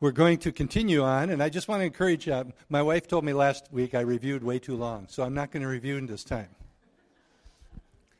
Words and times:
we're 0.00 0.12
going 0.12 0.38
to 0.38 0.50
continue 0.50 1.02
on, 1.02 1.28
and 1.28 1.42
I 1.42 1.50
just 1.50 1.68
want 1.68 1.80
to 1.82 1.84
encourage 1.84 2.26
uh, 2.26 2.44
my 2.70 2.80
wife 2.80 3.06
told 3.06 3.22
me 3.22 3.34
last 3.34 3.68
week 3.70 3.94
I 3.94 4.00
reviewed 4.00 4.42
way 4.42 4.58
too 4.58 4.74
long, 4.74 5.06
so 5.08 5.22
I'm 5.22 5.34
not 5.34 5.50
going 5.50 5.62
to 5.62 5.68
review 5.68 5.98
in 5.98 6.06
this 6.06 6.24
time. 6.24 6.48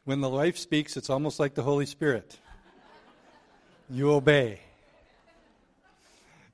When 0.04 0.20
the 0.20 0.28
wife 0.28 0.58
speaks, 0.58 0.98
it's 0.98 1.08
almost 1.08 1.40
like 1.40 1.54
the 1.54 1.62
Holy 1.62 1.86
Spirit. 1.86 2.38
You 3.88 4.12
obey. 4.12 4.60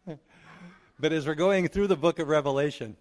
but 0.06 1.12
as 1.12 1.26
we're 1.26 1.34
going 1.34 1.66
through 1.68 1.88
the 1.88 1.96
book 1.96 2.20
of 2.20 2.28
Revelation, 2.28 2.96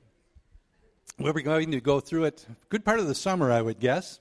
we're 1.20 1.34
going 1.34 1.72
to 1.72 1.80
go 1.80 2.00
through 2.00 2.26
it 2.26 2.46
a 2.50 2.56
good 2.70 2.84
part 2.84 3.00
of 3.00 3.08
the 3.08 3.16
summer, 3.16 3.52
I 3.52 3.62
would 3.62 3.80
guess, 3.80 4.20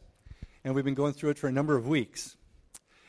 and 0.62 0.74
we've 0.74 0.84
been 0.84 0.94
going 0.94 1.14
through 1.14 1.30
it 1.30 1.38
for 1.38 1.48
a 1.48 1.52
number 1.52 1.74
of 1.74 1.88
weeks. 1.88 2.36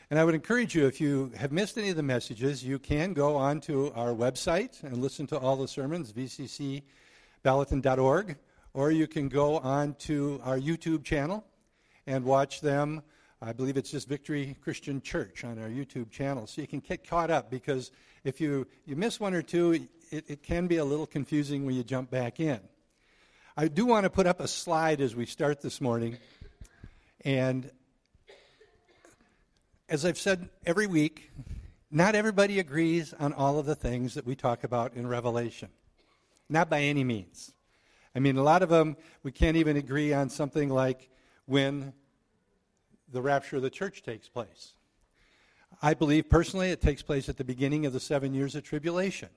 And 0.08 0.20
I 0.20 0.24
would 0.24 0.36
encourage 0.36 0.76
you, 0.76 0.86
if 0.86 1.00
you 1.00 1.32
have 1.36 1.50
missed 1.50 1.76
any 1.76 1.90
of 1.90 1.96
the 1.96 2.02
messages, 2.02 2.62
you 2.62 2.78
can 2.78 3.12
go 3.12 3.34
onto 3.34 3.90
our 3.94 4.10
website 4.10 4.80
and 4.84 4.98
listen 4.98 5.26
to 5.28 5.36
all 5.36 5.56
the 5.56 5.66
sermons, 5.66 6.12
vccballoton.org, 6.12 8.36
or 8.72 8.92
you 8.92 9.08
can 9.08 9.28
go 9.28 9.58
on 9.58 9.94
to 9.94 10.40
our 10.44 10.60
YouTube 10.60 11.02
channel 11.02 11.44
and 12.06 12.24
watch 12.24 12.60
them. 12.60 13.02
I 13.42 13.52
believe 13.52 13.76
it's 13.76 13.90
just 13.90 14.08
Victory 14.08 14.56
Christian 14.62 15.00
Church 15.00 15.42
on 15.42 15.60
our 15.60 15.68
YouTube 15.68 16.12
channel. 16.12 16.46
So 16.46 16.60
you 16.60 16.68
can 16.68 16.78
get 16.78 17.04
caught 17.04 17.32
up 17.32 17.50
because 17.50 17.90
if 18.22 18.40
you, 18.40 18.68
you 18.84 18.94
miss 18.94 19.18
one 19.18 19.34
or 19.34 19.42
two, 19.42 19.88
it, 20.12 20.24
it 20.28 20.44
can 20.44 20.68
be 20.68 20.76
a 20.76 20.84
little 20.84 21.06
confusing 21.06 21.66
when 21.66 21.74
you 21.74 21.82
jump 21.82 22.12
back 22.12 22.38
in. 22.38 22.60
I 23.56 23.66
do 23.66 23.86
want 23.86 24.04
to 24.04 24.10
put 24.10 24.28
up 24.28 24.38
a 24.38 24.46
slide 24.46 25.00
as 25.00 25.16
we 25.16 25.26
start 25.26 25.62
this 25.62 25.80
morning. 25.80 26.18
And 27.24 27.72
as 29.88 30.04
I've 30.04 30.18
said 30.18 30.48
every 30.64 30.86
week, 30.86 31.30
not 31.90 32.14
everybody 32.14 32.58
agrees 32.58 33.14
on 33.20 33.32
all 33.32 33.58
of 33.58 33.66
the 33.66 33.76
things 33.76 34.14
that 34.14 34.26
we 34.26 34.34
talk 34.34 34.64
about 34.64 34.94
in 34.94 35.06
Revelation. 35.06 35.68
Not 36.48 36.68
by 36.68 36.80
any 36.82 37.04
means. 37.04 37.52
I 38.14 38.18
mean, 38.18 38.36
a 38.36 38.42
lot 38.42 38.62
of 38.62 38.68
them, 38.68 38.96
we 39.22 39.30
can't 39.30 39.56
even 39.56 39.76
agree 39.76 40.12
on 40.12 40.28
something 40.28 40.70
like 40.70 41.08
when 41.46 41.92
the 43.12 43.22
rapture 43.22 43.56
of 43.56 43.62
the 43.62 43.70
church 43.70 44.02
takes 44.02 44.28
place. 44.28 44.72
I 45.82 45.94
believe 45.94 46.28
personally 46.28 46.70
it 46.70 46.80
takes 46.80 47.02
place 47.02 47.28
at 47.28 47.36
the 47.36 47.44
beginning 47.44 47.86
of 47.86 47.92
the 47.92 48.00
seven 48.00 48.34
years 48.34 48.54
of 48.56 48.64
tribulation. 48.64 49.28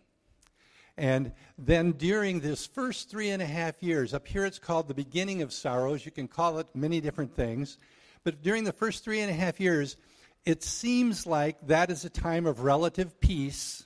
And 0.97 1.31
then 1.57 1.91
during 1.91 2.39
this 2.39 2.65
first 2.65 3.09
three 3.09 3.29
and 3.29 3.41
a 3.41 3.45
half 3.45 3.83
years, 3.83 4.13
up 4.13 4.27
here 4.27 4.45
it's 4.45 4.59
called 4.59 4.87
the 4.87 4.93
beginning 4.93 5.41
of 5.41 5.53
sorrows. 5.53 6.05
You 6.05 6.11
can 6.11 6.27
call 6.27 6.57
it 6.57 6.67
many 6.73 6.99
different 6.99 7.35
things. 7.35 7.77
But 8.23 8.41
during 8.41 8.63
the 8.63 8.73
first 8.73 9.03
three 9.03 9.21
and 9.21 9.29
a 9.29 9.33
half 9.33 9.59
years, 9.59 9.95
it 10.49 10.63
seems 10.63 11.27
like 11.27 11.67
that 11.67 11.91
is 11.91 12.05
a 12.05 12.09
time 12.09 12.47
of 12.47 12.61
relative 12.61 13.21
peace 13.21 13.85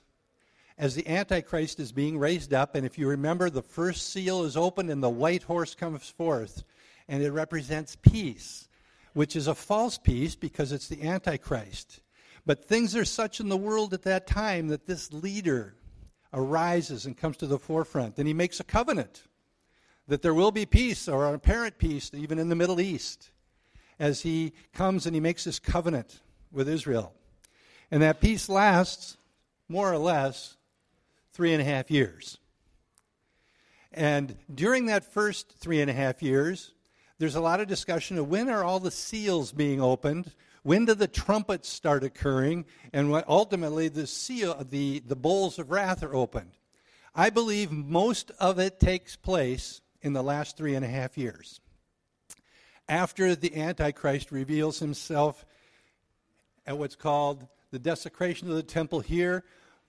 as 0.78 0.96
the 0.96 1.06
Antichrist 1.10 1.78
is 1.78 1.92
being 1.92 2.18
raised 2.18 2.54
up. 2.54 2.74
And 2.74 2.86
if 2.86 2.98
you 2.98 3.10
remember, 3.10 3.50
the 3.50 3.62
first 3.62 4.14
seal 4.14 4.46
is 4.46 4.56
opened 4.56 4.90
and 4.90 5.04
the 5.04 5.10
white 5.10 5.44
horse 5.44 5.76
comes 5.76 6.10
forth, 6.10 6.64
and 7.10 7.22
it 7.22 7.32
represents 7.32 7.98
peace, 7.98 8.70
which 9.12 9.36
is 9.36 9.48
a 9.48 9.54
false 9.54 9.98
peace 9.98 10.38
because 10.38 10.72
it's 10.72 10.88
the 10.88 11.04
Antichrist. 11.04 12.00
But 12.46 12.64
things 12.64 12.96
are 12.96 13.04
such 13.04 13.42
in 13.42 13.50
the 13.50 13.58
world 13.58 13.94
at 13.94 14.04
that 14.04 14.26
time 14.26 14.70
that 14.70 14.88
this 14.88 15.12
leader 15.12 15.76
arises 16.34 17.06
and 17.06 17.18
comes 17.18 17.36
to 17.38 17.46
the 17.46 17.60
forefront. 17.60 18.18
And 18.18 18.26
he 18.28 18.34
makes 18.34 18.62
a 18.62 18.64
covenant 18.64 19.24
that 20.08 20.22
there 20.22 20.34
will 20.34 20.52
be 20.52 20.66
peace 20.66 21.10
or 21.10 21.34
apparent 21.34 21.78
peace, 21.78 22.10
even 22.14 22.40
in 22.40 22.48
the 22.48 22.56
Middle 22.56 22.80
East, 22.80 23.32
as 24.00 24.22
he 24.22 24.54
comes 24.74 25.06
and 25.06 25.14
he 25.14 25.20
makes 25.20 25.44
this 25.44 25.60
covenant 25.60 26.22
with 26.54 26.70
Israel. 26.70 27.14
And 27.92 28.02
that 28.02 28.22
peace 28.22 28.48
lasts 28.48 29.18
more 29.68 29.92
or 29.92 29.98
less 29.98 30.56
three 31.34 31.54
and 31.54 31.62
a 31.62 31.66
half 31.66 31.92
years. 31.92 32.38
And 33.92 34.38
during 34.54 34.88
that 34.88 35.12
first 35.14 35.52
three 35.60 35.82
and 35.82 35.90
a 35.90 35.94
half 35.94 36.24
years, 36.24 36.72
there's 37.20 37.36
a 37.36 37.42
lot 37.42 37.60
of 37.60 37.68
discussion 37.68 38.18
of 38.18 38.28
when 38.28 38.50
are 38.50 38.64
all 38.64 38.80
the 38.80 38.92
seals 38.92 39.52
being 39.52 39.82
opened, 39.82 40.34
when 40.64 40.86
do 40.86 40.96
the 40.96 41.08
trumpets 41.08 41.70
start 41.70 42.04
occurring, 42.04 42.66
and 42.92 43.12
when 43.12 43.24
ultimately 43.28 43.90
the 43.90 44.08
seal, 44.08 44.66
the, 44.70 45.00
the 45.06 45.16
bowls 45.16 45.60
of 45.60 45.70
wrath 45.70 46.02
are 46.04 46.16
opened. 46.16 46.52
I 47.14 47.30
believe 47.30 47.72
most 47.72 48.32
of 48.40 48.58
it 48.58 48.80
takes 48.80 49.16
place 49.16 49.82
in 50.02 50.14
the 50.14 50.24
last 50.24 50.58
three 50.58 50.74
and 50.74 50.84
a 50.84 50.90
half 50.90 51.18
years. 51.18 51.62
After 52.90 53.36
the 53.36 53.56
Antichrist 53.56 54.32
reveals 54.32 54.80
himself 54.80 55.46
at 56.66 56.78
what's 56.78 56.96
called 56.96 57.48
the 57.72 57.80
desecration 57.80 58.50
of 58.50 58.56
the 58.56 58.64
temple 58.64 59.00
here, 59.00 59.44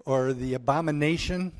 or 0.06 0.32
the 0.32 0.54
abomination 0.54 1.52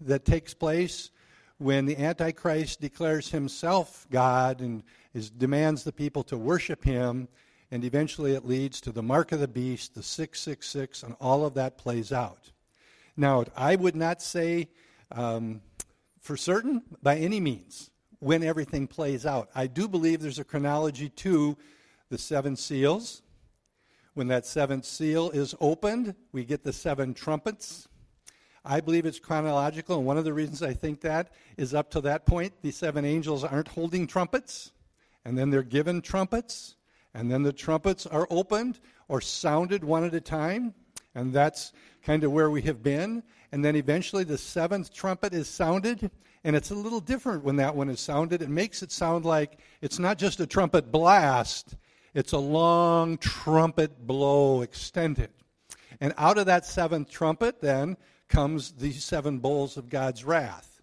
that 0.00 0.24
takes 0.24 0.54
place 0.54 1.10
when 1.58 1.86
the 1.86 1.96
Antichrist 1.96 2.80
declares 2.80 3.30
himself 3.30 4.06
God 4.10 4.60
and 4.60 4.82
is, 5.14 5.30
demands 5.30 5.84
the 5.84 5.92
people 5.92 6.22
to 6.24 6.36
worship 6.36 6.84
him, 6.84 7.28
and 7.70 7.84
eventually 7.84 8.32
it 8.32 8.46
leads 8.46 8.80
to 8.82 8.92
the 8.92 9.02
mark 9.02 9.32
of 9.32 9.40
the 9.40 9.48
beast, 9.48 9.94
the 9.94 10.02
666, 10.02 11.02
and 11.02 11.16
all 11.20 11.44
of 11.44 11.54
that 11.54 11.76
plays 11.76 12.12
out. 12.12 12.50
Now, 13.16 13.44
I 13.56 13.74
would 13.76 13.96
not 13.96 14.22
say 14.22 14.68
um, 15.10 15.60
for 16.20 16.36
certain 16.36 16.82
by 17.02 17.16
any 17.16 17.40
means 17.40 17.90
when 18.20 18.42
everything 18.42 18.86
plays 18.86 19.26
out. 19.26 19.48
I 19.54 19.66
do 19.66 19.88
believe 19.88 20.20
there's 20.20 20.38
a 20.38 20.44
chronology 20.44 21.08
to 21.08 21.56
the 22.10 22.18
seven 22.18 22.56
seals 22.56 23.22
when 24.18 24.26
that 24.26 24.44
seventh 24.44 24.84
seal 24.84 25.30
is 25.30 25.54
opened, 25.60 26.12
we 26.32 26.44
get 26.44 26.64
the 26.64 26.72
seven 26.72 27.14
trumpets. 27.14 27.86
I 28.64 28.80
believe 28.80 29.06
it's 29.06 29.20
chronological, 29.20 29.96
and 29.96 30.04
one 30.04 30.18
of 30.18 30.24
the 30.24 30.32
reasons 30.32 30.60
I 30.60 30.74
think 30.74 31.02
that 31.02 31.30
is 31.56 31.72
up 31.72 31.88
to 31.92 32.00
that 32.00 32.26
point, 32.26 32.52
the 32.60 32.72
seven 32.72 33.04
angels 33.04 33.44
aren't 33.44 33.68
holding 33.68 34.08
trumpets, 34.08 34.72
and 35.24 35.38
then 35.38 35.50
they're 35.50 35.62
given 35.62 36.02
trumpets, 36.02 36.74
and 37.14 37.30
then 37.30 37.44
the 37.44 37.52
trumpets 37.52 38.06
are 38.06 38.26
opened 38.28 38.80
or 39.06 39.20
sounded 39.20 39.84
one 39.84 40.02
at 40.02 40.14
a 40.14 40.20
time, 40.20 40.74
and 41.14 41.32
that's 41.32 41.72
kind 42.02 42.24
of 42.24 42.32
where 42.32 42.50
we 42.50 42.62
have 42.62 42.82
been. 42.82 43.22
And 43.52 43.64
then 43.64 43.76
eventually 43.76 44.24
the 44.24 44.36
seventh 44.36 44.92
trumpet 44.92 45.32
is 45.32 45.48
sounded, 45.48 46.10
and 46.42 46.56
it's 46.56 46.72
a 46.72 46.74
little 46.74 47.00
different 47.00 47.44
when 47.44 47.54
that 47.56 47.76
one 47.76 47.88
is 47.88 48.00
sounded. 48.00 48.42
It 48.42 48.50
makes 48.50 48.82
it 48.82 48.90
sound 48.90 49.24
like 49.24 49.60
it's 49.80 50.00
not 50.00 50.18
just 50.18 50.40
a 50.40 50.46
trumpet 50.46 50.90
blast, 50.90 51.76
it's 52.18 52.32
a 52.32 52.38
long 52.38 53.16
trumpet 53.16 54.04
blow 54.04 54.62
extended. 54.62 55.30
And 56.00 56.12
out 56.18 56.36
of 56.36 56.46
that 56.46 56.66
seventh 56.66 57.08
trumpet, 57.08 57.60
then, 57.60 57.96
comes 58.28 58.72
the 58.72 58.90
seven 58.90 59.38
bowls 59.38 59.76
of 59.76 59.88
God's 59.88 60.24
wrath. 60.24 60.82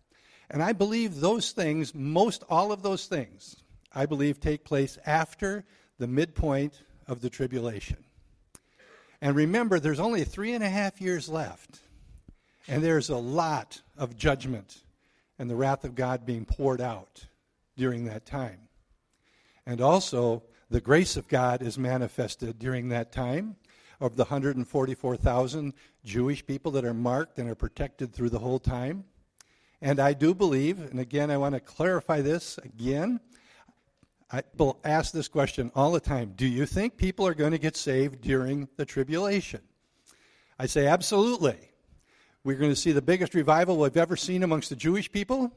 And 0.50 0.64
I 0.64 0.72
believe 0.72 1.20
those 1.20 1.52
things, 1.52 1.94
most 1.94 2.46
all 2.50 2.72
of 2.72 2.84
those 2.84 3.08
things, 3.08 3.58
I 3.94 4.06
believe 4.06 4.40
take 4.40 4.64
place 4.64 4.98
after 5.06 5.66
the 6.00 6.08
midpoint 6.08 6.82
of 7.06 7.20
the 7.20 7.30
tribulation. 7.30 7.98
And 9.20 9.36
remember, 9.36 9.78
there's 9.78 10.00
only 10.00 10.24
three 10.24 10.54
and 10.54 10.64
a 10.64 10.70
half 10.70 11.02
years 11.02 11.28
left. 11.28 11.82
And 12.70 12.82
there's 12.82 13.10
a 13.10 13.18
lot 13.18 13.82
of 13.98 14.16
judgment 14.16 14.84
and 15.38 15.50
the 15.50 15.58
wrath 15.58 15.84
of 15.84 15.96
God 15.96 16.26
being 16.26 16.46
poured 16.46 16.80
out 16.80 17.26
during 17.76 18.06
that 18.06 18.26
time. 18.26 18.70
And 19.66 19.82
also, 19.82 20.44
the 20.70 20.82
grace 20.82 21.16
of 21.16 21.28
God 21.28 21.62
is 21.62 21.78
manifested 21.78 22.60
during 22.60 22.90
that 22.90 23.12
time 23.12 23.56
of 24.00 24.16
the 24.16 24.24
144,000 24.24 25.74
Jewish 26.04 26.46
people 26.46 26.72
that 26.72 26.86
are 26.86 26.94
marked 26.94 27.38
and 27.38 27.50
are 27.50 27.56
protected 27.56 28.14
through 28.14 28.30
the 28.30 28.40
whole 28.40 28.60
time. 28.60 29.06
And 29.82 30.00
I 30.00 30.14
do 30.14 30.34
believe, 30.34 30.80
and 30.80 31.00
again, 31.00 31.30
I 31.30 31.38
want 31.38 31.54
to 31.54 31.60
clarify 31.60 32.22
this 32.22 32.58
again. 32.60 33.20
I 34.32 34.44
will 34.58 34.80
ask 34.84 35.14
this 35.14 35.28
question 35.28 35.72
all 35.76 35.92
the 35.92 36.00
time 36.00 36.34
Do 36.36 36.48
you 36.48 36.66
think 36.66 36.98
people 36.98 37.28
are 37.28 37.36
going 37.36 37.52
to 37.52 37.60
get 37.60 37.78
saved 37.78 38.22
during 38.22 38.68
the 38.78 38.86
tribulation? 38.86 39.62
I 40.58 40.66
say, 40.66 40.88
absolutely. 40.88 41.58
We're 42.44 42.58
going 42.58 42.72
to 42.72 42.76
see 42.76 42.92
the 42.92 43.02
biggest 43.02 43.34
revival 43.34 43.78
we've 43.78 43.98
ever 43.98 44.16
seen 44.16 44.44
amongst 44.44 44.70
the 44.70 44.76
Jewish 44.76 45.12
people 45.12 45.52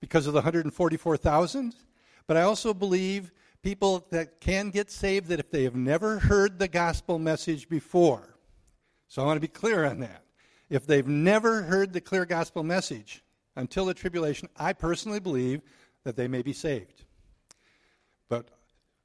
because 0.00 0.26
of 0.26 0.32
the 0.32 0.38
144,000. 0.38 1.74
But 2.26 2.36
I 2.36 2.42
also 2.42 2.74
believe 2.74 3.32
people 3.62 4.06
that 4.10 4.40
can 4.40 4.70
get 4.70 4.90
saved 4.90 5.28
that 5.28 5.38
if 5.38 5.50
they 5.50 5.62
have 5.64 5.76
never 5.76 6.18
heard 6.18 6.58
the 6.58 6.68
gospel 6.68 7.18
message 7.18 7.68
before. 7.68 8.36
So 9.08 9.22
I 9.22 9.26
want 9.26 9.36
to 9.36 9.40
be 9.40 9.48
clear 9.48 9.84
on 9.84 10.00
that. 10.00 10.24
If 10.68 10.86
they've 10.86 11.06
never 11.06 11.62
heard 11.62 11.92
the 11.92 12.00
clear 12.00 12.24
gospel 12.24 12.62
message 12.62 13.22
until 13.56 13.84
the 13.84 13.94
tribulation, 13.94 14.48
I 14.56 14.72
personally 14.72 15.20
believe 15.20 15.60
that 16.04 16.16
they 16.16 16.26
may 16.26 16.42
be 16.42 16.52
saved. 16.52 17.04
But 18.28 18.48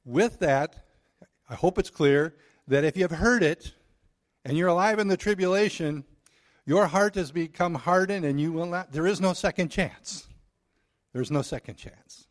with 0.05 0.39
that, 0.39 0.85
I 1.49 1.55
hope 1.55 1.77
it's 1.77 1.89
clear 1.89 2.35
that 2.67 2.83
if 2.83 2.97
you've 2.97 3.11
heard 3.11 3.43
it 3.43 3.73
and 4.45 4.57
you're 4.57 4.69
alive 4.69 4.99
in 4.99 5.07
the 5.07 5.17
tribulation, 5.17 6.05
your 6.65 6.87
heart 6.87 7.15
has 7.15 7.31
become 7.31 7.75
hardened 7.75 8.25
and 8.25 8.39
you 8.39 8.51
will 8.51 8.65
not, 8.65 8.91
there 8.91 9.07
is 9.07 9.21
no 9.21 9.33
second 9.33 9.69
chance. 9.69 10.27
There's 11.13 11.31
no 11.31 11.41
second 11.41 11.75
chance. 11.75 12.26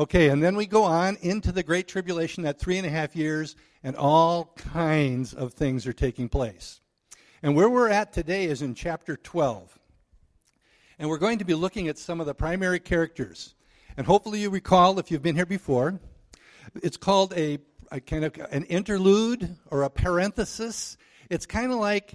Okay, 0.00 0.30
and 0.30 0.42
then 0.42 0.56
we 0.56 0.64
go 0.64 0.84
on 0.84 1.18
into 1.20 1.52
the 1.52 1.62
Great 1.62 1.86
Tribulation, 1.86 2.44
that 2.44 2.58
three 2.58 2.78
and 2.78 2.86
a 2.86 2.90
half 2.90 3.14
years, 3.14 3.54
and 3.82 3.94
all 3.94 4.54
kinds 4.56 5.34
of 5.34 5.52
things 5.52 5.86
are 5.86 5.92
taking 5.92 6.26
place. 6.26 6.80
And 7.42 7.54
where 7.54 7.68
we're 7.68 7.90
at 7.90 8.10
today 8.10 8.46
is 8.46 8.62
in 8.62 8.74
chapter 8.74 9.18
12. 9.18 9.78
And 10.98 11.10
we're 11.10 11.18
going 11.18 11.38
to 11.40 11.44
be 11.44 11.52
looking 11.52 11.86
at 11.88 11.98
some 11.98 12.18
of 12.18 12.24
the 12.24 12.32
primary 12.32 12.80
characters. 12.80 13.54
And 13.94 14.06
hopefully 14.06 14.40
you 14.40 14.48
recall, 14.48 14.98
if 14.98 15.10
you've 15.10 15.20
been 15.20 15.36
here 15.36 15.44
before, 15.44 16.00
it's 16.82 16.96
called 16.96 17.34
a, 17.36 17.58
a 17.92 18.00
kind 18.00 18.24
of 18.24 18.34
an 18.50 18.64
interlude 18.64 19.54
or 19.70 19.82
a 19.82 19.90
parenthesis. 19.90 20.96
It's 21.28 21.44
kind 21.44 21.72
of 21.72 21.78
like 21.78 22.14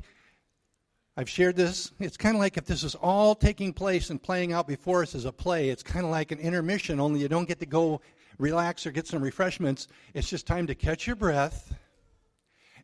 I've 1.17 1.29
shared 1.29 1.55
this. 1.55 1.91
It's 1.99 2.17
kind 2.17 2.35
of 2.35 2.41
like 2.41 2.57
if 2.57 2.65
this 2.65 2.83
is 2.83 2.93
all 2.95 3.35
taking 3.35 3.71
place 3.71 4.09
and 4.09 4.21
playing 4.21 4.51
out 4.51 4.67
before 4.67 5.01
us 5.01 5.15
as 5.15 5.23
a 5.23 5.31
play, 5.31 5.69
it's 5.69 5.83
kind 5.83 6.03
of 6.03 6.11
like 6.11 6.31
an 6.31 6.39
intermission, 6.39 6.99
only 6.99 7.21
you 7.21 7.29
don't 7.29 7.47
get 7.47 7.59
to 7.59 7.65
go 7.65 8.01
relax 8.37 8.85
or 8.85 8.91
get 8.91 9.07
some 9.07 9.21
refreshments. 9.23 9.87
It's 10.13 10.29
just 10.29 10.45
time 10.45 10.67
to 10.67 10.75
catch 10.75 11.07
your 11.07 11.15
breath. 11.15 11.73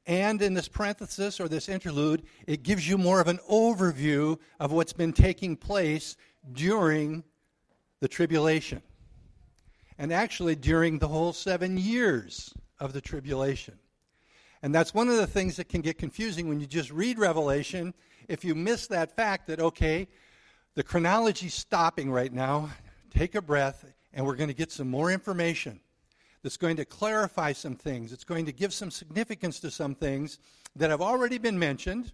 And 0.08 0.42
in 0.42 0.54
this 0.54 0.70
parenthesis 0.70 1.40
or 1.40 1.50
this 1.50 1.68
interlude, 1.68 2.24
it 2.48 2.64
gives 2.64 2.88
you 2.88 2.98
more 2.98 3.20
of 3.20 3.28
an 3.28 3.40
overview 3.50 4.40
of 4.60 4.72
what's 4.72 4.94
been 4.94 5.14
taking 5.14 5.58
place 5.58 6.16
during 6.54 7.24
the 8.00 8.08
tribulation. 8.08 8.82
And 9.98 10.12
actually, 10.12 10.56
during 10.56 10.98
the 10.98 11.08
whole 11.08 11.34
seven 11.34 11.78
years 11.78 12.54
of 12.80 12.94
the 12.94 13.02
tribulation. 13.02 13.78
And 14.64 14.74
that's 14.74 14.94
one 14.94 15.10
of 15.10 15.18
the 15.18 15.28
things 15.28 15.58
that 15.58 15.70
can 15.70 15.82
get 15.82 15.98
confusing 15.98 16.48
when 16.48 16.60
you 16.60 16.68
just 16.68 16.92
read 16.92 17.18
Revelation. 17.18 17.94
If 18.28 18.46
you 18.46 18.54
miss 18.54 18.88
that 18.88 19.16
fact 19.16 19.48
that, 19.48 19.60
okay, 19.60 20.08
the 20.76 20.84
chronology's 20.84 21.54
stopping 21.54 22.12
right 22.12 22.32
now, 22.32 22.70
take 23.10 23.36
a 23.36 23.42
breath, 23.42 23.86
and 24.14 24.26
we're 24.26 24.36
going 24.36 24.50
to 24.50 24.56
get 24.56 24.72
some 24.72 24.90
more 24.90 25.12
information 25.12 25.80
that's 26.44 26.58
going 26.58 26.78
to 26.78 26.86
clarify 26.86 27.54
some 27.54 27.76
things. 27.76 28.14
It's 28.14 28.24
going 28.24 28.46
to 28.46 28.52
give 28.52 28.74
some 28.74 28.92
significance 28.92 29.60
to 29.62 29.72
some 29.72 29.96
things 29.96 30.40
that 30.76 30.90
have 30.90 31.02
already 31.02 31.38
been 31.38 31.60
mentioned 31.60 32.12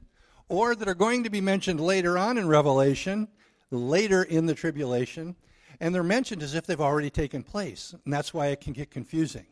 or 0.50 0.75
that 0.75 0.88
are 0.88 0.95
going 0.95 1.23
to 1.23 1.29
be 1.29 1.41
mentioned 1.41 1.79
later 1.79 2.17
on 2.17 2.38
in 2.38 2.47
Revelation, 2.47 3.27
later 3.71 4.23
in 4.23 4.45
the 4.45 4.55
tribulation, 4.55 5.35
and 5.79 5.93
they're 5.93 6.03
mentioned 6.03 6.41
as 6.41 6.55
if 6.55 6.65
they've 6.65 6.81
already 6.81 7.09
taken 7.09 7.43
place. 7.43 7.93
And 8.05 8.13
that's 8.13 8.33
why 8.33 8.47
it 8.47 8.61
can 8.61 8.73
get 8.73 8.89
confusing. 8.89 9.45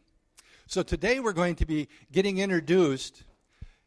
So 0.67 0.81
today 0.81 1.19
we're 1.19 1.33
going 1.33 1.55
to 1.57 1.65
be 1.65 1.87
getting 2.11 2.39
introduced 2.39 3.23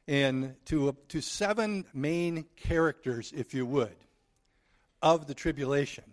in, 0.07 0.55
to, 0.67 0.97
to 1.09 1.21
seven 1.21 1.85
main 1.93 2.45
characters, 2.55 3.33
if 3.37 3.53
you 3.53 3.67
would, 3.67 3.97
of 5.03 5.27
the 5.27 5.35
tribulation. 5.35 6.05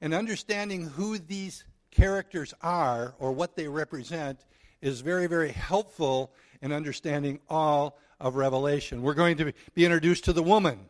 And 0.00 0.14
understanding 0.14 0.86
who 0.86 1.18
these 1.18 1.64
characters 1.90 2.54
are 2.62 3.16
or 3.18 3.32
what 3.32 3.56
they 3.56 3.66
represent 3.66 4.46
is 4.80 5.00
very, 5.00 5.26
very 5.26 5.50
helpful 5.50 6.32
in 6.62 6.72
understanding 6.72 7.40
all 7.48 7.98
of 8.20 8.36
Revelation. 8.36 9.02
We're 9.02 9.14
going 9.14 9.38
to 9.38 9.52
be 9.74 9.84
introduced 9.84 10.24
to 10.26 10.32
the 10.32 10.42
woman. 10.42 10.86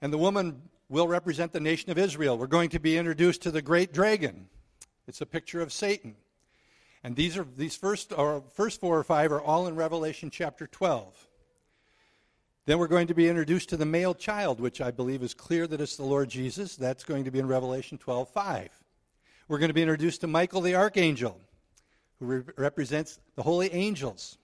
And 0.00 0.12
the 0.12 0.18
woman 0.18 0.62
will 0.88 1.08
represent 1.08 1.52
the 1.52 1.60
nation 1.60 1.90
of 1.90 1.98
Israel. 1.98 2.38
We're 2.38 2.46
going 2.46 2.70
to 2.70 2.78
be 2.78 2.96
introduced 2.96 3.42
to 3.42 3.50
the 3.50 3.62
great 3.62 3.92
dragon. 3.92 4.48
It's 5.08 5.20
a 5.20 5.26
picture 5.26 5.60
of 5.60 5.72
Satan. 5.72 6.14
And 7.04 7.14
these 7.14 7.36
are 7.36 7.46
these 7.56 7.76
first 7.76 8.12
or 8.12 8.42
first 8.54 8.80
four 8.80 8.98
or 8.98 9.04
five 9.04 9.32
are 9.32 9.40
all 9.40 9.66
in 9.66 9.76
Revelation 9.76 10.30
chapter 10.30 10.66
12. 10.66 11.28
Then 12.66 12.78
we're 12.78 12.88
going 12.88 13.06
to 13.06 13.14
be 13.14 13.28
introduced 13.28 13.70
to 13.70 13.76
the 13.76 13.86
male 13.86 14.14
child, 14.14 14.60
which 14.60 14.80
I 14.80 14.90
believe 14.90 15.22
is 15.22 15.32
clear 15.32 15.66
that 15.66 15.80
it's 15.80 15.96
the 15.96 16.04
Lord 16.04 16.28
Jesus. 16.28 16.76
That's 16.76 17.04
going 17.04 17.24
to 17.24 17.30
be 17.30 17.38
in 17.38 17.48
Revelation 17.48 17.98
12 17.98 18.28
5. 18.28 18.68
We're 19.48 19.58
going 19.58 19.70
to 19.70 19.74
be 19.74 19.82
introduced 19.82 20.20
to 20.20 20.26
Michael 20.26 20.60
the 20.60 20.74
archangel, 20.74 21.40
who 22.18 22.26
re- 22.26 22.42
represents 22.56 23.18
the 23.36 23.42
holy 23.42 23.72
angels. 23.72 24.36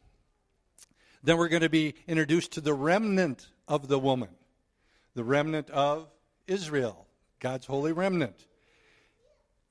Then 1.23 1.37
we're 1.37 1.49
going 1.49 1.62
to 1.62 1.69
be 1.69 1.95
introduced 2.07 2.53
to 2.53 2.61
the 2.61 2.73
remnant 2.73 3.49
of 3.69 3.89
the 3.89 3.99
woman, 3.99 4.31
the 5.15 5.25
remnant 5.25 5.69
of 5.71 6.07
Israel, 6.47 7.07
God's 7.41 7.67
holy 7.67 7.93
remnant. 7.93 8.47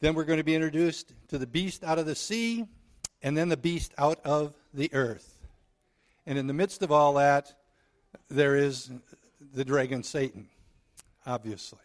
Then 0.03 0.15
we're 0.15 0.25
going 0.25 0.39
to 0.39 0.43
be 0.43 0.53
introduced 0.53 1.13
to 1.29 1.37
the 1.37 1.47
beast 1.47 1.81
out 1.81 1.97
of 1.97 2.05
the 2.05 2.13
sea, 2.13 2.65
and 3.21 3.37
then 3.37 3.47
the 3.47 3.55
beast 3.55 3.93
out 3.97 4.19
of 4.25 4.53
the 4.73 4.93
earth. 4.93 5.37
And 6.25 6.37
in 6.37 6.45
the 6.45 6.53
midst 6.53 6.81
of 6.81 6.91
all 6.91 7.13
that, 7.13 7.53
there 8.27 8.57
is 8.57 8.91
the 9.53 9.63
dragon 9.63 10.03
Satan, 10.03 10.49
obviously. 11.25 11.79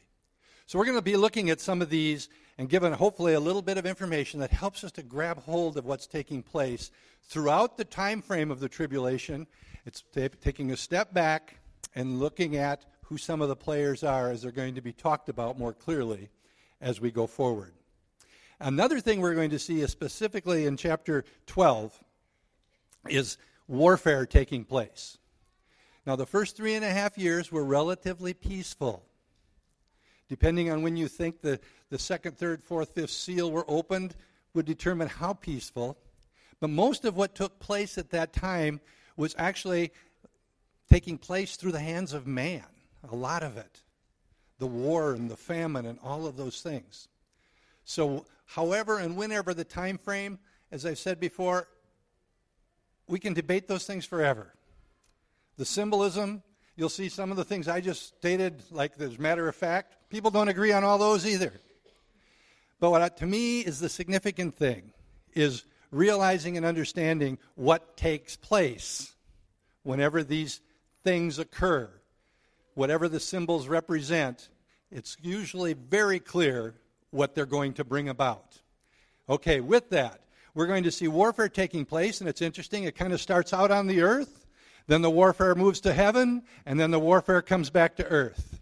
So 0.67 0.81
we're 0.81 0.87
going 0.87 0.99
to 0.99 1.03
be 1.03 1.17
looking 1.17 1.49
at 1.49 1.61
some 1.61 1.81
of 1.81 1.91
these 1.91 2.29
and 2.59 2.69
given 2.69 2.93
hopefully 2.93 3.35
a 3.35 3.41
little 3.41 3.63
bit 3.63 3.79
of 3.79 3.87
information 3.87 4.41
that 4.41 4.51
helps 4.51 4.83
us 4.83 4.91
to 4.91 5.05
grab 5.05 5.41
hold 5.45 5.77
of 5.77 5.85
what's 5.85 6.09
taking 6.09 6.43
place 6.43 6.91
throughout 7.23 7.77
the 7.77 7.85
time 7.85 8.21
frame 8.21 8.51
of 8.51 8.59
the 8.59 8.69
tribulation. 8.69 9.47
It's 9.87 10.03
t- 10.13 10.29
taking 10.41 10.73
a 10.73 10.77
step 10.77 11.15
back 11.15 11.61
and 11.95 12.19
looking 12.19 12.57
at 12.57 12.85
who 13.05 13.17
some 13.17 13.41
of 13.41 13.49
the 13.49 13.55
players 13.55 14.03
are 14.03 14.29
as 14.29 14.43
they're 14.43 14.51
going 14.51 14.75
to 14.75 14.83
be 14.83 14.93
talked 14.93 15.29
about 15.29 15.57
more 15.57 15.73
clearly 15.73 16.31
as 16.81 17.01
we 17.01 17.13
go 17.13 17.29
forward. 17.29 17.75
Another 18.61 18.99
thing 18.99 19.21
we're 19.21 19.35
going 19.35 19.51
to 19.51 19.59
see 19.59 19.81
is 19.81 19.91
specifically 19.93 20.67
in 20.67 20.77
chapter 20.77 21.25
12 21.47 21.97
is 23.09 23.39
warfare 23.69 24.27
taking 24.27 24.65
place. 24.65 25.19
Now, 26.05 26.17
the 26.17 26.27
first 26.27 26.57
three 26.57 26.75
and 26.75 26.85
a 26.85 26.91
half 26.91 27.17
years 27.17 27.53
were 27.53 27.65
relatively 27.65 28.35
peaceful. 28.35 29.05
Depending 30.29 30.71
on 30.71 30.83
when 30.83 30.97
you 30.97 31.07
think 31.07 31.41
the, 31.41 31.61
the 31.91 31.99
second, 31.99 32.37
third, 32.37 32.65
fourth, 32.65 32.95
fifth 32.95 33.11
seal 33.11 33.51
were 33.51 33.65
opened, 33.69 34.17
would 34.55 34.67
determine 34.67 35.07
how 35.07 35.35
peaceful. 35.35 35.97
But 36.61 36.71
most 36.71 37.05
of 37.05 37.17
what 37.17 37.35
took 37.35 37.61
place 37.61 37.97
at 37.97 38.11
that 38.11 38.33
time 38.33 38.81
was 39.17 39.37
actually 39.39 39.93
taking 40.91 41.17
place 41.17 41.57
through 41.57 41.73
the 41.73 41.81
hands 41.81 42.13
of 42.13 42.27
man, 42.27 42.65
a 43.09 43.15
lot 43.15 43.43
of 43.45 43.57
it. 43.57 43.83
The 44.59 44.67
war 44.67 45.13
and 45.13 45.31
the 45.31 45.37
famine 45.37 45.87
and 45.87 45.99
all 46.03 46.27
of 46.27 46.37
those 46.37 46.61
things. 46.61 47.09
So, 47.85 48.27
however 48.49 48.99
and 48.99 49.17
whenever 49.17 49.55
the 49.55 49.65
time 49.65 49.99
frame, 49.99 50.39
as 50.73 50.85
I've 50.85 50.99
said 50.99 51.21
before, 51.21 51.69
we 53.07 53.19
can 53.19 53.35
debate 53.35 53.69
those 53.69 53.87
things 53.87 54.05
forever. 54.05 54.55
The 55.59 55.65
symbolism, 55.65 56.43
you'll 56.75 56.89
see 56.89 57.09
some 57.09 57.31
of 57.31 57.37
the 57.37 57.45
things 57.45 57.69
I 57.69 57.81
just 57.81 58.17
stated, 58.17 58.63
like 58.71 58.99
as 59.01 59.19
matter 59.19 59.49
of 59.49 59.55
fact. 59.55 59.97
People 60.09 60.31
don't 60.31 60.49
agree 60.49 60.73
on 60.73 60.83
all 60.83 60.99
those 60.99 61.27
either. 61.27 61.53
But 62.81 62.91
what 62.91 63.17
to 63.19 63.27
me 63.27 63.61
is 63.61 63.81
the 63.81 63.89
significant 63.89 64.55
thing 64.57 64.93
is 65.35 65.65
realizing 65.91 66.57
and 66.57 66.65
understanding 66.65 67.39
what 67.55 67.97
takes 67.97 68.37
place 68.37 69.15
whenever 69.83 70.23
these 70.23 70.61
things 71.05 71.39
occur. 71.39 71.91
Whatever 72.75 73.09
the 73.09 73.21
symbols 73.21 73.69
represent, 73.69 74.49
it's 74.91 75.17
usually 75.21 75.75
very 75.75 76.21
clear 76.21 76.75
what 77.11 77.35
they're 77.35 77.47
going 77.47 77.75
to 77.75 77.85
bring 77.85 78.09
about. 78.09 78.61
Okay, 79.29 79.61
with 79.61 79.91
that, 79.91 80.21
we're 80.55 80.67
going 80.67 80.85
to 80.85 80.91
see 80.91 81.09
warfare 81.09 81.49
taking 81.49 81.85
place, 81.85 82.21
and 82.21 82.29
it's 82.29 82.43
interesting. 82.43 82.85
It 82.85 82.97
kind 82.97 83.13
of 83.13 83.21
starts 83.21 83.53
out 83.53 83.71
on 83.71 83.87
the 83.87 84.03
earth, 84.03 84.47
then 84.87 85.03
the 85.03 85.11
warfare 85.11 85.55
moves 85.55 85.81
to 85.83 85.93
heaven, 85.93 86.43
and 86.67 86.81
then 86.81 86.91
the 86.91 86.99
warfare 86.99 87.43
comes 87.43 87.71
back 87.71 87.97
to 87.97 88.07
earth. 88.07 88.61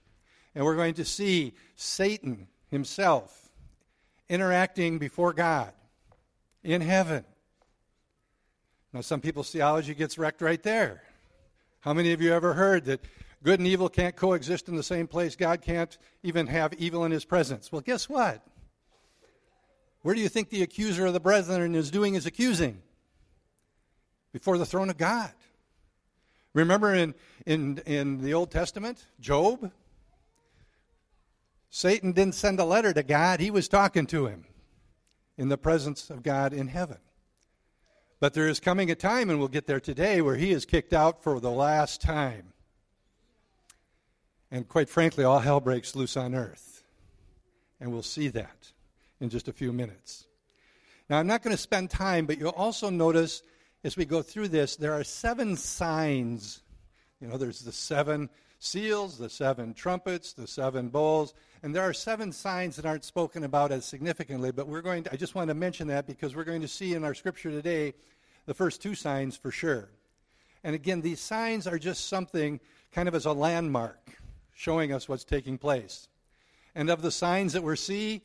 And 0.54 0.64
we're 0.64 0.76
going 0.76 0.94
to 0.94 1.04
see 1.04 1.54
Satan 1.76 2.48
himself 2.70 3.50
interacting 4.28 4.98
before 4.98 5.32
God 5.32 5.72
in 6.64 6.80
heaven. 6.80 7.24
Now, 8.92 9.02
some 9.02 9.20
people's 9.20 9.50
theology 9.50 9.94
gets 9.94 10.18
wrecked 10.18 10.42
right 10.42 10.62
there. 10.62 11.02
How 11.80 11.92
many 11.92 12.12
of 12.12 12.20
you 12.20 12.32
ever 12.32 12.54
heard 12.54 12.86
that 12.86 13.00
good 13.46 13.60
and 13.60 13.68
evil 13.68 13.88
can't 13.88 14.16
coexist 14.16 14.68
in 14.68 14.74
the 14.74 14.82
same 14.82 15.06
place? 15.06 15.36
God 15.36 15.62
can't 15.62 15.96
even 16.24 16.48
have 16.48 16.74
evil 16.74 17.04
in 17.04 17.12
his 17.12 17.24
presence. 17.24 17.70
Well, 17.70 17.80
guess 17.80 18.08
what? 18.08 18.44
Where 20.02 20.16
do 20.16 20.20
you 20.20 20.28
think 20.28 20.50
the 20.50 20.64
accuser 20.64 21.06
of 21.06 21.12
the 21.12 21.20
brethren 21.20 21.76
is 21.76 21.92
doing 21.92 22.14
his 22.14 22.26
accusing? 22.26 22.82
Before 24.32 24.58
the 24.58 24.66
throne 24.66 24.90
of 24.90 24.98
God. 24.98 25.30
Remember 26.54 26.92
in, 26.92 27.14
in, 27.46 27.78
in 27.86 28.20
the 28.20 28.34
Old 28.34 28.50
Testament, 28.50 29.06
Job? 29.20 29.70
Satan 31.70 32.10
didn't 32.10 32.34
send 32.34 32.58
a 32.58 32.64
letter 32.64 32.92
to 32.92 33.04
God, 33.04 33.38
he 33.38 33.52
was 33.52 33.68
talking 33.68 34.06
to 34.06 34.26
him 34.26 34.44
in 35.38 35.50
the 35.50 35.58
presence 35.58 36.10
of 36.10 36.24
God 36.24 36.52
in 36.52 36.66
heaven. 36.66 36.98
But 38.18 38.34
there 38.34 38.48
is 38.48 38.58
coming 38.58 38.90
a 38.90 38.96
time, 38.96 39.30
and 39.30 39.38
we'll 39.38 39.46
get 39.46 39.68
there 39.68 39.78
today, 39.78 40.20
where 40.20 40.36
he 40.36 40.50
is 40.50 40.64
kicked 40.64 40.92
out 40.92 41.22
for 41.22 41.38
the 41.38 41.50
last 41.50 42.00
time. 42.00 42.54
And 44.50 44.68
quite 44.68 44.88
frankly, 44.88 45.24
all 45.24 45.40
hell 45.40 45.60
breaks 45.60 45.96
loose 45.96 46.16
on 46.16 46.34
earth. 46.34 46.84
And 47.80 47.92
we'll 47.92 48.02
see 48.02 48.28
that 48.28 48.72
in 49.20 49.28
just 49.28 49.48
a 49.48 49.52
few 49.52 49.72
minutes. 49.72 50.26
Now, 51.08 51.18
I'm 51.18 51.26
not 51.26 51.42
going 51.42 51.54
to 51.54 51.60
spend 51.60 51.90
time, 51.90 52.26
but 52.26 52.38
you'll 52.38 52.50
also 52.50 52.90
notice 52.90 53.42
as 53.84 53.96
we 53.96 54.04
go 54.04 54.22
through 54.22 54.48
this, 54.48 54.76
there 54.76 54.94
are 54.94 55.04
seven 55.04 55.56
signs. 55.56 56.62
You 57.20 57.28
know, 57.28 57.36
there's 57.36 57.60
the 57.60 57.72
seven 57.72 58.28
seals, 58.58 59.18
the 59.18 59.30
seven 59.30 59.74
trumpets, 59.74 60.32
the 60.32 60.46
seven 60.46 60.88
bowls, 60.88 61.34
and 61.62 61.74
there 61.74 61.82
are 61.82 61.92
seven 61.92 62.32
signs 62.32 62.76
that 62.76 62.86
aren't 62.86 63.04
spoken 63.04 63.44
about 63.44 63.70
as 63.70 63.84
significantly, 63.84 64.50
but 64.50 64.66
we're 64.66 64.82
going 64.82 65.04
to, 65.04 65.12
I 65.12 65.16
just 65.16 65.34
want 65.34 65.48
to 65.48 65.54
mention 65.54 65.88
that 65.88 66.06
because 66.06 66.34
we're 66.34 66.44
going 66.44 66.62
to 66.62 66.68
see 66.68 66.94
in 66.94 67.04
our 67.04 67.14
scripture 67.14 67.50
today 67.50 67.94
the 68.46 68.54
first 68.54 68.82
two 68.82 68.94
signs 68.94 69.36
for 69.36 69.50
sure. 69.50 69.90
And 70.64 70.74
again, 70.74 71.00
these 71.00 71.20
signs 71.20 71.66
are 71.66 71.78
just 71.78 72.08
something 72.08 72.60
kind 72.92 73.08
of 73.08 73.14
as 73.14 73.26
a 73.26 73.32
landmark 73.32 74.16
showing 74.56 74.92
us 74.92 75.08
what's 75.08 75.22
taking 75.22 75.58
place. 75.58 76.08
And 76.75 76.90
of 76.90 77.02
the 77.02 77.10
signs 77.10 77.52
that 77.52 77.62
we 77.62 77.76
see, 77.76 78.22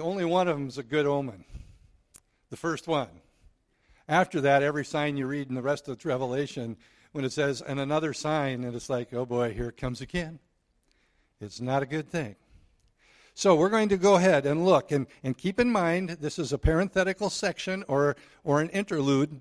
only 0.00 0.24
one 0.24 0.48
of 0.48 0.56
them 0.56 0.68
is 0.68 0.78
a 0.78 0.82
good 0.82 1.04
omen. 1.04 1.44
The 2.48 2.56
first 2.56 2.86
one. 2.86 3.08
After 4.08 4.40
that, 4.40 4.62
every 4.62 4.84
sign 4.84 5.16
you 5.16 5.26
read 5.26 5.48
in 5.48 5.54
the 5.54 5.62
rest 5.62 5.88
of 5.88 6.02
Revelation, 6.04 6.76
when 7.12 7.24
it 7.24 7.32
says, 7.32 7.60
and 7.60 7.80
another 7.80 8.12
sign, 8.12 8.64
and 8.64 8.74
it's 8.74 8.88
like, 8.88 9.12
oh 9.12 9.26
boy, 9.26 9.52
here 9.52 9.68
it 9.68 9.76
comes 9.76 10.00
again. 10.00 10.38
It's 11.40 11.60
not 11.60 11.82
a 11.82 11.86
good 11.86 12.08
thing. 12.08 12.36
So 13.34 13.56
we're 13.56 13.68
going 13.68 13.88
to 13.88 13.96
go 13.96 14.14
ahead 14.14 14.46
and 14.46 14.64
look 14.64 14.92
and, 14.92 15.08
and 15.24 15.36
keep 15.36 15.58
in 15.58 15.70
mind 15.70 16.10
this 16.20 16.38
is 16.38 16.52
a 16.52 16.58
parenthetical 16.58 17.30
section 17.30 17.84
or, 17.88 18.14
or 18.44 18.60
an 18.60 18.68
interlude 18.70 19.40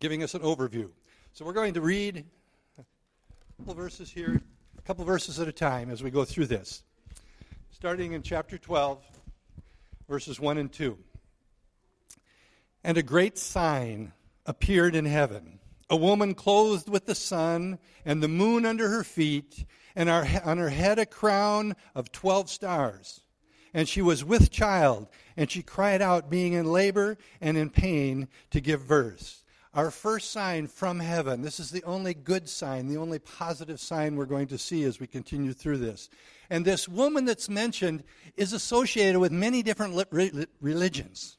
giving 0.00 0.22
us 0.22 0.34
an 0.34 0.42
overview. 0.42 0.90
So 1.32 1.46
we're 1.46 1.54
going 1.54 1.74
to 1.74 1.80
read 1.80 2.26
couple 3.60 3.74
verses 3.74 4.10
here, 4.10 4.40
a 4.78 4.82
couple 4.82 5.04
verses 5.04 5.38
at 5.38 5.46
a 5.46 5.52
time 5.52 5.90
as 5.90 6.02
we 6.02 6.10
go 6.10 6.24
through 6.24 6.46
this. 6.46 6.82
Starting 7.70 8.14
in 8.14 8.22
chapter 8.22 8.56
12, 8.56 9.04
verses 10.08 10.40
1 10.40 10.56
and 10.56 10.72
2. 10.72 10.96
And 12.84 12.96
a 12.96 13.02
great 13.02 13.36
sign 13.36 14.12
appeared 14.46 14.94
in 14.94 15.04
heaven 15.04 15.58
a 15.90 15.96
woman 15.96 16.34
clothed 16.34 16.88
with 16.88 17.04
the 17.04 17.14
sun 17.14 17.78
and 18.06 18.22
the 18.22 18.28
moon 18.28 18.64
under 18.64 18.88
her 18.88 19.04
feet, 19.04 19.66
and 19.94 20.08
on 20.08 20.56
her 20.56 20.70
head 20.70 20.98
a 20.98 21.04
crown 21.04 21.76
of 21.94 22.10
12 22.12 22.48
stars. 22.48 23.20
And 23.74 23.86
she 23.86 24.00
was 24.00 24.24
with 24.24 24.50
child, 24.50 25.06
and 25.36 25.50
she 25.50 25.62
cried 25.62 26.00
out, 26.00 26.30
being 26.30 26.54
in 26.54 26.64
labor 26.64 27.18
and 27.42 27.58
in 27.58 27.68
pain, 27.68 28.28
to 28.52 28.60
give 28.62 28.88
birth. 28.88 29.44
Our 29.72 29.92
first 29.92 30.32
sign 30.32 30.66
from 30.66 30.98
heaven. 30.98 31.42
This 31.42 31.60
is 31.60 31.70
the 31.70 31.84
only 31.84 32.12
good 32.12 32.48
sign, 32.48 32.88
the 32.88 32.96
only 32.96 33.20
positive 33.20 33.78
sign 33.78 34.16
we're 34.16 34.24
going 34.24 34.48
to 34.48 34.58
see 34.58 34.82
as 34.82 34.98
we 34.98 35.06
continue 35.06 35.52
through 35.52 35.78
this. 35.78 36.08
And 36.50 36.64
this 36.64 36.88
woman 36.88 37.24
that's 37.24 37.48
mentioned 37.48 38.02
is 38.36 38.52
associated 38.52 39.20
with 39.20 39.30
many 39.30 39.62
different 39.62 39.94
religions. 40.60 41.38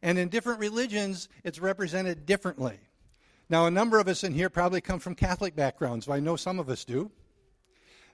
And 0.00 0.16
in 0.16 0.28
different 0.28 0.60
religions, 0.60 1.28
it's 1.42 1.58
represented 1.58 2.24
differently. 2.24 2.78
Now, 3.50 3.66
a 3.66 3.70
number 3.70 3.98
of 3.98 4.06
us 4.06 4.22
in 4.22 4.32
here 4.32 4.48
probably 4.48 4.80
come 4.80 5.00
from 5.00 5.16
Catholic 5.16 5.56
backgrounds. 5.56 6.08
I 6.08 6.20
know 6.20 6.36
some 6.36 6.60
of 6.60 6.68
us 6.68 6.84
do. 6.84 7.10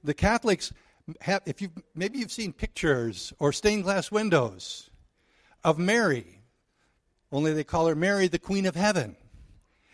The 0.02 0.14
Catholics 0.14 0.72
have, 1.20 1.42
if 1.44 1.60
you 1.60 1.70
maybe 1.94 2.18
you've 2.18 2.32
seen 2.32 2.54
pictures 2.54 3.34
or 3.38 3.52
stained 3.52 3.82
glass 3.82 4.10
windows 4.10 4.88
of 5.62 5.78
Mary, 5.78 6.40
only 7.34 7.52
they 7.52 7.64
call 7.64 7.88
her 7.88 7.96
Mary, 7.96 8.28
the 8.28 8.38
Queen 8.38 8.64
of 8.64 8.76
Heaven. 8.76 9.16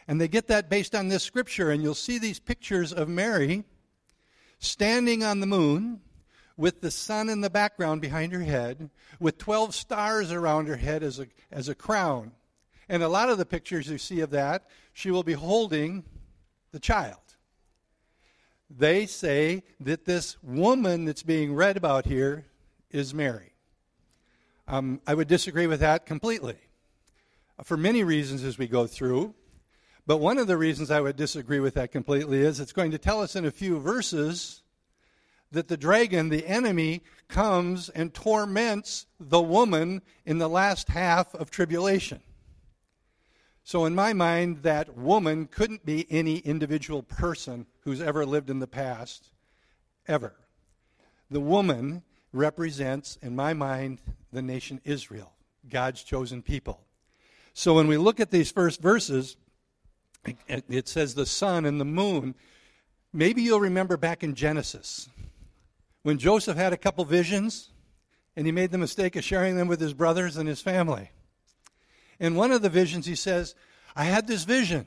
And 0.07 0.21
they 0.21 0.29
get 0.29 0.49
that 0.49 0.69
based 0.69 0.95
on 0.95 1.09
this 1.09 1.23
scripture, 1.23 1.71
and 1.71 1.83
you'll 1.83 1.95
see 1.95 2.19
these 2.19 2.39
pictures 2.39 2.93
of 2.93 3.09
Mary 3.09 3.65
standing 4.59 5.25
on 5.25 5.41
the 5.41 5.47
moon 5.47 6.01
with 6.59 6.83
the 6.83 6.91
sun 6.91 7.31
in 7.31 7.41
the 7.41 7.49
background 7.49 8.03
behind 8.03 8.35
her 8.35 8.43
head, 8.43 8.91
with 9.19 9.39
12 9.39 9.75
stars 9.75 10.31
around 10.31 10.69
her 10.69 10.77
head 10.77 11.03
as 11.03 11.19
a, 11.19 11.29
as 11.51 11.71
a 11.71 11.75
crown. 11.75 12.33
And 12.91 13.03
a 13.03 13.09
lot 13.09 13.31
of 13.31 13.39
the 13.39 13.47
pictures 13.47 13.89
you 13.89 13.97
see 13.97 14.21
of 14.21 14.29
that, 14.31 14.69
she 14.93 15.11
will 15.11 15.23
be 15.23 15.33
holding 15.33 16.05
the 16.73 16.79
child. 16.79 17.17
They 18.69 19.07
say 19.07 19.63
that 19.81 20.05
this 20.05 20.37
woman 20.43 21.07
that's 21.07 21.23
being 21.23 21.55
read 21.55 21.79
about 21.79 22.05
here 22.05 22.45
is 22.91 23.15
Mary. 23.15 23.55
Um, 24.69 25.01
I 25.07 25.15
would 25.15 25.27
disagree 25.27 25.67
with 25.67 25.81
that 25.81 26.05
completely 26.05 26.59
for 27.65 27.77
many 27.77 28.05
reasons 28.05 28.45
as 28.45 28.59
we 28.59 28.67
go 28.67 28.87
through. 28.87 29.35
But 30.07 30.19
one 30.19 30.39
of 30.39 30.47
the 30.47 30.57
reasons 30.57 30.91
I 30.91 31.01
would 31.01 31.17
disagree 31.17 31.61
with 31.61 31.75
that 31.75 31.93
completely 31.93 32.41
is 32.41 32.59
it's 32.59 32.73
going 32.73 32.91
to 32.91 32.99
tell 32.99 33.21
us 33.21 33.37
in 33.37 33.45
a 33.45 33.51
few 33.51 33.79
verses 33.79 34.63
that 35.53 35.69
the 35.69 35.77
dragon, 35.77 36.29
the 36.29 36.47
enemy, 36.47 37.03
comes 37.29 37.89
and 37.89 38.15
torments 38.15 39.07
the 39.19 39.41
woman 39.41 40.03
in 40.25 40.39
the 40.39 40.49
last 40.49 40.89
half 40.89 41.35
of 41.35 41.51
tribulation. 41.51 42.21
So, 43.63 43.85
in 43.85 43.95
my 43.95 44.13
mind, 44.13 44.63
that 44.63 44.97
woman 44.97 45.47
couldn't 45.47 45.85
be 45.85 46.07
any 46.11 46.39
individual 46.39 47.03
person 47.03 47.67
who's 47.83 48.01
ever 48.01 48.25
lived 48.27 48.51
in 48.51 48.59
the 48.59 48.67
past, 48.67 49.29
ever. 50.09 50.35
The 51.31 51.41
woman 51.41 52.03
represents, 52.33 53.17
in 53.23 53.37
my 53.37 53.55
mind, 53.55 54.01
the 54.33 54.43
nation 54.43 54.81
Israel, 54.85 55.33
God's 55.69 56.03
chosen 56.03 56.43
people. 56.43 56.81
So, 57.53 57.75
when 57.75 57.89
we 57.89 57.97
look 57.97 58.21
at 58.21 58.31
these 58.31 58.51
first 58.51 58.81
verses, 58.81 59.37
it 60.47 60.89
says 60.89 61.15
the 61.15 61.27
sun 61.27 61.65
and 61.65 61.81
the 61.81 61.85
moon. 61.85 62.35
Maybe 63.13 63.43
you'll 63.43 63.61
remember 63.61 63.97
back 63.97 64.23
in 64.23 64.35
Genesis 64.35 65.09
when 66.03 66.19
Joseph 66.19 66.57
had 66.57 66.73
a 66.73 66.79
couple 66.79 67.05
visions 67.05 67.71
and 68.37 68.47
he 68.47 68.53
made 68.53 68.71
the 68.71 68.79
mistake 68.79 69.17
of 69.17 69.25
sharing 69.25 69.57
them 69.57 69.69
with 69.69 69.81
his 69.81 69.95
brothers 69.95 70.37
and 70.37 70.49
his 70.49 70.61
family. 70.61 71.11
In 72.19 72.35
one 72.35 72.53
of 72.53 72.63
the 72.63 72.69
visions, 72.69 73.07
he 73.07 73.15
says, 73.15 73.55
I 73.97 74.05
had 74.05 74.27
this 74.27 74.45
vision, 74.45 74.87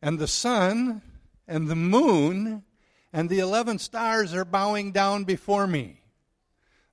and 0.00 0.18
the 0.18 0.28
sun 0.28 1.02
and 1.48 1.68
the 1.68 1.76
moon 1.76 2.62
and 3.12 3.28
the 3.28 3.40
11 3.40 3.78
stars 3.78 4.32
are 4.32 4.44
bowing 4.44 4.92
down 4.92 5.24
before 5.24 5.66
me. 5.66 6.00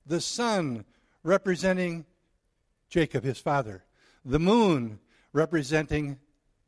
The 0.04 0.20
sun 0.20 0.84
representing 1.22 2.06
Jacob, 2.88 3.22
his 3.22 3.38
father, 3.38 3.84
the 4.28 4.38
moon 4.38 5.00
representing 5.32 6.18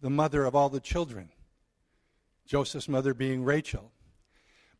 the 0.00 0.10
mother 0.10 0.46
of 0.46 0.56
all 0.56 0.70
the 0.70 0.80
children, 0.80 1.28
Joseph's 2.46 2.88
mother 2.88 3.12
being 3.12 3.44
Rachel, 3.44 3.92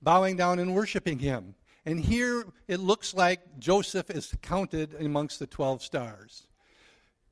bowing 0.00 0.37
down 0.37 0.58
and 0.58 0.75
worshiping 0.75 1.18
him. 1.18 1.54
And 1.84 2.00
here 2.00 2.46
it 2.68 2.80
looks 2.80 3.12
like 3.12 3.58
Joseph 3.58 4.10
is 4.10 4.34
counted 4.40 4.94
amongst 4.99 5.38
the 5.38 5.46
12 5.46 5.82
stars. 5.82 6.46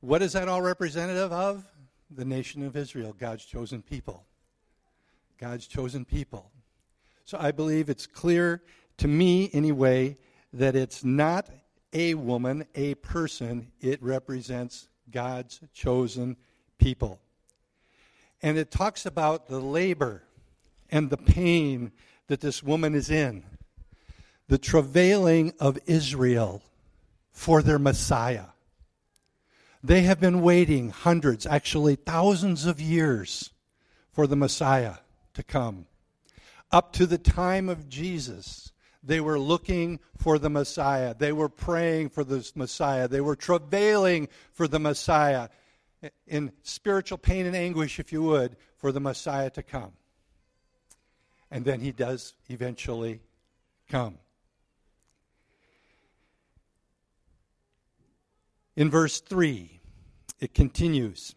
What 0.01 0.21
is 0.21 0.33
that 0.33 0.47
all 0.47 0.61
representative 0.61 1.31
of? 1.33 1.65
The 2.11 2.25
nation 2.25 2.63
of 2.63 2.77
Israel, 2.77 3.15
God's 3.17 3.45
chosen 3.45 3.81
people. 3.81 4.25
God's 5.39 5.67
chosen 5.67 6.05
people. 6.05 6.51
So 7.25 7.37
I 7.39 7.51
believe 7.51 7.89
it's 7.89 8.07
clear 8.07 8.61
to 8.97 9.07
me, 9.07 9.49
anyway, 9.53 10.17
that 10.53 10.75
it's 10.75 11.03
not 11.03 11.49
a 11.93 12.13
woman, 12.13 12.65
a 12.75 12.95
person. 12.95 13.71
It 13.81 14.01
represents 14.03 14.89
God's 15.11 15.59
chosen 15.73 16.37
people. 16.77 17.19
And 18.41 18.57
it 18.57 18.71
talks 18.71 19.05
about 19.05 19.47
the 19.47 19.59
labor 19.59 20.23
and 20.89 21.09
the 21.09 21.17
pain 21.17 21.91
that 22.27 22.41
this 22.41 22.63
woman 22.63 22.95
is 22.95 23.09
in, 23.09 23.43
the 24.47 24.57
travailing 24.57 25.53
of 25.59 25.77
Israel 25.85 26.61
for 27.31 27.61
their 27.61 27.79
Messiah. 27.79 28.45
They 29.83 30.01
have 30.01 30.19
been 30.19 30.41
waiting 30.41 30.89
hundreds, 30.89 31.45
actually 31.45 31.95
thousands 31.95 32.65
of 32.65 32.81
years 32.81 33.51
for 34.11 34.27
the 34.27 34.35
Messiah 34.35 34.95
to 35.33 35.43
come. 35.43 35.85
Up 36.71 36.91
to 36.93 37.05
the 37.05 37.17
time 37.17 37.69
of 37.69 37.89
Jesus, 37.89 38.71
they 39.03 39.21
were 39.21 39.39
looking 39.39 39.99
for 40.17 40.37
the 40.37 40.49
Messiah. 40.49 41.15
They 41.17 41.31
were 41.31 41.49
praying 41.49 42.09
for 42.09 42.23
the 42.23 42.49
Messiah. 42.55 43.07
They 43.07 43.21
were 43.21 43.35
travailing 43.35 44.27
for 44.51 44.67
the 44.67 44.79
Messiah 44.79 45.49
in 46.27 46.51
spiritual 46.63 47.17
pain 47.17 47.45
and 47.45 47.55
anguish, 47.55 47.99
if 47.99 48.11
you 48.11 48.23
would, 48.23 48.55
for 48.77 48.91
the 48.91 48.99
Messiah 48.99 49.49
to 49.51 49.63
come. 49.63 49.93
And 51.51 51.65
then 51.65 51.79
he 51.79 51.91
does 51.91 52.33
eventually 52.49 53.21
come. 53.89 54.17
In 58.75 58.89
verse 58.89 59.19
3, 59.19 59.81
it 60.39 60.53
continues. 60.53 61.35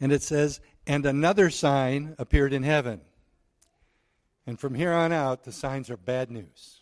And 0.00 0.12
it 0.12 0.22
says, 0.22 0.60
And 0.86 1.06
another 1.06 1.48
sign 1.48 2.14
appeared 2.18 2.52
in 2.52 2.62
heaven. 2.62 3.00
And 4.46 4.58
from 4.58 4.74
here 4.74 4.92
on 4.92 5.12
out, 5.12 5.44
the 5.44 5.52
signs 5.52 5.90
are 5.90 5.96
bad 5.96 6.30
news. 6.30 6.80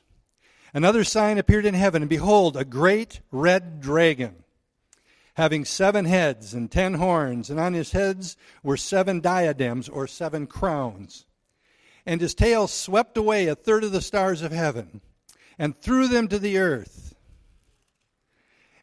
Another 0.72 1.04
sign 1.04 1.38
appeared 1.38 1.66
in 1.66 1.74
heaven, 1.74 2.02
and 2.02 2.08
behold, 2.08 2.56
a 2.56 2.64
great 2.64 3.20
red 3.30 3.80
dragon, 3.80 4.44
having 5.34 5.64
seven 5.64 6.04
heads 6.04 6.52
and 6.54 6.70
ten 6.70 6.94
horns, 6.94 7.50
and 7.50 7.58
on 7.58 7.72
his 7.72 7.92
heads 7.92 8.36
were 8.62 8.76
seven 8.76 9.20
diadems, 9.20 9.88
or 9.88 10.06
seven 10.06 10.46
crowns. 10.46 11.24
And 12.04 12.20
his 12.20 12.34
tail 12.34 12.68
swept 12.68 13.16
away 13.16 13.46
a 13.46 13.54
third 13.54 13.84
of 13.84 13.92
the 13.92 14.00
stars 14.00 14.42
of 14.42 14.52
heaven, 14.52 15.00
and 15.58 15.78
threw 15.78 16.06
them 16.06 16.28
to 16.28 16.38
the 16.38 16.58
earth. 16.58 17.14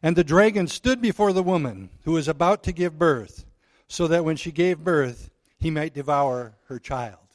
And 0.02 0.14
the 0.14 0.24
dragon 0.24 0.68
stood 0.68 1.00
before 1.00 1.32
the 1.32 1.42
woman 1.42 1.90
who 2.04 2.12
was 2.12 2.28
about 2.28 2.62
to 2.64 2.72
give 2.72 2.98
birth, 2.98 3.44
so 3.88 4.06
that 4.08 4.24
when 4.24 4.36
she 4.36 4.52
gave 4.52 4.78
birth, 4.78 5.30
he 5.58 5.70
might 5.70 5.94
devour 5.94 6.56
her 6.66 6.78
child. 6.78 7.25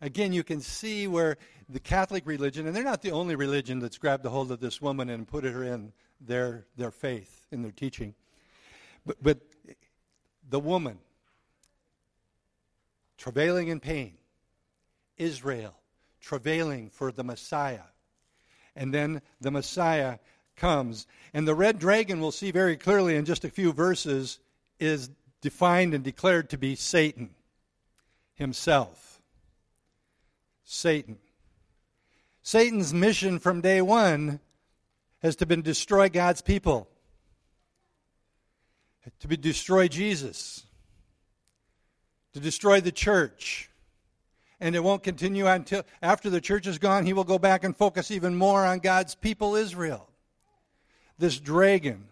Again, 0.00 0.32
you 0.32 0.44
can 0.44 0.60
see 0.60 1.08
where 1.08 1.36
the 1.68 1.80
Catholic 1.80 2.26
religion, 2.26 2.66
and 2.66 2.74
they're 2.74 2.84
not 2.84 3.02
the 3.02 3.10
only 3.10 3.34
religion 3.34 3.80
that's 3.80 3.98
grabbed 3.98 4.24
a 4.24 4.30
hold 4.30 4.52
of 4.52 4.60
this 4.60 4.80
woman 4.80 5.10
and 5.10 5.26
put 5.26 5.44
her 5.44 5.64
in 5.64 5.92
their, 6.20 6.66
their 6.76 6.90
faith, 6.90 7.46
in 7.50 7.62
their 7.62 7.72
teaching. 7.72 8.14
But, 9.04 9.22
but 9.22 9.38
the 10.48 10.60
woman, 10.60 10.98
travailing 13.16 13.68
in 13.68 13.80
pain, 13.80 14.14
Israel, 15.16 15.74
travailing 16.20 16.90
for 16.90 17.10
the 17.10 17.24
Messiah. 17.24 17.88
And 18.76 18.94
then 18.94 19.22
the 19.40 19.50
Messiah 19.50 20.18
comes. 20.56 21.06
And 21.34 21.46
the 21.46 21.54
red 21.54 21.78
dragon, 21.78 22.20
we'll 22.20 22.32
see 22.32 22.50
very 22.50 22.76
clearly 22.76 23.16
in 23.16 23.24
just 23.24 23.44
a 23.44 23.50
few 23.50 23.72
verses, 23.72 24.38
is 24.78 25.10
defined 25.40 25.94
and 25.94 26.04
declared 26.04 26.50
to 26.50 26.58
be 26.58 26.76
Satan 26.76 27.30
himself. 28.34 29.07
Satan. 30.70 31.16
Satan's 32.42 32.92
mission 32.92 33.38
from 33.38 33.62
day 33.62 33.80
one 33.80 34.38
has 35.22 35.34
to 35.36 35.46
been 35.46 35.62
destroy 35.62 36.10
God's 36.10 36.42
people, 36.42 36.86
to 39.20 39.28
be 39.28 39.38
destroy 39.38 39.88
Jesus, 39.88 40.66
to 42.34 42.40
destroy 42.40 42.82
the 42.82 42.92
church. 42.92 43.70
And 44.60 44.76
it 44.76 44.84
won't 44.84 45.02
continue 45.02 45.46
until 45.46 45.84
after 46.02 46.28
the 46.28 46.40
church 46.40 46.66
is 46.66 46.78
gone, 46.78 47.06
he 47.06 47.14
will 47.14 47.24
go 47.24 47.38
back 47.38 47.64
and 47.64 47.74
focus 47.74 48.10
even 48.10 48.34
more 48.34 48.62
on 48.66 48.80
God's 48.80 49.14
people, 49.14 49.54
Israel. 49.54 50.06
This 51.18 51.40
dragon 51.40 52.08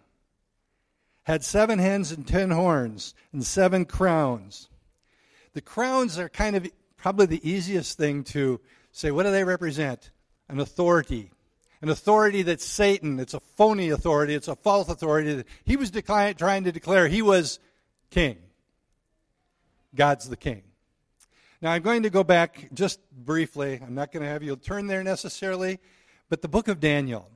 had 1.24 1.44
seven 1.44 1.78
heads 1.78 2.10
and 2.10 2.26
ten 2.26 2.50
horns 2.50 3.14
and 3.34 3.44
seven 3.44 3.84
crowns. 3.84 4.70
The 5.52 5.60
crowns 5.60 6.18
are 6.18 6.30
kind 6.30 6.56
of 6.56 6.66
probably 6.96 7.26
the 7.26 7.48
easiest 7.48 7.96
thing 7.96 8.24
to 8.24 8.60
say. 8.92 9.10
What 9.10 9.24
do 9.24 9.30
they 9.30 9.44
represent? 9.44 10.10
An 10.48 10.60
authority. 10.60 11.30
An 11.82 11.88
authority 11.88 12.42
that's 12.42 12.64
Satan. 12.64 13.20
It's 13.20 13.34
a 13.34 13.40
phony 13.40 13.90
authority. 13.90 14.34
It's 14.34 14.48
a 14.48 14.56
false 14.56 14.88
authority. 14.88 15.34
That 15.34 15.46
He 15.64 15.76
was 15.76 15.90
trying 15.90 16.64
to 16.64 16.72
declare 16.72 17.08
he 17.08 17.22
was 17.22 17.58
king. 18.10 18.38
God's 19.94 20.28
the 20.28 20.36
king. 20.36 20.62
Now, 21.62 21.72
I'm 21.72 21.82
going 21.82 22.02
to 22.02 22.10
go 22.10 22.22
back 22.22 22.68
just 22.74 23.00
briefly. 23.12 23.80
I'm 23.82 23.94
not 23.94 24.12
going 24.12 24.22
to 24.22 24.28
have 24.28 24.42
you 24.42 24.56
turn 24.56 24.86
there 24.86 25.02
necessarily, 25.02 25.78
but 26.28 26.42
the 26.42 26.48
book 26.48 26.68
of 26.68 26.80
Daniel. 26.80 27.30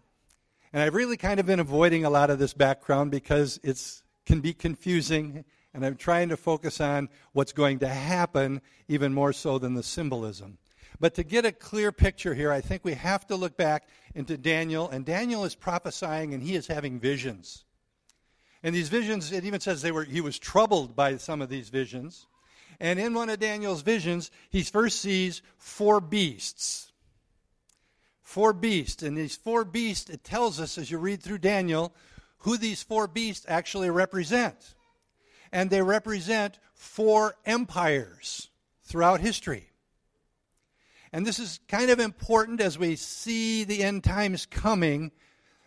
And 0.72 0.82
I've 0.82 0.94
really 0.94 1.16
kind 1.16 1.40
of 1.40 1.46
been 1.46 1.58
avoiding 1.58 2.04
a 2.04 2.10
lot 2.10 2.30
of 2.30 2.38
this 2.38 2.52
background 2.52 3.10
because 3.10 3.58
it 3.62 3.82
can 4.26 4.40
be 4.40 4.52
confusing, 4.52 5.44
and 5.72 5.84
I'm 5.84 5.96
trying 5.96 6.28
to 6.30 6.36
focus 6.36 6.80
on 6.80 7.08
what's 7.32 7.52
going 7.52 7.80
to 7.80 7.88
happen 7.88 8.60
even 8.88 9.14
more 9.14 9.32
so 9.32 9.58
than 9.58 9.74
the 9.74 9.82
symbolism. 9.82 10.58
But 10.98 11.14
to 11.14 11.22
get 11.22 11.46
a 11.46 11.52
clear 11.52 11.92
picture 11.92 12.34
here, 12.34 12.52
I 12.52 12.60
think 12.60 12.84
we 12.84 12.94
have 12.94 13.26
to 13.28 13.36
look 13.36 13.56
back 13.56 13.88
into 14.14 14.36
Daniel, 14.36 14.88
and 14.88 15.04
Daniel 15.04 15.44
is 15.44 15.54
prophesying 15.54 16.34
and 16.34 16.42
he 16.42 16.56
is 16.56 16.66
having 16.66 17.00
visions. 17.00 17.64
And 18.62 18.74
these 18.74 18.90
visions, 18.90 19.32
it 19.32 19.44
even 19.44 19.60
says 19.60 19.80
they 19.80 19.92
were, 19.92 20.04
he 20.04 20.20
was 20.20 20.38
troubled 20.38 20.94
by 20.94 21.16
some 21.16 21.40
of 21.40 21.48
these 21.48 21.70
visions. 21.70 22.26
And 22.78 22.98
in 22.98 23.14
one 23.14 23.30
of 23.30 23.38
Daniel's 23.38 23.82
visions, 23.82 24.30
he 24.50 24.62
first 24.62 25.00
sees 25.00 25.40
four 25.56 26.00
beasts 26.00 26.90
four 28.30 28.52
beasts. 28.52 29.02
And 29.02 29.18
these 29.18 29.36
four 29.36 29.64
beasts, 29.64 30.08
it 30.08 30.22
tells 30.22 30.60
us 30.60 30.78
as 30.78 30.90
you 30.90 30.98
read 30.98 31.20
through 31.20 31.38
Daniel, 31.38 31.92
who 32.38 32.56
these 32.56 32.82
four 32.82 33.08
beasts 33.08 33.44
actually 33.48 33.90
represent. 33.90 34.74
And 35.52 35.70
they 35.70 35.82
represent 35.82 36.58
four 36.74 37.34
empires 37.44 38.48
throughout 38.84 39.20
history. 39.20 39.70
And 41.12 41.26
this 41.26 41.38
is 41.38 41.60
kind 41.68 41.90
of 41.90 41.98
important 41.98 42.60
as 42.60 42.78
we 42.78 42.96
see 42.96 43.64
the 43.64 43.82
end 43.82 44.04
times 44.04 44.46
coming 44.46 45.10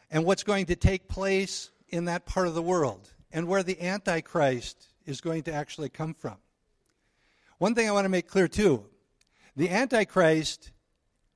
and 0.10 0.24
what's 0.26 0.44
going 0.44 0.68
to 0.68 0.76
take 0.76 1.08
place 1.08 1.70
in 1.90 2.06
that 2.06 2.26
part 2.26 2.48
of 2.48 2.56
the 2.56 2.62
world 2.62 3.10
and 3.32 3.48
where 3.48 3.64
the 3.64 3.82
Antichrist 3.82 4.88
is 5.06 5.22
going 5.22 5.44
to 5.44 5.54
actually 5.54 5.90
come 5.90 6.14
from. 6.14 6.38
One 7.58 7.76
thing 7.76 7.88
I 7.88 7.92
want 7.92 8.06
to 8.06 8.10
make 8.10 8.28
clear 8.28 8.48
too 8.48 8.86
the 9.56 9.70
Antichrist 9.70 10.72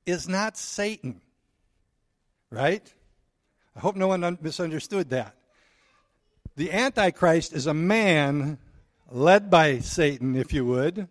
is 0.06 0.28
not 0.28 0.56
Satan. 0.56 1.20
Right? 2.50 2.92
I 3.76 3.80
hope 3.80 3.94
no 3.94 4.08
one 4.08 4.38
misunderstood 4.40 5.10
that. 5.10 5.37
The 6.58 6.72
Antichrist 6.72 7.52
is 7.52 7.68
a 7.68 7.72
man 7.72 8.58
led 9.12 9.48
by 9.48 9.78
Satan, 9.78 10.34
if 10.34 10.52
you 10.52 10.64
would, 10.64 11.06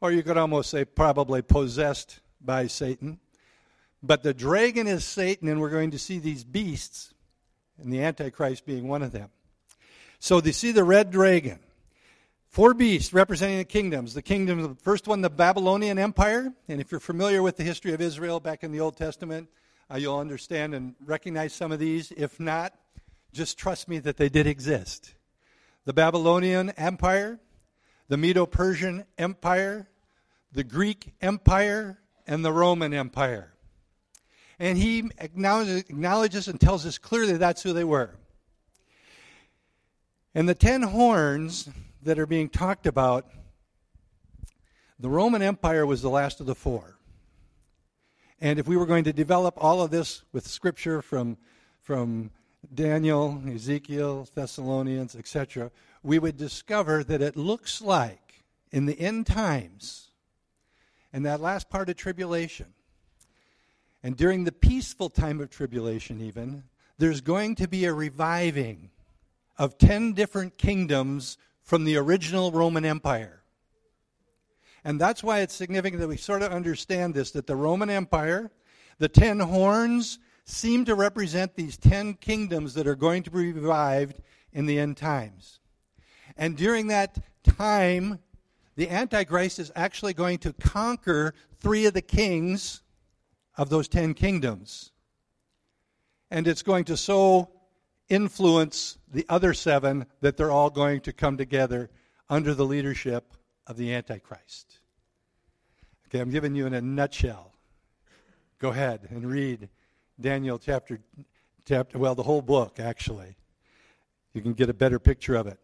or 0.00 0.12
you 0.12 0.22
could 0.22 0.36
almost 0.36 0.70
say 0.70 0.84
probably 0.84 1.42
possessed 1.42 2.20
by 2.40 2.68
Satan. 2.68 3.18
But 4.00 4.22
the 4.22 4.32
dragon 4.32 4.86
is 4.86 5.04
Satan, 5.04 5.48
and 5.48 5.60
we're 5.60 5.70
going 5.70 5.90
to 5.90 5.98
see 5.98 6.20
these 6.20 6.44
beasts, 6.44 7.12
and 7.82 7.92
the 7.92 8.00
Antichrist 8.00 8.64
being 8.64 8.86
one 8.86 9.02
of 9.02 9.10
them. 9.10 9.30
So 10.20 10.40
they 10.40 10.52
see 10.52 10.70
the 10.70 10.84
red 10.84 11.10
dragon. 11.10 11.58
Four 12.46 12.72
beasts 12.72 13.12
representing 13.12 13.58
the 13.58 13.64
kingdoms. 13.64 14.14
The 14.14 14.22
kingdom, 14.22 14.62
the 14.62 14.76
first 14.76 15.08
one, 15.08 15.20
the 15.20 15.28
Babylonian 15.28 15.98
Empire. 15.98 16.54
And 16.68 16.80
if 16.80 16.92
you're 16.92 17.00
familiar 17.00 17.42
with 17.42 17.56
the 17.56 17.64
history 17.64 17.92
of 17.92 18.00
Israel 18.00 18.38
back 18.38 18.62
in 18.62 18.70
the 18.70 18.78
Old 18.78 18.96
Testament, 18.96 19.48
uh, 19.90 19.96
you'll 19.96 20.20
understand 20.20 20.76
and 20.76 20.94
recognize 21.04 21.52
some 21.52 21.72
of 21.72 21.80
these. 21.80 22.12
If 22.12 22.38
not, 22.38 22.72
just 23.32 23.58
trust 23.58 23.88
me 23.88 23.98
that 24.00 24.16
they 24.16 24.28
did 24.28 24.46
exist. 24.46 25.14
The 25.84 25.92
Babylonian 25.92 26.70
Empire, 26.70 27.40
the 28.08 28.16
Medo 28.16 28.46
Persian 28.46 29.04
Empire, 29.18 29.88
the 30.52 30.64
Greek 30.64 31.14
Empire, 31.20 31.98
and 32.26 32.44
the 32.44 32.52
Roman 32.52 32.92
Empire. 32.92 33.52
And 34.58 34.78
he 34.78 35.10
acknowledges 35.18 36.48
and 36.48 36.60
tells 36.60 36.86
us 36.86 36.98
clearly 36.98 37.36
that's 37.36 37.62
who 37.62 37.72
they 37.72 37.84
were. 37.84 38.14
And 40.34 40.48
the 40.48 40.54
ten 40.54 40.82
horns 40.82 41.68
that 42.02 42.18
are 42.18 42.26
being 42.26 42.48
talked 42.48 42.86
about, 42.86 43.30
the 44.98 45.08
Roman 45.08 45.42
Empire 45.42 45.84
was 45.84 46.00
the 46.00 46.10
last 46.10 46.38
of 46.40 46.46
the 46.46 46.54
four. 46.54 46.96
And 48.40 48.58
if 48.58 48.68
we 48.68 48.76
were 48.76 48.86
going 48.86 49.04
to 49.04 49.12
develop 49.12 49.54
all 49.56 49.82
of 49.82 49.90
this 49.90 50.22
with 50.32 50.46
scripture 50.46 51.02
from, 51.02 51.38
from 51.80 52.30
Daniel, 52.74 53.42
Ezekiel, 53.46 54.28
Thessalonians, 54.34 55.16
etc., 55.16 55.70
we 56.02 56.18
would 56.18 56.36
discover 56.36 57.04
that 57.04 57.22
it 57.22 57.36
looks 57.36 57.80
like 57.80 58.44
in 58.70 58.86
the 58.86 58.98
end 58.98 59.26
times, 59.26 60.08
in 61.12 61.22
that 61.24 61.40
last 61.40 61.68
part 61.68 61.88
of 61.88 61.96
tribulation, 61.96 62.66
and 64.02 64.16
during 64.16 64.44
the 64.44 64.52
peaceful 64.52 65.10
time 65.10 65.40
of 65.40 65.50
tribulation, 65.50 66.20
even, 66.20 66.64
there's 66.98 67.20
going 67.20 67.54
to 67.56 67.68
be 67.68 67.84
a 67.84 67.92
reviving 67.92 68.90
of 69.58 69.78
10 69.78 70.12
different 70.14 70.58
kingdoms 70.58 71.38
from 71.62 71.84
the 71.84 71.96
original 71.96 72.50
Roman 72.50 72.84
Empire. 72.84 73.42
And 74.84 75.00
that's 75.00 75.22
why 75.22 75.40
it's 75.40 75.54
significant 75.54 76.00
that 76.00 76.08
we 76.08 76.16
sort 76.16 76.42
of 76.42 76.50
understand 76.50 77.14
this 77.14 77.30
that 77.32 77.46
the 77.46 77.56
Roman 77.56 77.88
Empire, 77.88 78.50
the 78.98 79.08
ten 79.08 79.38
horns, 79.38 80.18
seem 80.44 80.84
to 80.84 80.94
represent 80.94 81.54
these 81.54 81.76
ten 81.76 82.14
kingdoms 82.14 82.74
that 82.74 82.86
are 82.86 82.96
going 82.96 83.22
to 83.22 83.30
be 83.30 83.52
revived 83.52 84.20
in 84.52 84.66
the 84.66 84.78
end 84.78 84.96
times. 84.96 85.60
And 86.36 86.56
during 86.56 86.88
that 86.88 87.18
time, 87.44 88.18
the 88.74 88.88
Antichrist 88.88 89.58
is 89.58 89.70
actually 89.76 90.14
going 90.14 90.38
to 90.38 90.52
conquer 90.52 91.34
three 91.60 91.86
of 91.86 91.94
the 91.94 92.02
kings 92.02 92.82
of 93.56 93.68
those 93.68 93.88
ten 93.88 94.14
kingdoms. 94.14 94.92
And 96.30 96.48
it's 96.48 96.62
going 96.62 96.84
to 96.86 96.96
so 96.96 97.50
influence 98.08 98.98
the 99.12 99.26
other 99.28 99.54
seven 99.54 100.06
that 100.20 100.36
they're 100.36 100.50
all 100.50 100.70
going 100.70 101.00
to 101.02 101.12
come 101.12 101.36
together 101.36 101.90
under 102.28 102.54
the 102.54 102.64
leadership 102.64 103.34
of 103.66 103.76
the 103.76 103.92
Antichrist. 103.94 104.80
Okay, 106.08 106.20
I'm 106.20 106.30
giving 106.30 106.54
you 106.54 106.66
in 106.66 106.74
a 106.74 106.80
nutshell. 106.80 107.52
Go 108.58 108.70
ahead 108.70 109.08
and 109.10 109.30
read 109.30 109.68
Daniel 110.22 110.58
chapter, 110.58 110.98
chapter, 111.66 111.98
well, 111.98 112.14
the 112.14 112.22
whole 112.22 112.42
book, 112.42 112.80
actually. 112.80 113.36
You 114.32 114.40
can 114.40 114.54
get 114.54 114.70
a 114.70 114.74
better 114.74 114.98
picture 114.98 115.34
of 115.34 115.46
it. 115.46 115.58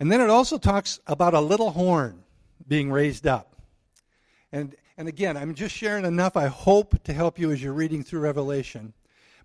And 0.00 0.10
then 0.10 0.20
it 0.20 0.30
also 0.30 0.58
talks 0.58 0.98
about 1.06 1.34
a 1.34 1.40
little 1.40 1.70
horn 1.70 2.24
being 2.66 2.90
raised 2.90 3.26
up. 3.26 3.54
And, 4.50 4.74
and 4.96 5.06
again, 5.06 5.36
I'm 5.36 5.54
just 5.54 5.74
sharing 5.74 6.04
enough, 6.04 6.36
I 6.36 6.46
hope, 6.46 7.02
to 7.04 7.12
help 7.12 7.38
you 7.38 7.52
as 7.52 7.62
you're 7.62 7.72
reading 7.72 8.02
through 8.02 8.20
Revelation. 8.20 8.94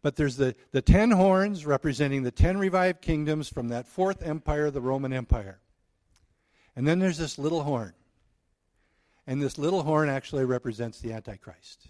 But 0.02 0.16
there's 0.16 0.38
the, 0.38 0.56
the 0.72 0.82
ten 0.82 1.12
horns 1.12 1.66
representing 1.66 2.24
the 2.24 2.32
ten 2.32 2.58
revived 2.58 3.02
kingdoms 3.02 3.50
from 3.50 3.70
that 3.70 3.88
fourth 3.88 4.24
empire, 4.24 4.72
the 4.72 4.82
Roman 4.82 5.14
Empire. 5.14 5.60
And 6.76 6.88
then 6.88 7.00
there's 7.00 7.18
this 7.18 7.38
little 7.38 7.64
horn. 7.64 7.94
And 9.28 9.42
this 9.42 9.58
little 9.58 9.84
horn 9.84 10.10
actually 10.10 10.46
represents 10.46 11.00
the 11.00 11.14
Antichrist. 11.14 11.88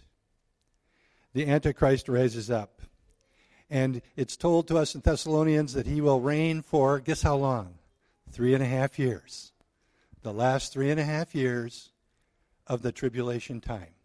The 1.36 1.50
Antichrist 1.50 2.08
raises 2.08 2.50
up. 2.50 2.82
And 3.70 4.02
it's 4.16 4.38
told 4.38 4.70
to 4.70 4.78
us 4.78 4.96
in 4.96 5.02
Thessalonians 5.02 5.74
that 5.74 5.86
he 5.86 6.00
will 6.00 6.22
reign 6.22 6.62
for, 6.62 7.02
guess 7.02 7.24
how 7.24 7.36
long? 7.36 7.74
Three 8.32 8.54
and 8.54 8.64
a 8.64 8.66
half 8.66 8.98
years. 8.98 9.52
The 10.22 10.32
last 10.32 10.72
three 10.72 10.90
and 10.92 11.00
a 11.00 11.04
half 11.04 11.36
years 11.36 11.92
of 12.68 12.84
the 12.84 12.94
tribulation 12.94 13.60
time. 13.60 13.96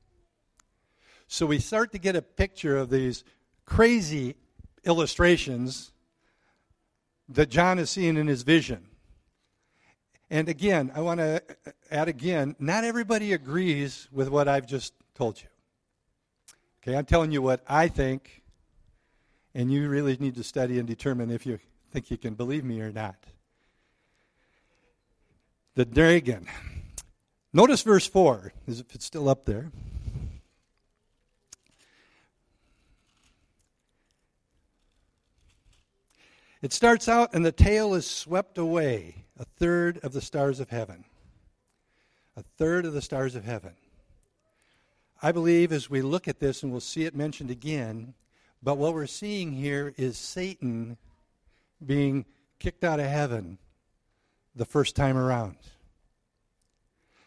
So 1.28 1.46
we 1.46 1.60
start 1.60 1.92
to 1.92 1.98
get 1.98 2.16
a 2.16 2.22
picture 2.22 2.76
of 2.76 2.90
these 2.90 3.22
crazy 3.64 4.34
illustrations 4.84 5.92
that 7.28 7.48
John 7.48 7.78
is 7.78 7.90
seeing 7.90 8.16
in 8.16 8.26
his 8.26 8.42
vision. 8.42 8.88
And 10.30 10.48
again, 10.48 10.90
I 10.96 11.00
want 11.00 11.20
to 11.20 11.44
add 11.92 12.08
again 12.08 12.56
not 12.58 12.82
everybody 12.82 13.32
agrees 13.34 14.08
with 14.10 14.28
what 14.28 14.48
I've 14.48 14.66
just 14.66 14.94
told 15.14 15.40
you. 15.40 15.49
Okay, 16.82 16.96
I'm 16.96 17.04
telling 17.04 17.30
you 17.30 17.42
what 17.42 17.62
I 17.68 17.88
think, 17.88 18.42
and 19.54 19.70
you 19.70 19.88
really 19.88 20.16
need 20.18 20.34
to 20.36 20.44
study 20.44 20.78
and 20.78 20.88
determine 20.88 21.30
if 21.30 21.44
you 21.44 21.58
think 21.92 22.10
you 22.10 22.16
can 22.16 22.34
believe 22.34 22.64
me 22.64 22.80
or 22.80 22.90
not. 22.90 23.16
The 25.74 25.84
dragon. 25.84 26.46
Notice 27.52 27.82
verse 27.82 28.06
4, 28.06 28.52
as 28.66 28.80
if 28.80 28.94
it's 28.94 29.04
still 29.04 29.28
up 29.28 29.44
there. 29.44 29.70
It 36.62 36.72
starts 36.72 37.08
out, 37.08 37.34
and 37.34 37.44
the 37.44 37.52
tail 37.52 37.94
is 37.94 38.06
swept 38.08 38.56
away, 38.56 39.24
a 39.38 39.44
third 39.44 39.98
of 39.98 40.12
the 40.12 40.20
stars 40.20 40.60
of 40.60 40.70
heaven. 40.70 41.04
A 42.36 42.42
third 42.42 42.86
of 42.86 42.92
the 42.92 43.02
stars 43.02 43.34
of 43.34 43.44
heaven. 43.44 43.72
I 45.22 45.32
believe 45.32 45.70
as 45.72 45.90
we 45.90 46.00
look 46.00 46.28
at 46.28 46.40
this, 46.40 46.62
and 46.62 46.72
we'll 46.72 46.80
see 46.80 47.04
it 47.04 47.14
mentioned 47.14 47.50
again, 47.50 48.14
but 48.62 48.78
what 48.78 48.94
we're 48.94 49.06
seeing 49.06 49.52
here 49.52 49.92
is 49.96 50.16
Satan 50.16 50.96
being 51.84 52.24
kicked 52.58 52.84
out 52.84 53.00
of 53.00 53.06
heaven 53.06 53.58
the 54.54 54.64
first 54.64 54.96
time 54.96 55.16
around. 55.16 55.56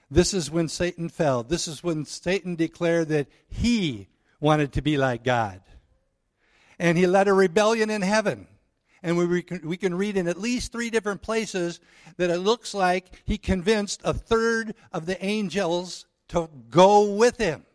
This 0.10 0.34
is 0.34 0.52
when 0.52 0.70
Satan 0.70 1.10
fell. 1.10 1.44
This 1.44 1.68
is 1.68 1.84
when 1.84 2.06
Satan 2.06 2.56
declared 2.56 3.10
that 3.10 3.28
he 3.48 4.08
wanted 4.40 4.74
to 4.74 4.82
be 4.82 4.98
like 4.98 5.24
God. 5.24 5.62
And 6.78 6.98
he 6.98 7.08
led 7.08 7.28
a 7.28 7.34
rebellion 7.34 7.90
in 7.90 8.02
heaven. 8.02 8.48
And 9.02 9.18
we, 9.18 9.44
we 9.64 9.78
can 9.78 9.96
read 9.96 10.18
in 10.18 10.28
at 10.28 10.40
least 10.40 10.72
three 10.72 10.90
different 10.90 11.22
places 11.22 11.80
that 12.18 12.30
it 12.30 12.40
looks 12.40 12.74
like 12.74 13.24
he 13.26 13.38
convinced 13.38 14.02
a 14.04 14.14
third 14.14 14.76
of 14.92 15.06
the 15.06 15.24
angels 15.24 16.06
to 16.30 16.50
go 16.70 17.12
with 17.14 17.38
him. 17.38 17.66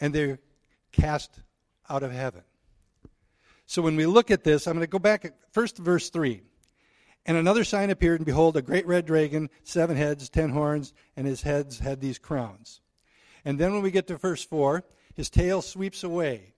And 0.00 0.14
they're 0.14 0.38
cast 0.92 1.40
out 1.88 2.02
of 2.02 2.12
heaven. 2.12 2.42
So 3.66 3.82
when 3.82 3.96
we 3.96 4.06
look 4.06 4.30
at 4.30 4.44
this, 4.44 4.66
I'm 4.66 4.74
going 4.74 4.86
to 4.86 4.90
go 4.90 4.98
back 4.98 5.24
at 5.24 5.34
first 5.52 5.76
verse 5.78 6.10
3. 6.10 6.42
And 7.26 7.36
another 7.36 7.64
sign 7.64 7.90
appeared, 7.90 8.20
and 8.20 8.26
behold, 8.26 8.56
a 8.56 8.62
great 8.62 8.86
red 8.86 9.04
dragon, 9.04 9.50
seven 9.62 9.96
heads, 9.96 10.30
ten 10.30 10.48
horns, 10.48 10.94
and 11.16 11.26
his 11.26 11.42
heads 11.42 11.78
had 11.78 12.00
these 12.00 12.18
crowns. 12.18 12.80
And 13.44 13.58
then 13.58 13.74
when 13.74 13.82
we 13.82 13.90
get 13.90 14.06
to 14.06 14.16
verse 14.16 14.42
4, 14.42 14.82
his 15.14 15.28
tail 15.28 15.60
sweeps 15.60 16.04
away 16.04 16.54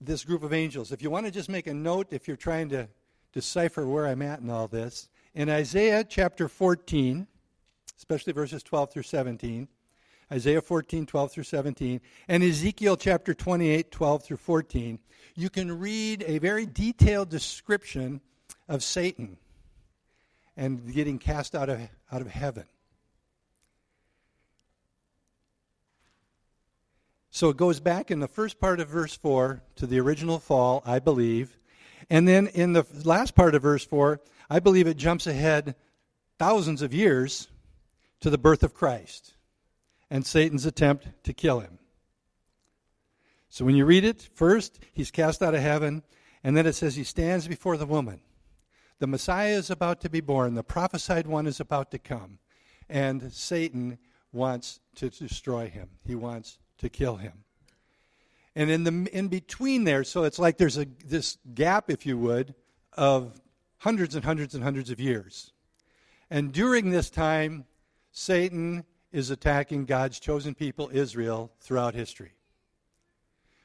this 0.00 0.24
group 0.24 0.42
of 0.42 0.52
angels. 0.52 0.92
If 0.92 1.02
you 1.02 1.10
want 1.10 1.26
to 1.26 1.32
just 1.32 1.48
make 1.48 1.66
a 1.66 1.74
note, 1.74 2.08
if 2.10 2.26
you're 2.26 2.36
trying 2.36 2.70
to 2.70 2.88
decipher 3.32 3.86
where 3.86 4.06
I'm 4.06 4.22
at 4.22 4.40
in 4.40 4.48
all 4.48 4.68
this, 4.68 5.08
in 5.34 5.50
Isaiah 5.50 6.04
chapter 6.04 6.48
14, 6.48 7.26
especially 7.98 8.32
verses 8.32 8.62
12 8.62 8.92
through 8.92 9.02
17, 9.02 9.68
Isaiah 10.32 10.60
14, 10.60 11.06
12 11.06 11.32
through 11.32 11.44
17, 11.44 12.00
and 12.26 12.42
Ezekiel 12.42 12.96
chapter 12.96 13.32
28, 13.32 13.90
12 13.92 14.24
through 14.24 14.36
14, 14.38 14.98
you 15.36 15.48
can 15.48 15.78
read 15.78 16.24
a 16.26 16.38
very 16.38 16.66
detailed 16.66 17.28
description 17.28 18.20
of 18.68 18.82
Satan 18.82 19.36
and 20.56 20.92
getting 20.92 21.18
cast 21.18 21.54
out 21.54 21.68
of, 21.68 21.80
out 22.10 22.22
of 22.22 22.28
heaven. 22.28 22.64
So 27.30 27.50
it 27.50 27.56
goes 27.56 27.78
back 27.80 28.10
in 28.10 28.18
the 28.18 28.26
first 28.26 28.58
part 28.58 28.80
of 28.80 28.88
verse 28.88 29.14
4 29.14 29.62
to 29.76 29.86
the 29.86 30.00
original 30.00 30.38
fall, 30.38 30.82
I 30.86 30.98
believe. 30.98 31.56
And 32.08 32.26
then 32.26 32.48
in 32.48 32.72
the 32.72 32.84
last 33.04 33.34
part 33.34 33.54
of 33.54 33.62
verse 33.62 33.84
4, 33.84 34.20
I 34.48 34.58
believe 34.58 34.86
it 34.86 34.96
jumps 34.96 35.26
ahead 35.26 35.76
thousands 36.38 36.82
of 36.82 36.94
years 36.94 37.48
to 38.20 38.30
the 38.30 38.38
birth 38.38 38.62
of 38.62 38.74
Christ 38.74 39.35
and 40.10 40.24
Satan's 40.24 40.66
attempt 40.66 41.08
to 41.24 41.32
kill 41.32 41.60
him. 41.60 41.78
So 43.48 43.64
when 43.64 43.76
you 43.76 43.84
read 43.84 44.04
it, 44.04 44.28
first, 44.34 44.78
he's 44.92 45.10
cast 45.10 45.42
out 45.42 45.54
of 45.54 45.60
heaven, 45.60 46.02
and 46.44 46.56
then 46.56 46.66
it 46.66 46.74
says 46.74 46.96
he 46.96 47.04
stands 47.04 47.48
before 47.48 47.76
the 47.76 47.86
woman. 47.86 48.20
The 48.98 49.06
Messiah 49.06 49.54
is 49.54 49.70
about 49.70 50.00
to 50.02 50.10
be 50.10 50.20
born, 50.20 50.54
the 50.54 50.62
prophesied 50.62 51.26
one 51.26 51.46
is 51.46 51.60
about 51.60 51.90
to 51.90 51.98
come, 51.98 52.38
and 52.88 53.32
Satan 53.32 53.98
wants 54.32 54.80
to 54.96 55.10
destroy 55.10 55.68
him. 55.68 55.90
He 56.04 56.14
wants 56.14 56.58
to 56.78 56.88
kill 56.88 57.16
him. 57.16 57.44
And 58.54 58.70
in 58.70 58.84
the 58.84 59.08
in 59.12 59.28
between 59.28 59.84
there, 59.84 60.02
so 60.02 60.24
it's 60.24 60.38
like 60.38 60.56
there's 60.56 60.78
a 60.78 60.86
this 61.04 61.36
gap, 61.54 61.90
if 61.90 62.06
you 62.06 62.16
would, 62.16 62.54
of 62.94 63.38
hundreds 63.78 64.14
and 64.14 64.24
hundreds 64.24 64.54
and 64.54 64.64
hundreds 64.64 64.90
of 64.90 64.98
years. 64.98 65.52
And 66.30 66.52
during 66.52 66.90
this 66.90 67.10
time, 67.10 67.66
Satan 68.12 68.84
is 69.16 69.30
attacking 69.30 69.86
God's 69.86 70.20
chosen 70.20 70.54
people, 70.54 70.90
Israel, 70.92 71.50
throughout 71.60 71.94
history. 71.94 72.32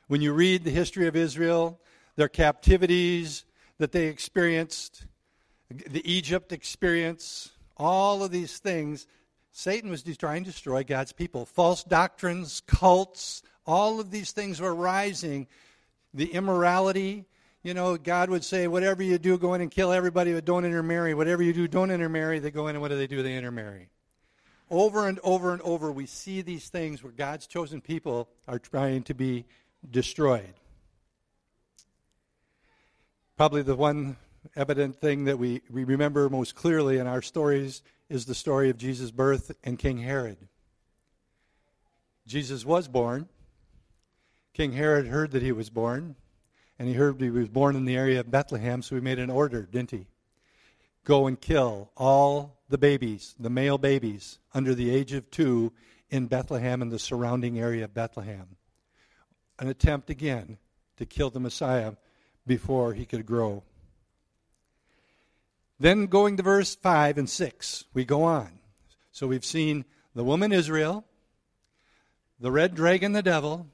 When 0.07 0.21
you 0.21 0.31
read 0.31 0.63
the 0.63 0.71
history 0.71 1.07
of 1.07 1.15
Israel, 1.17 1.77
their 2.15 2.29
captivities 2.29 3.43
that 3.77 3.91
they 3.91 4.07
experienced, 4.07 5.05
the 5.69 6.09
Egypt 6.09 6.53
experience, 6.53 7.51
all 7.75 8.23
of 8.23 8.31
these 8.31 8.59
things, 8.59 9.07
Satan 9.51 9.89
was 9.89 10.03
trying 10.15 10.45
to 10.45 10.51
destroy 10.51 10.85
God's 10.85 11.11
people. 11.11 11.45
False 11.45 11.83
doctrines, 11.83 12.61
cults, 12.65 13.43
all 13.65 13.99
of 13.99 14.09
these 14.09 14.31
things 14.31 14.61
were 14.61 14.73
rising. 14.73 15.47
The 16.13 16.31
immorality, 16.31 17.25
you 17.61 17.73
know, 17.73 17.97
God 17.97 18.29
would 18.29 18.45
say, 18.45 18.69
whatever 18.69 19.03
you 19.03 19.17
do, 19.17 19.37
go 19.37 19.53
in 19.53 19.59
and 19.59 19.69
kill 19.69 19.91
everybody, 19.91 20.31
but 20.33 20.45
don't 20.45 20.63
intermarry. 20.63 21.13
Whatever 21.13 21.43
you 21.43 21.51
do, 21.51 21.67
don't 21.67 21.91
intermarry. 21.91 22.39
They 22.39 22.51
go 22.51 22.69
in 22.69 22.77
and 22.77 22.81
what 22.81 22.87
do 22.87 22.97
they 22.97 23.07
do? 23.07 23.21
They 23.21 23.35
intermarry. 23.35 23.89
Over 24.71 25.09
and 25.09 25.19
over 25.21 25.51
and 25.51 25.61
over, 25.63 25.91
we 25.91 26.05
see 26.05 26.41
these 26.41 26.69
things 26.69 27.03
where 27.03 27.11
God's 27.11 27.45
chosen 27.45 27.81
people 27.81 28.29
are 28.47 28.57
trying 28.57 29.03
to 29.03 29.13
be 29.13 29.43
destroyed. 29.89 30.53
Probably 33.35 33.63
the 33.63 33.75
one 33.75 34.15
evident 34.55 34.95
thing 34.95 35.25
that 35.25 35.37
we, 35.37 35.61
we 35.69 35.83
remember 35.83 36.29
most 36.29 36.55
clearly 36.55 36.99
in 36.99 37.05
our 37.05 37.21
stories 37.21 37.81
is 38.07 38.25
the 38.25 38.33
story 38.33 38.69
of 38.69 38.77
Jesus' 38.77 39.11
birth 39.11 39.51
and 39.65 39.77
King 39.77 39.97
Herod. 39.97 40.37
Jesus 42.25 42.63
was 42.63 42.87
born. 42.87 43.27
King 44.53 44.71
Herod 44.71 45.07
heard 45.07 45.31
that 45.31 45.41
he 45.41 45.51
was 45.51 45.69
born, 45.69 46.15
and 46.79 46.87
he 46.87 46.93
heard 46.93 47.19
he 47.19 47.29
was 47.29 47.49
born 47.49 47.75
in 47.75 47.83
the 47.83 47.97
area 47.97 48.21
of 48.21 48.31
Bethlehem, 48.31 48.81
so 48.81 48.95
he 48.95 49.01
made 49.01 49.19
an 49.19 49.29
order, 49.29 49.63
didn't 49.63 49.91
he? 49.91 50.07
Go 51.03 51.27
and 51.27 51.39
kill 51.39 51.91
all 51.97 52.59
the 52.69 52.77
babies, 52.77 53.35
the 53.39 53.49
male 53.49 53.77
babies, 53.77 54.39
under 54.53 54.75
the 54.75 54.89
age 54.89 55.13
of 55.13 55.29
two 55.31 55.73
in 56.09 56.27
Bethlehem 56.27 56.81
and 56.81 56.91
the 56.91 56.99
surrounding 56.99 57.59
area 57.59 57.85
of 57.85 57.93
Bethlehem. 57.93 58.55
An 59.59 59.67
attempt 59.67 60.09
again 60.09 60.57
to 60.97 61.05
kill 61.05 61.29
the 61.29 61.39
Messiah 61.39 61.93
before 62.45 62.93
he 62.93 63.05
could 63.05 63.25
grow. 63.25 63.63
Then 65.79 66.05
going 66.05 66.37
to 66.37 66.43
verse 66.43 66.75
5 66.75 67.17
and 67.17 67.29
6, 67.29 67.85
we 67.93 68.05
go 68.05 68.23
on. 68.23 68.59
So 69.11 69.27
we've 69.27 69.45
seen 69.45 69.85
the 70.13 70.23
woman 70.23 70.51
Israel, 70.51 71.05
the 72.39 72.51
red 72.51 72.75
dragon, 72.75 73.13
the 73.13 73.23
devil, 73.23 73.67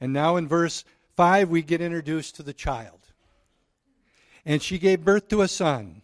and 0.00 0.12
now 0.12 0.36
in 0.36 0.48
verse 0.48 0.84
5 1.16 1.48
we 1.48 1.62
get 1.62 1.80
introduced 1.80 2.36
to 2.36 2.42
the 2.42 2.52
child. 2.52 2.98
And 4.44 4.62
she 4.62 4.78
gave 4.78 5.04
birth 5.04 5.28
to 5.28 5.42
a 5.42 5.48
son, 5.48 6.02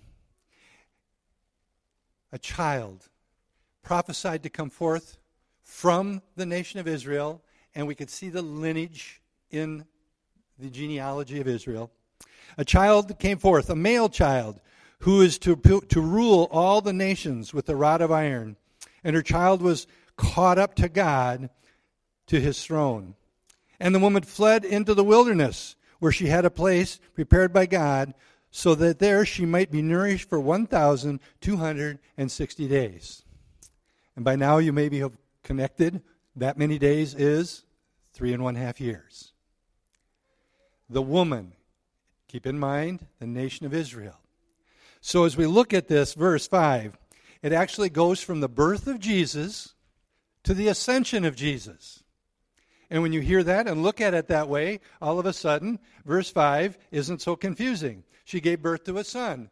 a 2.35 2.38
child 2.38 3.09
prophesied 3.85 4.42
to 4.42 4.51
come 4.51 4.68
forth 4.68 5.18
from 5.62 6.20
the 6.35 6.44
nation 6.44 6.81
of 6.81 6.88
Israel, 6.88 7.40
and 7.77 7.87
we 7.87 7.94
could 7.94 8.11
see 8.11 8.29
the 8.29 8.42
lineage 8.42 9.23
in 9.53 9.85
the 10.59 10.68
genealogy 10.68 11.40
of 11.40 11.47
Israel. 11.47 11.92
A 12.59 12.64
child 12.64 13.20
came 13.20 13.38
forth, 13.38 13.70
a 13.70 13.77
male 13.77 14.09
child 14.09 14.61
who 14.99 15.20
is 15.20 15.38
to, 15.38 15.55
to 15.55 16.01
rule 16.01 16.49
all 16.51 16.81
the 16.81 16.92
nations 16.92 17.55
with 17.55 17.68
a 17.68 17.77
rod 17.77 18.01
of 18.01 18.11
iron. 18.11 18.57
And 19.05 19.14
her 19.14 19.23
child 19.23 19.62
was 19.62 19.87
caught 20.16 20.59
up 20.59 20.75
to 20.77 20.88
God 20.88 21.51
to 22.27 22.40
his 22.40 22.64
throne. 22.64 23.14
And 23.79 23.94
the 23.94 24.01
woman 24.01 24.25
fled 24.25 24.64
into 24.64 24.92
the 24.92 25.05
wilderness, 25.05 25.77
where 26.01 26.12
she 26.12 26.27
had 26.27 26.44
a 26.44 26.51
place 26.51 26.99
prepared 27.14 27.53
by 27.53 27.66
God, 27.66 28.12
so 28.57 28.77
that 28.77 29.01
there 29.01 29.27
she 29.27 29.45
might 29.45 29.73
be 29.73 29.83
nourished 29.83 30.29
for 30.29 30.38
1,260 30.38 32.69
days. 32.69 33.25
And 34.14 34.25
by 34.25 34.37
now 34.37 34.59
you 34.59 34.73
maybe 34.73 35.01
have 35.01 35.19
connected. 35.43 36.01
That 36.37 36.57
many 36.57 36.79
days 36.79 37.17
is 37.17 37.64
three 38.12 38.33
and 38.33 38.45
one 38.45 38.55
half 38.55 38.81
years. 38.81 39.33
The 40.88 41.03
woman, 41.03 41.55
keep 42.29 42.47
in 42.47 42.57
mind, 42.57 43.05
the 43.19 43.27
nation 43.27 43.67
of 43.67 43.75
Israel. 43.75 44.21
So 45.01 45.25
as 45.25 45.37
we 45.37 45.47
look 45.47 45.75
at 45.75 45.88
this, 45.88 46.14
verse 46.14 46.47
5, 46.47 46.97
it 47.43 47.53
actually 47.53 47.90
goes 47.90 48.23
from 48.23 48.38
the 48.38 48.49
birth 48.49 48.87
of 48.87 49.01
Jesus 49.01 49.75
to 50.45 50.55
the 50.55 50.69
ascension 50.69 51.25
of 51.25 51.35
Jesus. 51.35 52.05
And 52.88 53.03
when 53.03 53.12
you 53.12 53.21
hear 53.21 53.43
that 53.43 53.67
and 53.67 53.83
look 53.83 54.01
at 54.01 54.14
it 54.14 54.29
that 54.29 54.49
way, 54.49 54.79
all 55.03 55.19
of 55.19 55.27
a 55.27 55.33
sudden, 55.33 55.81
verse 56.05 56.31
5 56.31 56.79
isn't 56.93 57.21
so 57.21 57.35
confusing. 57.35 58.05
She 58.24 58.40
gave 58.40 58.62
birth 58.62 58.84
to 58.84 58.98
a 58.98 59.04
son. 59.04 59.50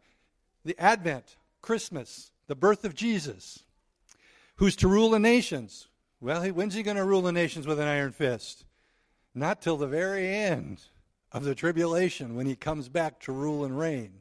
The 0.64 0.78
Advent, 0.78 1.37
Christmas, 1.61 2.30
the 2.46 2.56
birth 2.56 2.85
of 2.85 2.94
Jesus, 2.94 3.62
who's 4.56 4.76
to 4.76 4.88
rule 4.88 5.11
the 5.11 5.18
nations. 5.18 5.88
Well, 6.20 6.44
when's 6.48 6.74
he 6.74 6.82
going 6.82 6.96
to 6.96 7.04
rule 7.04 7.22
the 7.22 7.32
nations 7.32 7.66
with 7.66 7.78
an 7.78 7.88
iron 7.88 8.12
fist? 8.12 8.64
Not 9.35 9.62
till 9.62 9.76
the 9.76 9.87
very 9.87 10.28
end 10.28 10.80
of 11.32 11.44
the 11.44 11.54
tribulation 11.54 12.37
when 12.37 12.46
he 12.46 12.54
comes 12.54 12.88
back 12.88 13.20
to 13.20 13.32
rule 13.32 13.64
and 13.64 13.78
reign. 13.78 14.20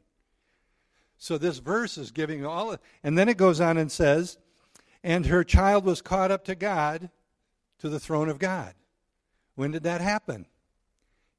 So 1.18 1.38
this 1.38 1.58
verse 1.58 1.98
is 1.98 2.10
giving 2.10 2.44
all, 2.44 2.76
and 3.04 3.16
then 3.16 3.28
it 3.28 3.36
goes 3.36 3.60
on 3.60 3.76
and 3.76 3.92
says, 3.92 4.38
and 5.04 5.26
her 5.26 5.44
child 5.44 5.84
was 5.84 6.02
caught 6.02 6.30
up 6.30 6.44
to 6.46 6.54
God, 6.54 7.10
to 7.78 7.88
the 7.88 8.00
throne 8.00 8.28
of 8.28 8.38
God. 8.38 8.74
When 9.54 9.70
did 9.70 9.82
that 9.82 10.00
happen? 10.00 10.46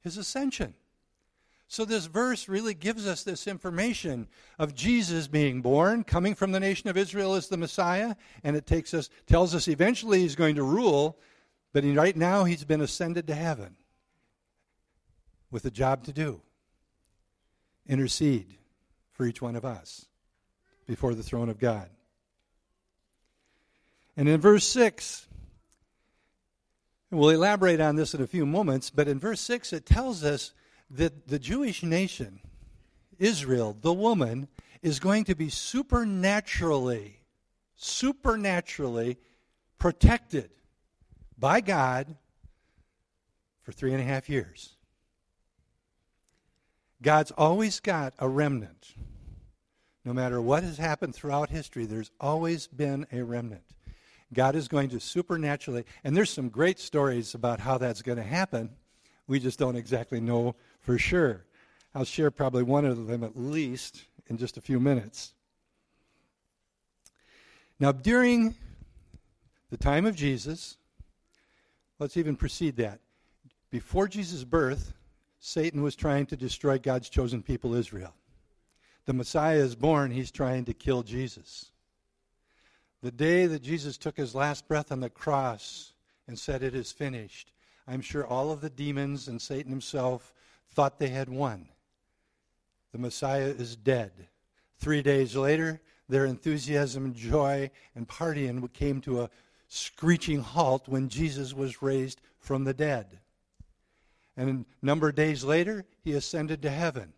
His 0.00 0.16
ascension. 0.16 0.74
So 1.66 1.84
this 1.84 2.06
verse 2.06 2.48
really 2.48 2.74
gives 2.74 3.06
us 3.06 3.22
this 3.22 3.46
information 3.46 4.28
of 4.58 4.74
Jesus 4.74 5.26
being 5.26 5.62
born, 5.62 6.04
coming 6.04 6.34
from 6.34 6.52
the 6.52 6.60
nation 6.60 6.88
of 6.88 6.96
Israel 6.96 7.34
as 7.34 7.48
the 7.48 7.56
Messiah, 7.56 8.14
and 8.42 8.56
it 8.56 8.66
takes 8.66 8.94
us 8.94 9.08
tells 9.26 9.54
us 9.54 9.66
eventually 9.66 10.20
he's 10.20 10.36
going 10.36 10.56
to 10.56 10.62
rule, 10.62 11.18
but 11.72 11.84
right 11.84 12.16
now 12.16 12.44
he's 12.44 12.64
been 12.64 12.80
ascended 12.80 13.26
to 13.26 13.34
heaven 13.34 13.76
with 15.50 15.64
a 15.64 15.70
job 15.70 16.04
to 16.04 16.12
do. 16.12 16.40
Intercede 17.86 18.58
for 19.12 19.24
each 19.26 19.40
one 19.40 19.56
of 19.56 19.64
us 19.64 20.06
before 20.86 21.14
the 21.14 21.22
throne 21.22 21.48
of 21.48 21.58
God. 21.58 21.88
And 24.16 24.28
in 24.28 24.40
verse 24.40 24.66
6, 24.66 25.26
we'll 27.10 27.30
elaborate 27.30 27.80
on 27.80 27.96
this 27.96 28.14
in 28.14 28.22
a 28.22 28.26
few 28.26 28.46
moments, 28.46 28.90
but 28.90 29.08
in 29.08 29.18
verse 29.18 29.40
6 29.40 29.72
it 29.72 29.86
tells 29.86 30.22
us 30.22 30.52
that 30.90 31.28
the 31.28 31.38
Jewish 31.38 31.82
nation, 31.82 32.40
Israel, 33.18 33.76
the 33.80 33.92
woman, 33.92 34.48
is 34.82 35.00
going 35.00 35.24
to 35.24 35.34
be 35.34 35.48
supernaturally, 35.48 37.20
supernaturally 37.74 39.16
protected 39.78 40.50
by 41.38 41.60
God 41.60 42.16
for 43.62 43.72
three 43.72 43.92
and 43.92 44.00
a 44.00 44.04
half 44.04 44.28
years. 44.28 44.74
God's 47.02 47.32
always 47.32 47.80
got 47.80 48.14
a 48.18 48.28
remnant. 48.28 48.94
No 50.04 50.12
matter 50.12 50.40
what 50.40 50.62
has 50.62 50.76
happened 50.76 51.14
throughout 51.14 51.50
history, 51.50 51.86
there's 51.86 52.10
always 52.20 52.66
been 52.66 53.06
a 53.10 53.22
remnant. 53.22 53.64
God 54.32 54.54
is 54.54 54.68
going 54.68 54.90
to 54.90 55.00
supernaturally, 55.00 55.84
and 56.02 56.16
there's 56.16 56.30
some 56.30 56.48
great 56.48 56.78
stories 56.78 57.34
about 57.34 57.60
how 57.60 57.78
that's 57.78 58.02
going 58.02 58.18
to 58.18 58.24
happen. 58.24 58.70
We 59.26 59.40
just 59.40 59.58
don't 59.58 59.76
exactly 59.76 60.20
know 60.20 60.56
for 60.84 60.98
sure. 60.98 61.44
I'll 61.94 62.04
share 62.04 62.30
probably 62.30 62.62
one 62.62 62.84
of 62.84 63.06
them 63.06 63.24
at 63.24 63.36
least 63.36 64.04
in 64.28 64.36
just 64.36 64.56
a 64.56 64.60
few 64.60 64.78
minutes. 64.78 65.32
Now, 67.80 67.90
during 67.90 68.54
the 69.70 69.76
time 69.76 70.06
of 70.06 70.14
Jesus, 70.14 70.76
let's 71.98 72.16
even 72.16 72.36
precede 72.36 72.76
that. 72.76 73.00
Before 73.70 74.06
Jesus' 74.06 74.44
birth, 74.44 74.92
Satan 75.40 75.82
was 75.82 75.96
trying 75.96 76.26
to 76.26 76.36
destroy 76.36 76.78
God's 76.78 77.08
chosen 77.08 77.42
people, 77.42 77.74
Israel. 77.74 78.14
The 79.06 79.12
Messiah 79.12 79.58
is 79.58 79.74
born, 79.74 80.10
he's 80.10 80.30
trying 80.30 80.64
to 80.66 80.74
kill 80.74 81.02
Jesus. 81.02 81.70
The 83.02 83.10
day 83.10 83.46
that 83.46 83.62
Jesus 83.62 83.98
took 83.98 84.16
his 84.16 84.34
last 84.34 84.68
breath 84.68 84.92
on 84.92 85.00
the 85.00 85.10
cross 85.10 85.92
and 86.28 86.38
said, 86.38 86.62
It 86.62 86.74
is 86.74 86.92
finished, 86.92 87.52
I'm 87.86 88.00
sure 88.00 88.26
all 88.26 88.50
of 88.50 88.60
the 88.60 88.70
demons 88.70 89.28
and 89.28 89.40
Satan 89.40 89.70
himself 89.70 90.32
thought 90.74 90.98
they 90.98 91.08
had 91.08 91.28
won. 91.28 91.68
The 92.92 92.98
Messiah 92.98 93.46
is 93.46 93.76
dead. 93.76 94.12
Three 94.78 95.02
days 95.02 95.36
later, 95.36 95.80
their 96.08 96.26
enthusiasm 96.26 97.14
joy 97.14 97.70
and 97.94 98.06
partying 98.06 98.72
came 98.72 99.00
to 99.02 99.22
a 99.22 99.30
screeching 99.68 100.40
halt 100.40 100.88
when 100.88 101.08
Jesus 101.08 101.54
was 101.54 101.82
raised 101.82 102.20
from 102.38 102.64
the 102.64 102.74
dead. 102.74 103.20
And 104.36 104.66
a 104.82 104.86
number 104.86 105.08
of 105.08 105.14
days 105.14 105.44
later, 105.44 105.84
he 106.02 106.12
ascended 106.12 106.62
to 106.62 106.70
heaven. 106.70 107.12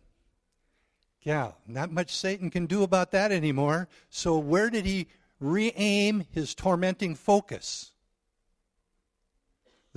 Yeah, 1.21 1.53
not 1.67 1.91
much 1.91 2.15
Satan 2.15 2.49
can 2.49 2.67
do 2.67 2.83
about 2.83 3.11
that 3.11 3.31
anymore. 3.31 3.89
So, 4.09 4.37
where 4.37 4.69
did 4.69 4.85
he 4.85 5.07
re 5.39 5.71
aim 5.75 6.25
his 6.31 6.55
tormenting 6.55 7.15
focus 7.15 7.91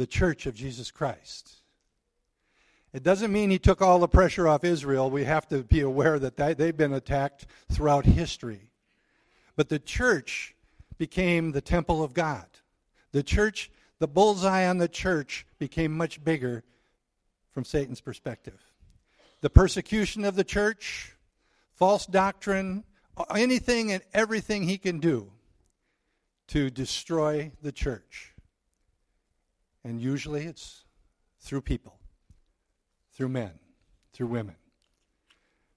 the 0.01 0.07
church 0.07 0.47
of 0.47 0.55
Jesus 0.55 0.91
Christ. 0.91 1.60
It 2.93 3.03
doesn't 3.03 3.33
mean 3.33 3.51
he 3.51 3.59
took 3.59 3.81
all 3.81 4.01
the 4.01 4.09
pressure 4.09 4.49
off 4.49 4.65
Israel. 4.65 5.11
We 5.11 5.25
have 5.25 5.47
to 5.49 5.63
be 5.63 5.81
aware 5.81 6.19
that 6.19 6.37
they've 6.37 6.77
been 6.77 6.93
attacked 6.93 7.47
throughout 7.71 8.05
history. 8.05 8.71
But 9.55 9.69
the 9.69 9.79
church 9.79 10.55
became 10.99 11.53
the 11.53 11.61
temple 11.61 12.03
of 12.03 12.15
God. 12.15 12.47
The 13.13 13.23
church, 13.23 13.71
the 14.01 14.09
bullseye 14.09 14.67
on 14.67 14.79
the 14.79 14.89
church, 14.89 15.47
became 15.59 15.97
much 15.97 16.23
bigger 16.25 16.65
from 17.53 17.65
Satan's 17.65 18.01
perspective. 18.01 18.61
The 19.41 19.51
persecution 19.51 20.25
of 20.25 20.35
the 20.35 20.45
church, 20.45 21.15
false 21.75 22.07
doctrine, 22.07 22.85
anything 23.35 23.93
and 23.93 24.03
everything 24.13 24.65
he 24.65 24.79
can 24.79 24.99
do 24.99 25.31
to 26.49 26.71
destroy 26.71 27.53
the 27.63 27.73
church. 27.73 28.35
And 29.85 30.01
usually 30.01 30.45
it's 30.45 30.85
through 31.41 31.63
people, 31.63 32.00
through 33.21 33.29
men, 33.29 33.53
through 34.15 34.29
women. 34.29 34.55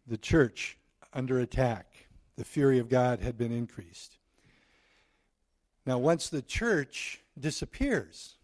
The 0.08 0.16
church 0.16 0.78
under 1.12 1.42
attack, 1.42 2.08
the 2.38 2.46
fury 2.46 2.80
of 2.80 2.88
God 2.88 3.20
had 3.20 3.38
been 3.38 3.52
increased. 3.52 4.16
Now, 5.86 5.98
once 5.98 6.30
the 6.30 6.42
church 6.42 7.20
disappears, 7.38 8.36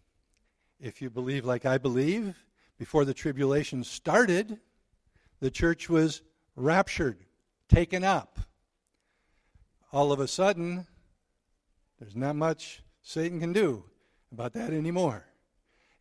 if 0.78 1.00
you 1.00 1.08
believe 1.08 1.46
like 1.46 1.64
I 1.64 1.78
believe, 1.78 2.44
before 2.76 3.06
the 3.06 3.14
tribulation 3.14 3.84
started, 3.84 4.58
the 5.40 5.50
church 5.50 5.88
was 5.88 6.20
raptured, 6.54 7.24
taken 7.70 8.04
up 8.04 8.38
all 9.94 10.12
of 10.12 10.20
a 10.20 10.28
sudden, 10.28 10.86
there's 11.98 12.14
not 12.14 12.36
much 12.36 12.82
Satan 13.00 13.40
can 13.40 13.54
do 13.54 13.82
about 14.30 14.52
that 14.52 14.74
anymore. 14.74 15.24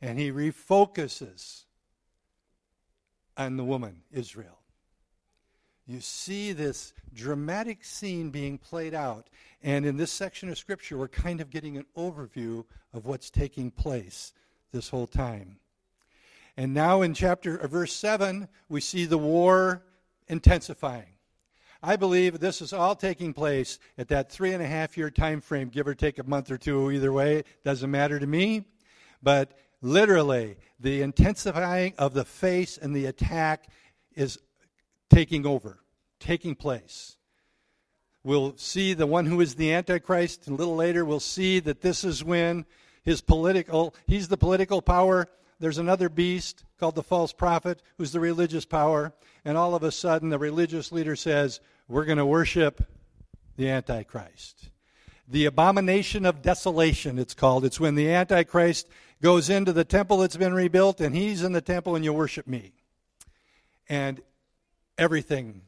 And 0.01 0.19
he 0.19 0.33
refocuses 0.33 1.63
on 3.39 3.58
the 3.58 3.63
woman, 3.63 4.02
Israel. 4.12 4.60
You 5.88 6.02
see 6.02 6.52
this 6.52 6.93
dramatic 7.15 7.84
scene 7.84 8.30
being 8.30 8.60
played 8.60 8.93
out. 8.93 9.28
And 9.63 9.86
in 9.86 9.97
this 9.97 10.12
section 10.12 10.49
of 10.49 10.58
Scripture, 10.60 10.97
we're 10.97 11.08
kind 11.08 11.41
of 11.41 11.49
getting 11.49 11.78
an 11.78 11.86
overview 11.97 12.65
of 12.93 13.08
what's 13.08 13.32
taking 13.32 13.71
place 13.71 14.34
this 14.71 14.89
whole 14.89 15.08
time. 15.08 15.58
And 16.58 16.73
now 16.73 17.02
in 17.02 17.13
chapter 17.13 17.58
uh, 17.58 17.67
verse 17.67 17.93
7, 17.93 18.47
we 18.67 18.82
see 18.82 19.06
the 19.06 19.17
war 19.17 19.82
intensifying. 20.28 21.13
I 21.82 21.95
believe 21.95 22.39
this 22.39 22.62
is 22.62 22.73
all 22.73 22.95
taking 22.95 23.34
place 23.34 23.80
at 23.97 24.10
that 24.10 24.30
three 24.30 24.52
and 24.52 24.62
a 24.62 24.67
half 24.67 24.97
year 24.97 25.10
time 25.10 25.39
frame, 25.39 25.69
give 25.69 25.88
or 25.88 25.95
take 25.95 26.19
a 26.19 26.23
month 26.23 26.52
or 26.52 26.58
two, 26.58 26.91
either 26.91 27.13
way, 27.13 27.45
doesn't 27.63 27.89
matter 27.89 28.19
to 28.19 28.28
me. 28.28 28.65
But 29.23 29.58
literally, 29.81 30.57
the 30.79 31.01
intensifying 31.01 31.93
of 31.97 32.13
the 32.13 32.25
face 32.25 32.77
and 32.77 32.95
the 32.95 33.05
attack 33.05 33.67
is 34.15 34.39
taking 35.09 35.45
over, 35.45 35.79
taking 36.19 36.55
place. 36.55 37.17
We'll 38.23 38.57
see 38.57 38.93
the 38.93 39.07
one 39.07 39.25
who 39.25 39.41
is 39.41 39.55
the 39.55 39.73
Antichrist, 39.73 40.47
and 40.47 40.55
a 40.55 40.59
little 40.59 40.75
later 40.75 41.05
we'll 41.05 41.19
see 41.19 41.59
that 41.61 41.81
this 41.81 42.03
is 42.03 42.23
when 42.23 42.65
his 43.03 43.21
political, 43.21 43.95
he's 44.07 44.27
the 44.27 44.37
political 44.37 44.81
power. 44.81 45.27
There's 45.59 45.77
another 45.77 46.09
beast 46.09 46.63
called 46.79 46.95
the 46.95 47.03
false 47.03 47.33
prophet 47.33 47.81
who's 47.97 48.11
the 48.11 48.19
religious 48.19 48.65
power 48.65 49.13
and 49.45 49.57
all 49.57 49.75
of 49.75 49.83
a 49.83 49.91
sudden 49.91 50.29
the 50.29 50.39
religious 50.39 50.91
leader 50.91 51.15
says, 51.15 51.59
We're 51.87 52.05
going 52.05 52.17
to 52.17 52.25
worship 52.25 52.83
the 53.57 53.69
Antichrist. 53.69 54.69
The 55.27 55.45
abomination 55.45 56.25
of 56.25 56.41
desolation, 56.41 57.19
it's 57.19 57.33
called. 57.33 57.63
It's 57.63 57.79
when 57.79 57.95
the 57.95 58.11
Antichrist 58.11 58.87
goes 59.21 59.49
into 59.49 59.73
the 59.73 59.84
temple 59.84 60.17
that's 60.17 60.38
been 60.38 60.53
rebuilt 60.53 61.01
and 61.01 61.15
he's 61.15 61.43
in 61.43 61.51
the 61.51 61.62
temple 61.62 61.95
and 61.95 62.05
you 62.05 62.13
worship 62.13 62.47
me. 62.47 62.73
And 63.88 64.21
everything 64.97 65.62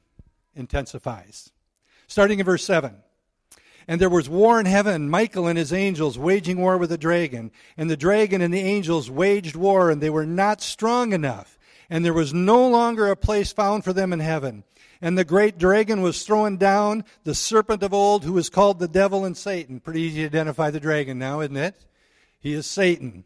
intensifies. 0.56 1.52
Starting 2.08 2.40
in 2.40 2.46
verse 2.46 2.64
7. 2.64 2.96
And 3.88 4.00
there 4.00 4.10
was 4.10 4.30
war 4.30 4.60
in 4.60 4.68
heaven, 4.68 5.10
Michael 5.10 5.48
and 5.48 5.58
his 5.58 5.74
angels 5.74 6.18
waging 6.18 6.60
war 6.60 6.78
with 6.78 6.92
the 6.92 6.98
dragon. 6.98 7.52
And 7.78 7.90
the 7.90 7.98
dragon 7.98 8.42
and 8.42 8.54
the 8.54 8.60
angels 8.60 9.10
waged 9.10 9.56
war, 9.56 9.90
and 9.90 10.02
they 10.02 10.10
were 10.10 10.26
not 10.26 10.62
strong 10.62 11.14
enough 11.14 11.58
and 11.92 12.06
there 12.06 12.14
was 12.14 12.34
no 12.34 12.66
longer 12.70 13.10
a 13.10 13.18
place 13.18 13.52
found 13.52 13.84
for 13.84 13.92
them 13.92 14.14
in 14.14 14.22
heaven. 14.22 14.64
And 15.02 15.18
the 15.18 15.26
great 15.26 15.58
dragon 15.58 16.02
was 16.02 16.24
thrown 16.24 16.56
down, 16.56 17.04
the 17.26 17.36
serpent 17.36 17.84
of 17.84 17.94
old, 17.94 18.24
who 18.24 18.38
is 18.38 18.50
called 18.50 18.80
the 18.80 18.88
devil 18.88 19.26
and 19.26 19.36
Satan. 19.36 19.82
Pretty 19.82 20.02
easy 20.02 20.22
to 20.22 20.28
identify 20.28 20.72
the 20.72 20.80
dragon 20.80 21.20
now, 21.20 21.42
isn't 21.42 21.58
it? 21.58 21.76
He 22.40 22.54
is 22.54 22.66
Satan, 22.66 23.26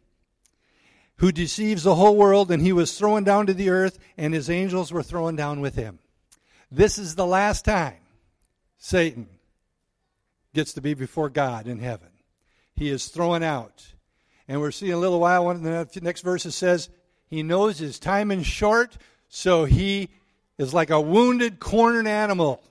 who 1.17 1.31
deceives 1.31 1.83
the 1.83 1.95
whole 1.95 2.15
world, 2.15 2.51
and 2.51 2.61
he 2.61 2.73
was 2.73 2.97
thrown 2.97 3.23
down 3.23 3.47
to 3.47 3.53
the 3.53 3.69
earth, 3.69 3.99
and 4.17 4.33
his 4.33 4.49
angels 4.49 4.91
were 4.91 5.03
thrown 5.03 5.35
down 5.35 5.61
with 5.61 5.75
him. 5.75 5.99
This 6.71 6.97
is 6.97 7.15
the 7.15 7.25
last 7.25 7.63
time 7.63 7.97
Satan 8.77 9.27
gets 10.53 10.73
to 10.73 10.81
be 10.81 10.93
before 10.93 11.29
God 11.29 11.67
in 11.67 11.79
heaven. 11.79 12.09
He 12.75 12.89
is 12.89 13.07
thrown 13.07 13.43
out. 13.43 13.85
And 14.47 14.59
we're 14.59 14.71
seeing 14.71 14.93
a 14.93 14.97
little 14.97 15.19
while, 15.19 15.45
one 15.45 15.65
of 15.65 15.91
the 15.91 16.01
next 16.01 16.21
verse 16.21 16.45
it 16.45 16.51
says, 16.51 16.89
He 17.27 17.43
knows 17.43 17.79
his 17.79 17.97
time 17.97 18.31
is 18.31 18.45
short, 18.45 18.97
so 19.29 19.65
he 19.65 20.09
is 20.57 20.73
like 20.73 20.89
a 20.89 21.01
wounded, 21.01 21.59
cornered 21.59 22.07
animal, 22.07 22.61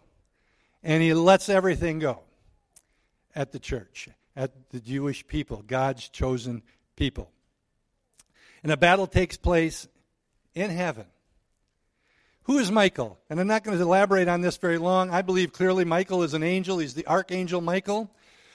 and 0.83 1.03
he 1.03 1.15
lets 1.15 1.49
everything 1.49 1.99
go 1.99 2.21
at 3.35 3.53
the 3.53 3.59
church, 3.59 4.09
at 4.37 4.71
the 4.71 4.81
Jewish 4.81 5.27
people, 5.27 5.63
God's 5.67 6.09
chosen 6.09 6.63
people. 6.97 7.31
And 8.65 8.73
a 8.73 8.77
battle 8.77 9.07
takes 9.07 9.37
place 9.37 9.87
in 10.55 10.71
heaven. 10.71 11.05
Who 12.45 12.59
is 12.59 12.73
Michael? 12.73 13.19
And 13.31 13.39
I'm 13.39 13.47
not 13.47 13.63
going 13.63 13.77
to 13.77 13.83
elaborate 13.83 14.27
on 14.27 14.41
this 14.41 14.57
very 14.57 14.79
long. 14.79 15.11
I 15.11 15.23
believe 15.23 15.53
clearly 15.53 15.85
Michael 15.85 16.23
is 16.23 16.35
an 16.35 16.43
angel. 16.43 16.79
He's 16.79 16.95
the 16.95 17.07
archangel 17.07 17.61
Michael. 17.61 18.11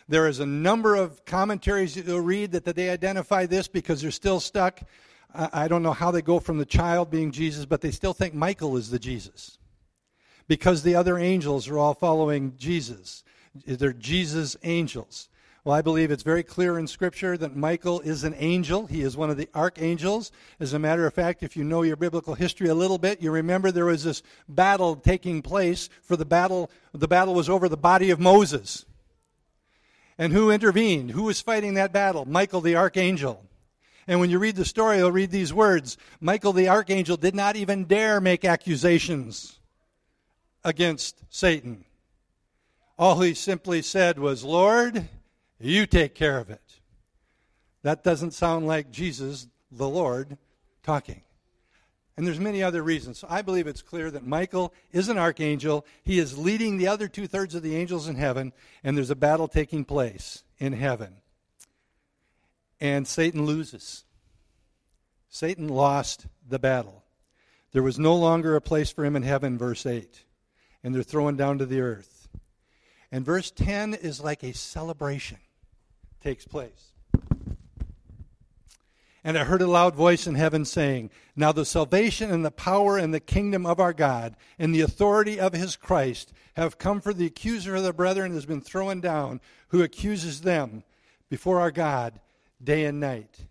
There 0.07 0.27
is 0.27 0.39
a 0.39 0.45
number 0.45 0.95
of 0.95 1.23
commentaries 1.25 1.95
you'll 1.95 2.21
read 2.21 2.51
that, 2.51 2.65
that 2.65 2.75
they 2.75 2.89
identify 2.89 3.45
this 3.45 3.67
because 3.67 4.01
they're 4.01 4.11
still 4.11 4.39
stuck. 4.39 4.81
I 5.33 5.67
don't 5.67 5.83
know 5.83 5.93
how 5.93 6.09
they 6.09 6.23
go 6.23 6.39
from 6.39 6.57
the 6.57 6.65
child 6.65 7.11
being 7.11 7.31
Jesus, 7.31 7.65
but 7.65 7.81
they 7.81 7.91
still 7.91 8.13
think 8.13 8.33
Michael 8.33 8.77
is 8.77 8.89
the 8.89 8.97
Jesus 8.97 9.59
because 10.47 10.81
the 10.81 10.95
other 10.95 11.19
angels 11.19 11.67
are 11.69 11.77
all 11.77 11.93
following 11.93 12.55
Jesus. 12.57 13.23
They're 13.65 13.93
Jesus 13.93 14.57
angels. 14.63 15.28
Well, 15.65 15.75
I 15.75 15.81
believe 15.81 16.09
it's 16.09 16.23
very 16.23 16.43
clear 16.43 16.79
in 16.79 16.87
Scripture 16.87 17.37
that 17.37 17.55
Michael 17.55 17.99
is 17.99 18.23
an 18.23 18.33
angel. 18.37 18.85
He 18.85 19.01
is 19.01 19.17
one 19.17 19.29
of 19.29 19.35
the 19.35 19.49
archangels. 19.53 20.31
As 20.59 20.73
a 20.73 20.79
matter 20.79 21.05
of 21.05 21.13
fact, 21.13 21.43
if 21.43 21.57
you 21.57 21.65
know 21.65 21.81
your 21.81 21.97
biblical 21.97 22.33
history 22.33 22.69
a 22.69 22.75
little 22.75 22.97
bit, 22.97 23.21
you 23.21 23.29
remember 23.29 23.69
there 23.69 23.85
was 23.85 24.05
this 24.05 24.23
battle 24.47 24.95
taking 24.95 25.41
place. 25.41 25.89
For 26.01 26.15
the 26.15 26.25
battle, 26.25 26.71
the 26.93 27.09
battle 27.09 27.33
was 27.33 27.49
over 27.49 27.67
the 27.67 27.75
body 27.75 28.09
of 28.09 28.21
Moses. 28.21 28.85
And 30.17 30.31
who 30.31 30.49
intervened? 30.49 31.11
Who 31.11 31.23
was 31.23 31.41
fighting 31.41 31.73
that 31.73 31.91
battle? 31.91 32.23
Michael 32.25 32.61
the 32.61 32.77
archangel. 32.77 33.43
And 34.07 34.21
when 34.21 34.29
you 34.29 34.39
read 34.39 34.55
the 34.55 34.65
story, 34.65 34.97
you'll 34.97 35.11
read 35.11 35.29
these 35.29 35.53
words 35.53 35.97
Michael 36.21 36.53
the 36.53 36.69
archangel 36.69 37.17
did 37.17 37.35
not 37.35 37.57
even 37.57 37.83
dare 37.83 38.21
make 38.21 38.45
accusations 38.45 39.59
against 40.63 41.21
Satan. 41.29 41.83
All 42.97 43.19
he 43.21 43.33
simply 43.33 43.81
said 43.81 44.19
was, 44.19 44.43
Lord, 44.43 45.07
you 45.59 45.85
take 45.85 46.15
care 46.15 46.37
of 46.37 46.49
it. 46.49 46.79
That 47.83 48.03
doesn't 48.03 48.31
sound 48.31 48.67
like 48.67 48.91
Jesus, 48.91 49.47
the 49.71 49.87
Lord, 49.87 50.37
talking. 50.83 51.21
And 52.17 52.27
there's 52.27 52.39
many 52.39 52.61
other 52.61 52.83
reasons. 52.83 53.19
So 53.19 53.27
I 53.29 53.41
believe 53.41 53.67
it's 53.67 53.81
clear 53.81 54.11
that 54.11 54.25
Michael 54.25 54.73
is 54.91 55.07
an 55.07 55.17
archangel. 55.17 55.85
He 56.03 56.19
is 56.19 56.37
leading 56.37 56.77
the 56.77 56.87
other 56.87 57.07
two 57.07 57.27
thirds 57.27 57.55
of 57.55 57.63
the 57.63 57.75
angels 57.75 58.07
in 58.09 58.15
heaven, 58.15 58.51
and 58.83 58.97
there's 58.97 59.09
a 59.09 59.15
battle 59.15 59.47
taking 59.47 59.85
place 59.85 60.43
in 60.57 60.73
heaven. 60.73 61.15
And 62.81 63.07
Satan 63.07 63.45
loses. 63.45 64.03
Satan 65.29 65.67
lost 65.67 66.27
the 66.47 66.59
battle. 66.59 67.03
There 67.71 67.83
was 67.83 67.99
no 67.99 68.15
longer 68.15 68.55
a 68.55 68.61
place 68.61 68.91
for 68.91 69.05
him 69.05 69.15
in 69.15 69.23
heaven, 69.23 69.57
verse 69.57 69.85
8. 69.85 70.25
And 70.83 70.95
they're 70.95 71.03
thrown 71.03 71.37
down 71.37 71.57
to 71.59 71.65
the 71.65 71.81
earth. 71.81 72.27
And 73.11 73.25
verse 73.25 73.51
10 73.51 73.93
is 73.93 74.21
like 74.21 74.43
a 74.43 74.53
celebration 74.53 75.37
takes 76.21 76.45
place. 76.45 76.93
And 79.23 79.37
I 79.37 79.43
heard 79.43 79.61
a 79.61 79.67
loud 79.67 79.95
voice 79.95 80.27
in 80.27 80.35
heaven 80.35 80.63
saying, 80.63 81.09
Now 81.35 81.51
the 81.51 81.65
salvation 81.65 82.31
and 82.31 82.45
the 82.45 82.51
power 82.51 82.97
and 82.97 83.13
the 83.13 83.19
kingdom 83.19 83.65
of 83.65 83.79
our 83.79 83.93
God 83.93 84.35
and 84.57 84.73
the 84.73 84.81
authority 84.81 85.39
of 85.39 85.53
his 85.53 85.75
Christ 85.75 86.31
have 86.55 86.77
come 86.77 87.01
for 87.01 87.13
the 87.13 87.25
accuser 87.25 87.75
of 87.75 87.83
the 87.83 87.93
brethren 87.93 88.33
has 88.33 88.45
been 88.45 88.61
thrown 88.61 89.01
down, 89.01 89.41
who 89.69 89.83
accuses 89.83 90.41
them 90.41 90.83
before 91.29 91.59
our 91.59 91.71
God 91.71 92.19
day 92.63 92.85
and 92.85 92.99
night. 92.99 93.45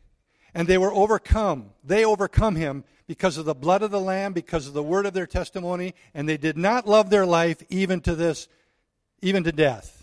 And 0.55 0.67
they 0.67 0.79
were 0.79 0.93
overcome. 0.93 1.71
They 1.85 2.05
overcome 2.05 2.57
him 2.57 2.85
because 3.07 3.37
of 3.37 3.45
the 3.45 3.55
blood 3.55 3.83
of 3.83 3.91
the 3.91 4.01
Lamb, 4.01 4.33
because 4.33 4.67
of 4.67 4.75
the 4.75 4.83
word 4.83 5.07
of 5.07 5.15
their 5.15 5.27
testimony, 5.27 5.95
and 6.15 6.29
they 6.29 6.37
did 6.37 6.57
not 6.57 6.87
love 6.87 7.11
their 7.11 7.27
life 7.27 7.63
even 7.69 8.01
to 8.03 8.15
this, 8.15 8.49
even 9.23 9.45
to 9.45 9.53
death. 9.53 9.98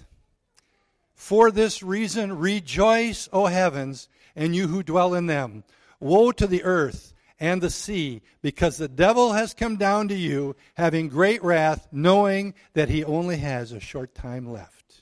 For 1.16 1.50
this 1.50 1.82
reason, 1.82 2.38
rejoice, 2.38 3.28
O 3.34 3.46
heavens, 3.46 4.10
and 4.36 4.56
you 4.56 4.68
who 4.68 4.84
dwell 4.84 5.14
in 5.14 5.26
them. 5.26 5.64
Woe 6.00 6.32
to 6.34 6.46
the 6.46 6.64
earth 6.64 7.14
and 7.40 7.62
the 7.62 7.70
sea, 7.70 8.22
because 8.42 8.78
the 8.78 8.88
devil 8.88 9.34
has 9.34 9.54
come 9.54 9.78
down 9.78 10.08
to 10.10 10.16
you, 10.16 10.56
having 10.76 11.10
great 11.10 11.44
wrath, 11.44 11.88
knowing 11.92 12.54
that 12.74 12.90
he 12.90 13.04
only 13.04 13.38
has 13.38 13.72
a 13.72 13.80
short 13.80 14.14
time 14.16 14.52
left. 14.52 15.02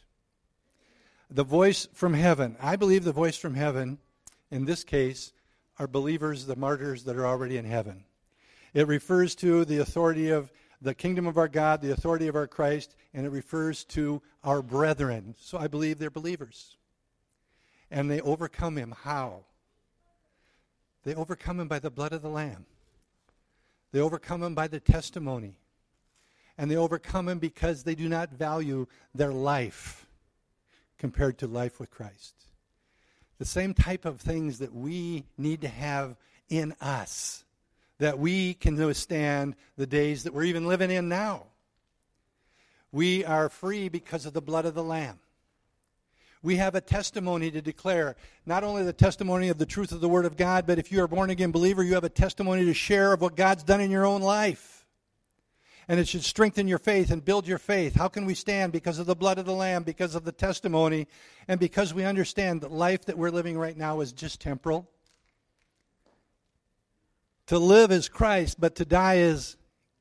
The 1.29 1.43
voice 1.43 1.87
from 1.93 2.13
heaven. 2.13 2.55
I 2.59 2.75
believe 2.75 3.03
the 3.03 3.11
voice 3.11 3.37
from 3.37 3.55
heaven, 3.55 3.97
in 4.49 4.65
this 4.65 4.83
case, 4.83 5.33
are 5.79 5.87
believers, 5.87 6.45
the 6.45 6.55
martyrs 6.55 7.03
that 7.05 7.17
are 7.17 7.25
already 7.25 7.57
in 7.57 7.65
heaven. 7.65 8.05
It 8.73 8.87
refers 8.87 9.35
to 9.35 9.65
the 9.65 9.79
authority 9.79 10.29
of 10.29 10.51
the 10.83 10.93
kingdom 10.93 11.25
of 11.27 11.37
our 11.37 11.47
God, 11.47 11.81
the 11.81 11.91
authority 11.91 12.27
of 12.27 12.35
our 12.35 12.45
Christ, 12.45 12.95
and 13.13 13.25
it 13.25 13.31
refers 13.31 13.85
to 13.85 14.21
our 14.43 14.61
brethren. 14.61 15.33
So 15.39 15.57
I 15.57 15.67
believe 15.67 15.97
they're 15.97 16.09
believers. 16.09 16.75
And 17.89 18.11
they 18.11 18.19
overcome 18.21 18.77
him. 18.77 18.93
How? 19.03 19.45
They 21.03 21.15
overcome 21.15 21.59
him 21.59 21.67
by 21.67 21.79
the 21.79 21.89
blood 21.89 22.11
of 22.11 22.21
the 22.21 22.29
Lamb. 22.29 22.65
They 23.93 24.01
overcome 24.01 24.43
him 24.43 24.55
by 24.55 24.67
the 24.67 24.79
testimony. 24.79 25.55
And 26.57 26.69
they 26.69 26.75
overcome 26.75 27.29
him 27.29 27.39
because 27.39 27.83
they 27.83 27.95
do 27.95 28.09
not 28.09 28.31
value 28.31 28.87
their 29.15 29.31
life 29.31 30.05
compared 30.97 31.37
to 31.39 31.47
life 31.47 31.79
with 31.79 31.91
Christ. 31.91 32.35
The 33.39 33.45
same 33.45 33.73
type 33.73 34.05
of 34.05 34.19
things 34.19 34.59
that 34.59 34.73
we 34.73 35.23
need 35.37 35.61
to 35.61 35.67
have 35.69 36.17
in 36.49 36.75
us 36.81 37.42
that 38.03 38.19
we 38.19 38.53
can 38.53 38.75
withstand 38.75 39.55
the 39.77 39.87
days 39.87 40.23
that 40.23 40.33
we're 40.33 40.43
even 40.43 40.67
living 40.67 40.91
in 40.91 41.07
now. 41.07 41.43
We 42.91 43.23
are 43.23 43.47
free 43.47 43.87
because 43.87 44.25
of 44.25 44.33
the 44.33 44.41
blood 44.41 44.65
of 44.65 44.73
the 44.73 44.83
Lamb. 44.83 45.19
We 46.41 46.57
have 46.57 46.75
a 46.75 46.81
testimony 46.81 47.49
to 47.51 47.61
declare, 47.61 48.17
not 48.45 48.65
only 48.65 48.83
the 48.83 48.91
testimony 48.91 49.47
of 49.47 49.57
the 49.57 49.65
truth 49.65 49.93
of 49.93 50.01
the 50.01 50.09
Word 50.09 50.25
of 50.25 50.35
God, 50.35 50.67
but 50.67 50.79
if 50.79 50.91
you're 50.91 51.05
a 51.05 51.07
born 51.07 51.29
again 51.29 51.51
believer, 51.51 51.81
you 51.81 51.93
have 51.93 52.03
a 52.03 52.09
testimony 52.09 52.65
to 52.65 52.73
share 52.73 53.13
of 53.13 53.21
what 53.21 53.37
God's 53.37 53.63
done 53.63 53.79
in 53.79 53.89
your 53.89 54.05
own 54.05 54.21
life. 54.21 54.85
And 55.87 55.97
it 55.97 56.09
should 56.09 56.25
strengthen 56.25 56.67
your 56.67 56.79
faith 56.79 57.09
and 57.09 57.23
build 57.23 57.47
your 57.47 57.57
faith. 57.57 57.95
How 57.95 58.09
can 58.09 58.25
we 58.25 58.35
stand? 58.35 58.73
Because 58.73 58.99
of 58.99 59.05
the 59.05 59.15
blood 59.15 59.37
of 59.37 59.45
the 59.45 59.53
Lamb, 59.53 59.83
because 59.83 60.13
of 60.13 60.25
the 60.25 60.33
testimony, 60.33 61.07
and 61.47 61.57
because 61.57 61.93
we 61.93 62.03
understand 62.03 62.59
that 62.61 62.71
life 62.71 63.05
that 63.05 63.17
we're 63.17 63.31
living 63.31 63.57
right 63.57 63.77
now 63.77 64.01
is 64.01 64.11
just 64.11 64.41
temporal. 64.41 64.89
To 67.47 67.59
live 67.59 67.91
is 67.91 68.09
Christ, 68.09 68.59
but 68.59 68.75
to 68.75 68.85
die 68.85 69.15
is 69.15 69.57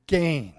gain. 0.07 0.55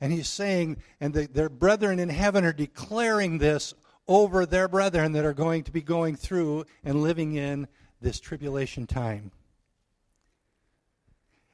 And 0.00 0.12
he's 0.12 0.28
saying, 0.28 0.76
and 1.00 1.12
the, 1.12 1.26
their 1.26 1.48
brethren 1.48 1.98
in 1.98 2.08
heaven 2.08 2.44
are 2.44 2.52
declaring 2.52 3.38
this 3.38 3.74
over 4.06 4.46
their 4.46 4.68
brethren 4.68 5.12
that 5.12 5.24
are 5.24 5.34
going 5.34 5.64
to 5.64 5.72
be 5.72 5.82
going 5.82 6.16
through 6.16 6.64
and 6.84 7.02
living 7.02 7.34
in 7.34 7.66
this 8.00 8.20
tribulation 8.20 8.86
time. 8.86 9.32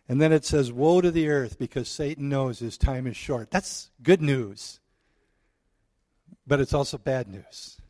And 0.08 0.20
then 0.20 0.32
it 0.32 0.44
says, 0.44 0.70
Woe 0.70 1.00
to 1.00 1.10
the 1.10 1.28
earth 1.28 1.58
because 1.58 1.88
Satan 1.88 2.28
knows 2.28 2.58
his 2.58 2.76
time 2.76 3.06
is 3.06 3.16
short. 3.16 3.50
That's 3.50 3.90
good 4.02 4.20
news. 4.20 4.80
But 6.46 6.60
it's 6.60 6.74
also 6.74 6.98
bad 6.98 7.28
news. 7.28 7.80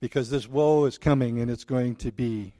Because 0.00 0.28
this 0.28 0.48
woe 0.48 0.84
is 0.86 0.98
coming 0.98 1.40
and 1.40 1.50
it's 1.50 1.64
going 1.64 1.94
to 1.96 2.10
be 2.10 2.52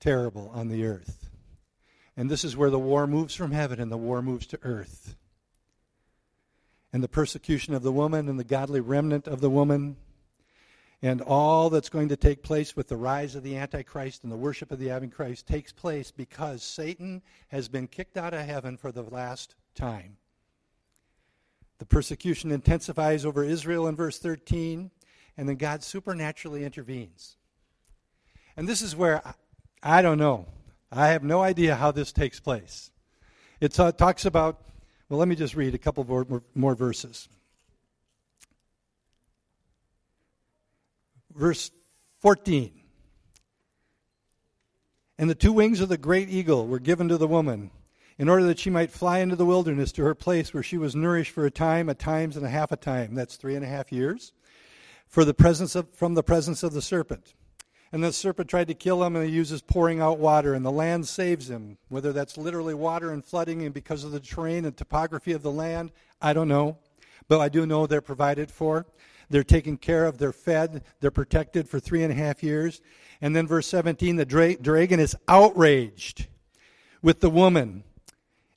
terrible 0.00 0.50
on 0.54 0.68
the 0.68 0.84
earth. 0.86 1.30
And 2.16 2.30
this 2.30 2.44
is 2.44 2.56
where 2.56 2.70
the 2.70 2.78
war 2.78 3.06
moves 3.06 3.34
from 3.34 3.52
heaven 3.52 3.80
and 3.80 3.92
the 3.92 3.96
war 3.96 4.22
moves 4.22 4.46
to 4.48 4.58
earth. 4.62 5.16
And 6.92 7.02
the 7.02 7.08
persecution 7.08 7.74
of 7.74 7.82
the 7.82 7.92
woman 7.92 8.28
and 8.28 8.38
the 8.38 8.44
godly 8.44 8.80
remnant 8.80 9.28
of 9.28 9.40
the 9.40 9.50
woman 9.50 9.96
and 11.00 11.20
all 11.20 11.70
that's 11.70 11.88
going 11.88 12.08
to 12.08 12.16
take 12.16 12.42
place 12.42 12.74
with 12.74 12.88
the 12.88 12.96
rise 12.96 13.36
of 13.36 13.44
the 13.44 13.56
Antichrist 13.56 14.24
and 14.24 14.32
the 14.32 14.36
worship 14.36 14.72
of 14.72 14.80
the 14.80 14.90
Antichrist 14.90 15.46
takes 15.46 15.72
place 15.72 16.10
because 16.10 16.62
Satan 16.62 17.22
has 17.48 17.68
been 17.68 17.86
kicked 17.86 18.16
out 18.16 18.34
of 18.34 18.44
heaven 18.44 18.76
for 18.76 18.90
the 18.90 19.02
last 19.02 19.54
time. 19.76 20.16
The 21.78 21.86
persecution 21.86 22.50
intensifies 22.50 23.24
over 23.24 23.44
Israel 23.44 23.86
in 23.86 23.94
verse 23.94 24.18
13, 24.18 24.90
and 25.36 25.48
then 25.48 25.54
God 25.54 25.84
supernaturally 25.84 26.64
intervenes. 26.64 27.36
And 28.56 28.68
this 28.68 28.82
is 28.82 28.96
where 28.96 29.22
I 29.82 30.02
don't 30.02 30.18
know. 30.18 30.46
I 30.90 31.08
have 31.08 31.22
no 31.22 31.42
idea 31.42 31.76
how 31.76 31.92
this 31.92 32.12
takes 32.12 32.40
place. 32.40 32.90
It 33.60 33.78
uh, 33.78 33.92
talks 33.92 34.24
about, 34.24 34.60
well, 35.08 35.18
let 35.18 35.28
me 35.28 35.36
just 35.36 35.54
read 35.54 35.74
a 35.74 35.78
couple 35.78 36.04
more, 36.04 36.42
more, 36.54 36.74
verses. 36.74 37.28
Verse 41.34 41.70
14. 42.20 42.72
And 45.18 45.28
the 45.28 45.34
two 45.34 45.52
wings 45.52 45.80
of 45.80 45.88
the 45.88 45.98
great 45.98 46.28
eagle 46.28 46.66
were 46.66 46.78
given 46.78 47.08
to 47.08 47.18
the 47.18 47.26
woman 47.26 47.70
in 48.18 48.28
order 48.28 48.44
that 48.46 48.58
she 48.58 48.70
might 48.70 48.90
fly 48.90 49.18
into 49.18 49.36
the 49.36 49.44
wilderness 49.44 49.92
to 49.92 50.04
her 50.04 50.14
place 50.14 50.54
where 50.54 50.62
she 50.62 50.78
was 50.78 50.94
nourished 50.94 51.32
for 51.32 51.46
a 51.46 51.50
time, 51.50 51.88
a 51.88 51.94
times 51.94 52.36
and 52.36 52.46
a 52.46 52.50
half 52.50 52.72
a 52.72 52.76
time. 52.76 53.14
That's 53.14 53.36
three 53.36 53.56
and 53.56 53.64
a 53.64 53.68
half 53.68 53.92
years. 53.92 54.32
For 55.06 55.24
the 55.24 55.34
presence 55.34 55.74
of, 55.74 55.92
from 55.94 56.14
the 56.14 56.22
presence 56.22 56.62
of 56.62 56.72
the 56.72 56.82
serpent. 56.82 57.34
And 57.90 58.04
the 58.04 58.12
serpent 58.12 58.50
tried 58.50 58.68
to 58.68 58.74
kill 58.74 59.02
him, 59.02 59.16
and 59.16 59.26
he 59.26 59.32
uses 59.32 59.62
pouring 59.62 60.00
out 60.00 60.18
water, 60.18 60.54
and 60.54 60.64
the 60.64 60.70
land 60.70 61.08
saves 61.08 61.48
him. 61.48 61.78
Whether 61.88 62.12
that's 62.12 62.36
literally 62.36 62.74
water 62.74 63.12
and 63.12 63.24
flooding, 63.24 63.62
and 63.62 63.72
because 63.72 64.04
of 64.04 64.12
the 64.12 64.20
terrain 64.20 64.64
and 64.64 64.76
topography 64.76 65.32
of 65.32 65.42
the 65.42 65.50
land, 65.50 65.92
I 66.20 66.32
don't 66.32 66.48
know. 66.48 66.78
But 67.28 67.40
I 67.40 67.48
do 67.48 67.64
know 67.66 67.86
they're 67.86 68.00
provided 68.00 68.50
for. 68.50 68.86
They're 69.30 69.44
taken 69.44 69.76
care 69.76 70.04
of. 70.04 70.18
They're 70.18 70.32
fed. 70.32 70.82
They're 71.00 71.10
protected 71.10 71.68
for 71.68 71.80
three 71.80 72.02
and 72.02 72.12
a 72.12 72.16
half 72.16 72.42
years. 72.42 72.80
And 73.20 73.34
then, 73.34 73.46
verse 73.46 73.66
17 73.66 74.16
the 74.16 74.24
dra- 74.24 74.56
dragon 74.56 75.00
is 75.00 75.16
outraged 75.26 76.26
with 77.02 77.20
the 77.20 77.30
woman 77.30 77.84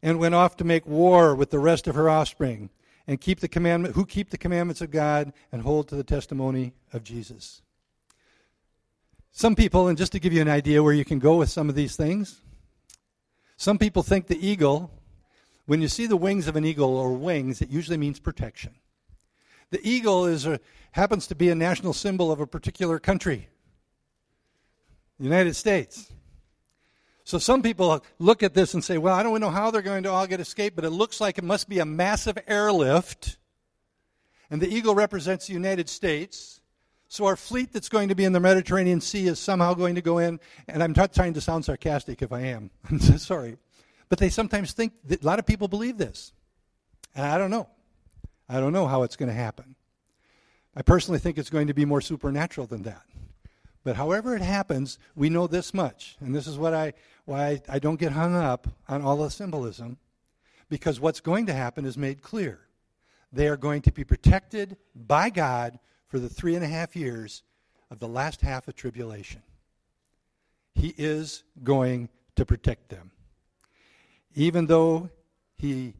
and 0.01 0.19
went 0.19 0.35
off 0.35 0.57
to 0.57 0.63
make 0.63 0.85
war 0.85 1.35
with 1.35 1.51
the 1.51 1.59
rest 1.59 1.87
of 1.87 1.95
her 1.95 2.09
offspring 2.09 2.69
and 3.07 3.19
keep 3.19 3.39
the 3.39 3.47
commandment 3.47 3.95
who 3.95 4.05
keep 4.05 4.29
the 4.29 4.37
commandments 4.37 4.81
of 4.81 4.91
God 4.91 5.33
and 5.51 5.61
hold 5.61 5.87
to 5.89 5.95
the 5.95 6.03
testimony 6.03 6.73
of 6.93 7.03
Jesus. 7.03 7.61
Some 9.31 9.55
people, 9.55 9.87
and 9.87 9.97
just 9.97 10.11
to 10.11 10.19
give 10.19 10.33
you 10.33 10.41
an 10.41 10.49
idea 10.49 10.83
where 10.83 10.93
you 10.93 11.05
can 11.05 11.19
go 11.19 11.37
with 11.37 11.49
some 11.49 11.69
of 11.69 11.75
these 11.75 11.95
things, 11.95 12.41
some 13.55 13.77
people 13.77 14.03
think 14.03 14.27
the 14.27 14.45
eagle, 14.45 14.91
when 15.65 15.81
you 15.81 15.87
see 15.87 16.05
the 16.05 16.17
wings 16.17 16.47
of 16.47 16.55
an 16.55 16.65
eagle 16.65 16.97
or 16.97 17.13
wings, 17.13 17.61
it 17.61 17.69
usually 17.69 17.97
means 17.97 18.19
protection. 18.19 18.75
The 19.69 19.79
eagle 19.87 20.25
is 20.25 20.45
a, 20.45 20.59
happens 20.91 21.27
to 21.27 21.35
be 21.35 21.49
a 21.49 21.55
national 21.55 21.93
symbol 21.93 22.31
of 22.31 22.41
a 22.41 22.47
particular 22.47 22.99
country, 22.99 23.47
the 25.17 25.23
United 25.23 25.55
States. 25.55 26.11
So 27.23 27.37
some 27.37 27.61
people 27.61 28.03
look 28.19 28.43
at 28.43 28.53
this 28.53 28.73
and 28.73 28.83
say, 28.83 28.97
well, 28.97 29.15
I 29.15 29.23
don't 29.23 29.39
know 29.39 29.49
how 29.49 29.71
they're 29.71 29.81
going 29.81 30.03
to 30.03 30.11
all 30.11 30.27
get 30.27 30.39
escaped, 30.39 30.75
but 30.75 30.83
it 30.83 30.89
looks 30.89 31.21
like 31.21 31.37
it 31.37 31.43
must 31.43 31.69
be 31.69 31.79
a 31.79 31.85
massive 31.85 32.37
airlift. 32.47 33.37
And 34.49 34.61
the 34.61 34.67
eagle 34.67 34.95
represents 34.95 35.47
the 35.47 35.53
United 35.53 35.87
States. 35.87 36.60
So 37.11 37.25
our 37.25 37.35
fleet 37.35 37.73
that's 37.73 37.89
going 37.89 38.07
to 38.07 38.15
be 38.15 38.23
in 38.23 38.31
the 38.31 38.39
Mediterranean 38.39 39.01
Sea 39.01 39.27
is 39.27 39.37
somehow 39.37 39.73
going 39.73 39.95
to 39.95 40.01
go 40.01 40.19
in, 40.19 40.39
and 40.69 40.81
I'm 40.81 40.93
not 40.95 41.13
trying 41.13 41.33
to 41.33 41.41
sound 41.41 41.65
sarcastic 41.65 42.21
if 42.21 42.31
I 42.31 42.39
am. 42.43 42.71
I'm 42.89 42.99
sorry. 43.17 43.57
But 44.07 44.17
they 44.17 44.29
sometimes 44.29 44.71
think 44.71 44.93
that 45.07 45.21
a 45.21 45.25
lot 45.25 45.37
of 45.37 45.45
people 45.45 45.67
believe 45.67 45.97
this. 45.97 46.31
And 47.13 47.25
I 47.25 47.37
don't 47.37 47.51
know. 47.51 47.67
I 48.47 48.61
don't 48.61 48.71
know 48.71 48.87
how 48.87 49.03
it's 49.03 49.17
going 49.17 49.27
to 49.27 49.35
happen. 49.35 49.75
I 50.73 50.83
personally 50.83 51.19
think 51.19 51.37
it's 51.37 51.49
going 51.49 51.67
to 51.67 51.73
be 51.73 51.83
more 51.83 51.99
supernatural 51.99 52.65
than 52.65 52.83
that. 52.83 53.03
But 53.83 53.97
however 53.97 54.33
it 54.33 54.41
happens, 54.41 54.97
we 55.13 55.29
know 55.29 55.47
this 55.47 55.73
much. 55.73 56.15
And 56.21 56.33
this 56.33 56.47
is 56.47 56.57
what 56.57 56.73
I 56.73 56.93
why 57.25 57.61
I 57.67 57.79
don't 57.79 57.99
get 57.99 58.13
hung 58.13 58.37
up 58.37 58.69
on 58.87 59.01
all 59.01 59.17
the 59.17 59.29
symbolism. 59.29 59.97
Because 60.69 61.01
what's 61.01 61.19
going 61.19 61.47
to 61.47 61.53
happen 61.53 61.83
is 61.83 61.97
made 61.97 62.21
clear. 62.21 62.61
They 63.33 63.49
are 63.49 63.57
going 63.57 63.81
to 63.81 63.91
be 63.91 64.05
protected 64.05 64.77
by 64.95 65.29
God 65.29 65.77
for 66.11 66.19
the 66.19 66.27
three 66.27 66.55
and 66.55 66.63
a 66.63 66.67
half 66.67 66.93
years 66.93 67.41
of 67.89 67.99
the 67.99 68.07
last 68.07 68.41
half 68.41 68.67
of 68.67 68.75
tribulation. 68.75 69.41
He 70.75 70.93
is 70.97 71.43
going 71.63 72.09
to 72.35 72.45
protect 72.45 72.89
them. 72.89 73.11
Even 74.35 74.65
though 74.65 75.09
he, 75.57 75.93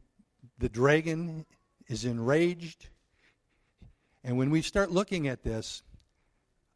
the 0.58 0.68
dragon 0.68 1.46
is 1.88 2.04
enraged, 2.04 2.88
and 4.22 4.36
when 4.36 4.50
we 4.50 4.60
start 4.60 4.90
looking 4.90 5.28
at 5.28 5.42
this, 5.42 5.82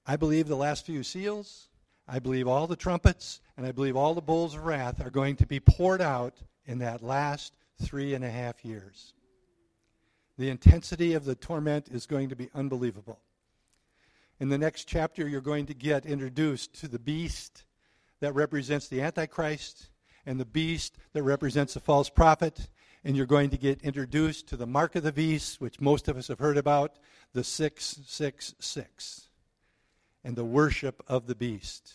I 0.06 0.16
believe 0.16 0.48
the 0.48 0.56
last 0.56 0.86
few 0.86 1.02
seals, 1.02 1.68
I 2.08 2.20
believe 2.20 2.48
all 2.48 2.66
the 2.66 2.74
trumpets, 2.74 3.42
and 3.58 3.66
I 3.66 3.72
believe 3.72 3.96
all 3.96 4.14
the 4.14 4.22
bowls 4.22 4.54
of 4.54 4.64
wrath 4.64 5.04
are 5.04 5.10
going 5.10 5.36
to 5.36 5.46
be 5.46 5.60
poured 5.60 6.00
out 6.00 6.34
in 6.64 6.78
that 6.78 7.02
last 7.02 7.54
three 7.82 8.14
and 8.14 8.24
a 8.24 8.30
half 8.30 8.64
years. 8.64 9.12
The 10.38 10.48
intensity 10.48 11.12
of 11.12 11.26
the 11.26 11.34
torment 11.34 11.88
is 11.88 12.06
going 12.06 12.30
to 12.30 12.36
be 12.36 12.48
unbelievable. 12.54 13.20
In 14.38 14.50
the 14.50 14.58
next 14.58 14.84
chapter, 14.84 15.26
you're 15.26 15.40
going 15.40 15.66
to 15.66 15.74
get 15.74 16.04
introduced 16.04 16.74
to 16.80 16.88
the 16.88 16.98
beast 16.98 17.64
that 18.20 18.34
represents 18.34 18.86
the 18.88 19.00
Antichrist 19.00 19.88
and 20.26 20.38
the 20.38 20.44
beast 20.44 20.98
that 21.14 21.22
represents 21.22 21.74
the 21.74 21.80
false 21.80 22.10
prophet. 22.10 22.68
And 23.02 23.16
you're 23.16 23.24
going 23.24 23.50
to 23.50 23.56
get 23.56 23.82
introduced 23.82 24.48
to 24.48 24.56
the 24.56 24.66
mark 24.66 24.96
of 24.96 25.04
the 25.04 25.12
beast, 25.12 25.60
which 25.60 25.80
most 25.80 26.08
of 26.08 26.16
us 26.16 26.28
have 26.28 26.40
heard 26.40 26.58
about, 26.58 26.98
the 27.32 27.44
666, 27.44 29.28
and 30.24 30.36
the 30.36 30.44
worship 30.44 31.02
of 31.06 31.26
the 31.26 31.36
beast. 31.36 31.94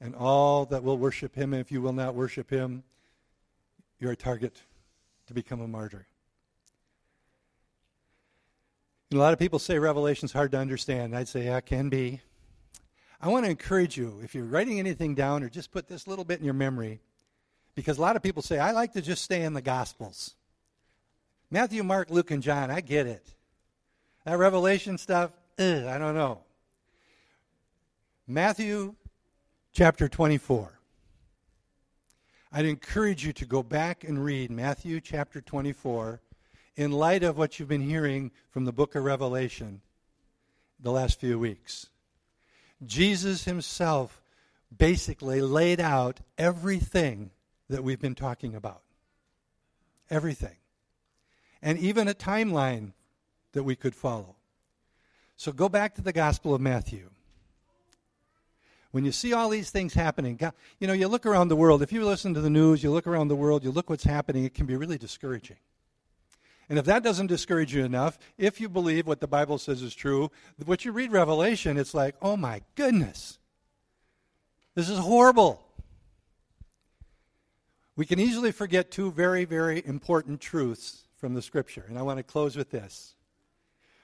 And 0.00 0.14
all 0.14 0.66
that 0.66 0.84
will 0.84 0.98
worship 0.98 1.34
him, 1.34 1.54
and 1.54 1.60
if 1.60 1.72
you 1.72 1.80
will 1.80 1.94
not 1.94 2.14
worship 2.14 2.50
him, 2.50 2.84
you're 3.98 4.12
a 4.12 4.16
target 4.16 4.60
to 5.28 5.34
become 5.34 5.62
a 5.62 5.68
martyr. 5.68 6.06
And 9.10 9.18
a 9.18 9.22
lot 9.22 9.32
of 9.32 9.38
people 9.38 9.58
say 9.58 9.78
Revelation's 9.78 10.32
hard 10.32 10.52
to 10.52 10.58
understand. 10.58 11.16
I'd 11.16 11.28
say, 11.28 11.44
yeah, 11.44 11.58
it 11.58 11.66
can 11.66 11.88
be. 11.88 12.20
I 13.20 13.28
want 13.28 13.44
to 13.44 13.50
encourage 13.50 13.96
you, 13.96 14.20
if 14.22 14.34
you're 14.34 14.44
writing 14.44 14.78
anything 14.78 15.14
down 15.14 15.42
or 15.42 15.48
just 15.48 15.70
put 15.70 15.88
this 15.88 16.06
little 16.06 16.24
bit 16.24 16.40
in 16.40 16.44
your 16.44 16.54
memory, 16.54 17.00
because 17.74 17.98
a 17.98 18.00
lot 18.00 18.16
of 18.16 18.22
people 18.22 18.42
say, 18.42 18.58
I 18.58 18.72
like 18.72 18.92
to 18.92 19.02
just 19.02 19.22
stay 19.22 19.42
in 19.42 19.54
the 19.54 19.62
Gospels. 19.62 20.34
Matthew, 21.50 21.82
Mark, 21.82 22.10
Luke, 22.10 22.30
and 22.30 22.42
John, 22.42 22.70
I 22.70 22.80
get 22.80 23.06
it. 23.06 23.34
That 24.24 24.38
Revelation 24.38 24.98
stuff, 24.98 25.30
ugh, 25.58 25.84
I 25.84 25.98
don't 25.98 26.14
know. 26.14 26.40
Matthew 28.26 28.94
chapter 29.72 30.08
24. 30.08 30.78
I'd 32.52 32.66
encourage 32.66 33.26
you 33.26 33.32
to 33.34 33.44
go 33.44 33.62
back 33.62 34.04
and 34.04 34.24
read 34.24 34.50
Matthew 34.50 35.00
chapter 35.00 35.40
24 35.40 36.20
in 36.76 36.92
light 36.92 37.22
of 37.22 37.38
what 37.38 37.58
you've 37.58 37.68
been 37.68 37.88
hearing 37.88 38.30
from 38.50 38.64
the 38.64 38.72
book 38.72 38.94
of 38.94 39.04
Revelation 39.04 39.80
the 40.80 40.90
last 40.90 41.20
few 41.20 41.38
weeks. 41.38 41.88
Jesus 42.84 43.44
himself 43.44 44.20
basically 44.76 45.40
laid 45.40 45.80
out 45.80 46.20
everything 46.36 47.30
that 47.68 47.84
we've 47.84 48.00
been 48.00 48.14
talking 48.14 48.54
about. 48.54 48.82
Everything. 50.10 50.56
And 51.62 51.78
even 51.78 52.08
a 52.08 52.14
timeline 52.14 52.92
that 53.52 53.62
we 53.62 53.76
could 53.76 53.94
follow. 53.94 54.36
So 55.36 55.52
go 55.52 55.68
back 55.68 55.94
to 55.94 56.02
the 56.02 56.12
Gospel 56.12 56.54
of 56.54 56.60
Matthew. 56.60 57.10
When 58.90 59.04
you 59.04 59.12
see 59.12 59.32
all 59.32 59.48
these 59.48 59.70
things 59.70 59.94
happening, 59.94 60.38
you 60.78 60.86
know, 60.86 60.92
you 60.92 61.08
look 61.08 61.26
around 61.26 61.48
the 61.48 61.56
world. 61.56 61.82
If 61.82 61.92
you 61.92 62.04
listen 62.04 62.34
to 62.34 62.40
the 62.40 62.50
news, 62.50 62.82
you 62.82 62.90
look 62.90 63.06
around 63.06 63.28
the 63.28 63.36
world, 63.36 63.64
you 63.64 63.70
look 63.70 63.90
what's 63.90 64.04
happening, 64.04 64.44
it 64.44 64.54
can 64.54 64.66
be 64.66 64.76
really 64.76 64.98
discouraging. 64.98 65.56
And 66.68 66.78
if 66.78 66.84
that 66.86 67.02
doesn't 67.02 67.26
discourage 67.26 67.74
you 67.74 67.84
enough, 67.84 68.18
if 68.38 68.60
you 68.60 68.68
believe 68.68 69.06
what 69.06 69.20
the 69.20 69.26
Bible 69.26 69.58
says 69.58 69.82
is 69.82 69.94
true, 69.94 70.30
what 70.64 70.84
you 70.84 70.92
read 70.92 71.12
Revelation, 71.12 71.76
it's 71.76 71.94
like, 71.94 72.14
oh 72.22 72.36
my 72.36 72.62
goodness, 72.74 73.38
this 74.74 74.88
is 74.88 74.98
horrible. 74.98 75.62
We 77.96 78.06
can 78.06 78.18
easily 78.18 78.50
forget 78.50 78.90
two 78.90 79.12
very, 79.12 79.44
very 79.44 79.82
important 79.86 80.40
truths 80.40 81.04
from 81.16 81.34
the 81.34 81.42
Scripture. 81.42 81.84
And 81.88 81.98
I 81.98 82.02
want 82.02 82.18
to 82.18 82.24
close 82.24 82.56
with 82.56 82.70
this. 82.70 83.14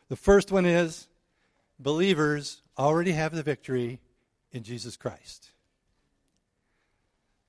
The 0.08 0.16
first 0.16 0.52
one 0.52 0.66
is 0.66 1.08
believers 1.78 2.62
already 2.78 3.12
have 3.12 3.34
the 3.34 3.42
victory 3.42 4.00
in 4.52 4.62
Jesus 4.62 4.96
Christ. 4.96 5.50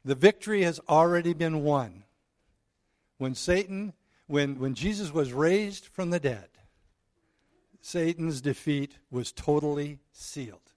The 0.03 0.15
victory 0.15 0.63
has 0.63 0.79
already 0.89 1.33
been 1.33 1.63
won. 1.63 2.03
When 3.17 3.35
Satan 3.35 3.93
when, 4.31 4.57
when 4.59 4.73
Jesus 4.73 5.13
was 5.13 5.33
raised 5.33 5.87
from 5.87 6.09
the 6.09 6.19
dead, 6.19 6.47
Satan's 7.81 8.39
defeat 8.39 8.97
was 9.11 9.33
totally 9.33 9.99
sealed. 10.13 10.71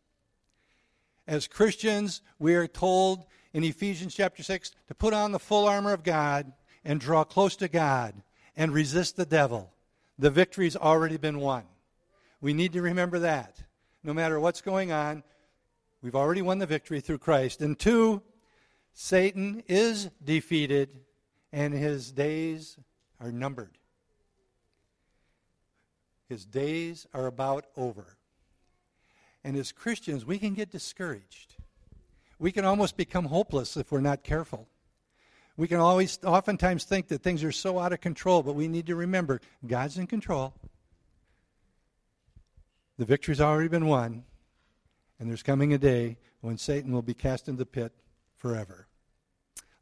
As 1.28 1.46
Christians, 1.46 2.20
we 2.40 2.56
are 2.56 2.66
told 2.66 3.24
in 3.52 3.62
Ephesians 3.62 4.12
chapter 4.12 4.42
6 4.42 4.72
to 4.88 4.94
put 4.94 5.14
on 5.14 5.30
the 5.30 5.38
full 5.38 5.68
armor 5.68 5.92
of 5.92 6.02
God 6.02 6.52
and 6.84 7.00
draw 7.00 7.22
close 7.22 7.54
to 7.56 7.68
God 7.68 8.14
and 8.56 8.74
resist 8.74 9.16
the 9.16 9.24
devil. 9.24 9.72
The 10.18 10.30
victory's 10.30 10.76
already 10.76 11.16
been 11.16 11.38
won. 11.38 11.62
We 12.40 12.54
need 12.54 12.72
to 12.72 12.82
remember 12.82 13.20
that. 13.20 13.62
No 14.02 14.12
matter 14.12 14.40
what's 14.40 14.62
going 14.62 14.90
on, 14.90 15.22
we've 16.02 16.16
already 16.16 16.42
won 16.42 16.58
the 16.58 16.66
victory 16.66 17.00
through 17.00 17.18
Christ. 17.18 17.62
And 17.62 17.78
two, 17.78 18.20
Satan 18.94 19.62
is 19.68 20.10
defeated 20.24 20.90
and 21.52 21.72
his 21.72 22.10
days 22.10 22.76
are 23.24 23.32
numbered. 23.32 23.78
His 26.28 26.44
days 26.44 27.06
are 27.14 27.26
about 27.26 27.66
over. 27.76 28.18
And 29.42 29.56
as 29.56 29.72
Christians, 29.72 30.26
we 30.26 30.38
can 30.38 30.52
get 30.54 30.70
discouraged. 30.70 31.56
We 32.38 32.52
can 32.52 32.64
almost 32.64 32.96
become 32.96 33.24
hopeless 33.26 33.76
if 33.76 33.90
we're 33.90 34.00
not 34.00 34.24
careful. 34.24 34.68
We 35.56 35.68
can 35.68 35.78
always, 35.78 36.18
oftentimes, 36.24 36.84
think 36.84 37.08
that 37.08 37.22
things 37.22 37.42
are 37.44 37.52
so 37.52 37.78
out 37.78 37.92
of 37.92 38.00
control, 38.00 38.42
but 38.42 38.54
we 38.54 38.68
need 38.68 38.86
to 38.86 38.96
remember 38.96 39.40
God's 39.66 39.96
in 39.96 40.06
control. 40.06 40.52
The 42.98 43.04
victory's 43.04 43.40
already 43.40 43.68
been 43.68 43.86
won, 43.86 44.24
and 45.18 45.30
there's 45.30 45.42
coming 45.42 45.72
a 45.72 45.78
day 45.78 46.18
when 46.40 46.58
Satan 46.58 46.92
will 46.92 47.02
be 47.02 47.14
cast 47.14 47.48
in 47.48 47.56
the 47.56 47.66
pit 47.66 47.92
forever. 48.34 48.86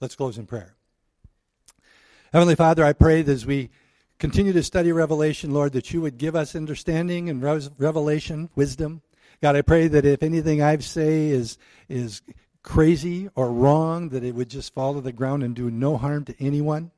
Let's 0.01 0.15
close 0.15 0.39
in 0.39 0.47
prayer. 0.47 0.77
Heavenly 2.33 2.55
Father, 2.55 2.83
I 2.83 2.95
pray 2.95 3.21
that 3.21 3.31
as 3.31 3.45
we 3.45 3.69
continue 4.19 4.55
to 4.55 4.63
study 4.63 4.91
Revelation, 4.91 5.53
Lord, 5.53 5.75
that 5.75 5.93
you 5.93 6.01
would 6.01 6.17
give 6.17 6.35
us 6.35 6.57
understanding 6.57 7.29
and 7.29 7.43
revelation, 7.43 8.49
wisdom. 8.55 9.03
God, 9.43 9.55
I 9.55 9.61
pray 9.61 9.87
that 9.89 10.07
if 10.07 10.23
anything 10.23 10.63
I 10.63 10.79
say 10.79 11.29
is, 11.29 11.59
is 11.91 12.23
crazy 12.63 13.29
or 13.35 13.53
wrong, 13.53 14.09
that 14.11 14.25
it 14.25 14.35
would 14.35 14.49
just 14.49 14.73
fall 14.73 14.95
to 14.95 15.03
the 15.03 15.13
ground 15.13 15.43
and 15.43 15.55
do 15.55 15.71
no 15.71 15.99
harm 15.99 16.25
to 16.25 16.35
anyone. 16.43 16.91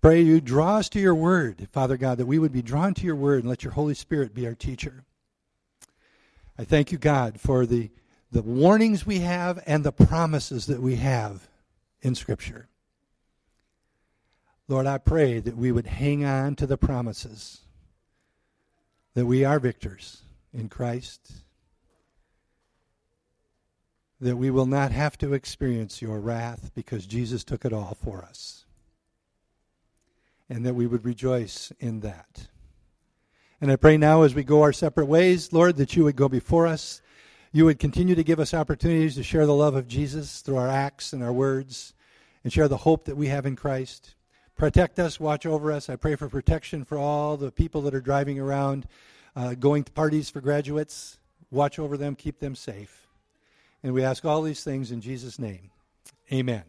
Pray 0.00 0.22
you 0.22 0.40
draw 0.40 0.78
us 0.78 0.88
to 0.88 1.00
your 1.00 1.14
word, 1.14 1.68
Father 1.70 1.98
God, 1.98 2.16
that 2.16 2.26
we 2.26 2.38
would 2.38 2.52
be 2.52 2.62
drawn 2.62 2.94
to 2.94 3.04
your 3.04 3.16
word 3.16 3.40
and 3.40 3.50
let 3.50 3.62
your 3.62 3.74
Holy 3.74 3.94
Spirit 3.94 4.34
be 4.34 4.46
our 4.46 4.54
teacher. 4.54 5.04
I 6.58 6.64
thank 6.64 6.90
you, 6.90 6.96
God, 6.96 7.38
for 7.38 7.66
the, 7.66 7.90
the 8.30 8.40
warnings 8.40 9.04
we 9.04 9.18
have 9.18 9.62
and 9.66 9.84
the 9.84 9.92
promises 9.92 10.64
that 10.64 10.80
we 10.80 10.96
have 10.96 11.46
in 12.00 12.14
Scripture. 12.14 12.68
Lord, 14.68 14.86
I 14.86 14.98
pray 14.98 15.40
that 15.40 15.56
we 15.56 15.72
would 15.72 15.86
hang 15.86 16.24
on 16.24 16.56
to 16.56 16.66
the 16.66 16.78
promises, 16.78 17.60
that 19.14 19.26
we 19.26 19.44
are 19.44 19.58
victors 19.58 20.22
in 20.52 20.68
Christ, 20.68 21.32
that 24.20 24.36
we 24.36 24.50
will 24.50 24.66
not 24.66 24.92
have 24.92 25.18
to 25.18 25.34
experience 25.34 26.00
your 26.00 26.20
wrath 26.20 26.70
because 26.74 27.06
Jesus 27.06 27.42
took 27.42 27.64
it 27.64 27.72
all 27.72 27.96
for 28.00 28.22
us, 28.22 28.64
and 30.48 30.64
that 30.64 30.74
we 30.74 30.86
would 30.86 31.04
rejoice 31.04 31.72
in 31.80 32.00
that. 32.00 32.48
And 33.60 33.70
I 33.70 33.76
pray 33.76 33.96
now 33.96 34.22
as 34.22 34.34
we 34.34 34.44
go 34.44 34.62
our 34.62 34.72
separate 34.72 35.06
ways, 35.06 35.52
Lord, 35.52 35.76
that 35.76 35.96
you 35.96 36.04
would 36.04 36.16
go 36.16 36.28
before 36.28 36.66
us. 36.66 37.00
You 37.52 37.64
would 37.66 37.78
continue 37.78 38.14
to 38.14 38.24
give 38.24 38.40
us 38.40 38.54
opportunities 38.54 39.14
to 39.16 39.22
share 39.22 39.46
the 39.46 39.54
love 39.54 39.74
of 39.74 39.86
Jesus 39.86 40.40
through 40.40 40.56
our 40.56 40.68
acts 40.68 41.12
and 41.12 41.22
our 41.22 41.32
words 41.32 41.94
and 42.42 42.52
share 42.52 42.66
the 42.66 42.78
hope 42.78 43.04
that 43.04 43.16
we 43.16 43.28
have 43.28 43.44
in 43.46 43.54
Christ. 43.54 44.14
Protect 44.62 45.00
us, 45.00 45.18
watch 45.18 45.44
over 45.44 45.72
us. 45.72 45.90
I 45.90 45.96
pray 45.96 46.14
for 46.14 46.28
protection 46.28 46.84
for 46.84 46.96
all 46.96 47.36
the 47.36 47.50
people 47.50 47.82
that 47.82 47.96
are 47.96 48.00
driving 48.00 48.38
around, 48.38 48.86
uh, 49.34 49.54
going 49.54 49.82
to 49.82 49.90
parties 49.90 50.30
for 50.30 50.40
graduates. 50.40 51.18
Watch 51.50 51.80
over 51.80 51.96
them, 51.96 52.14
keep 52.14 52.38
them 52.38 52.54
safe. 52.54 53.08
And 53.82 53.92
we 53.92 54.04
ask 54.04 54.24
all 54.24 54.40
these 54.40 54.62
things 54.62 54.92
in 54.92 55.00
Jesus' 55.00 55.36
name. 55.36 55.72
Amen. 56.32 56.62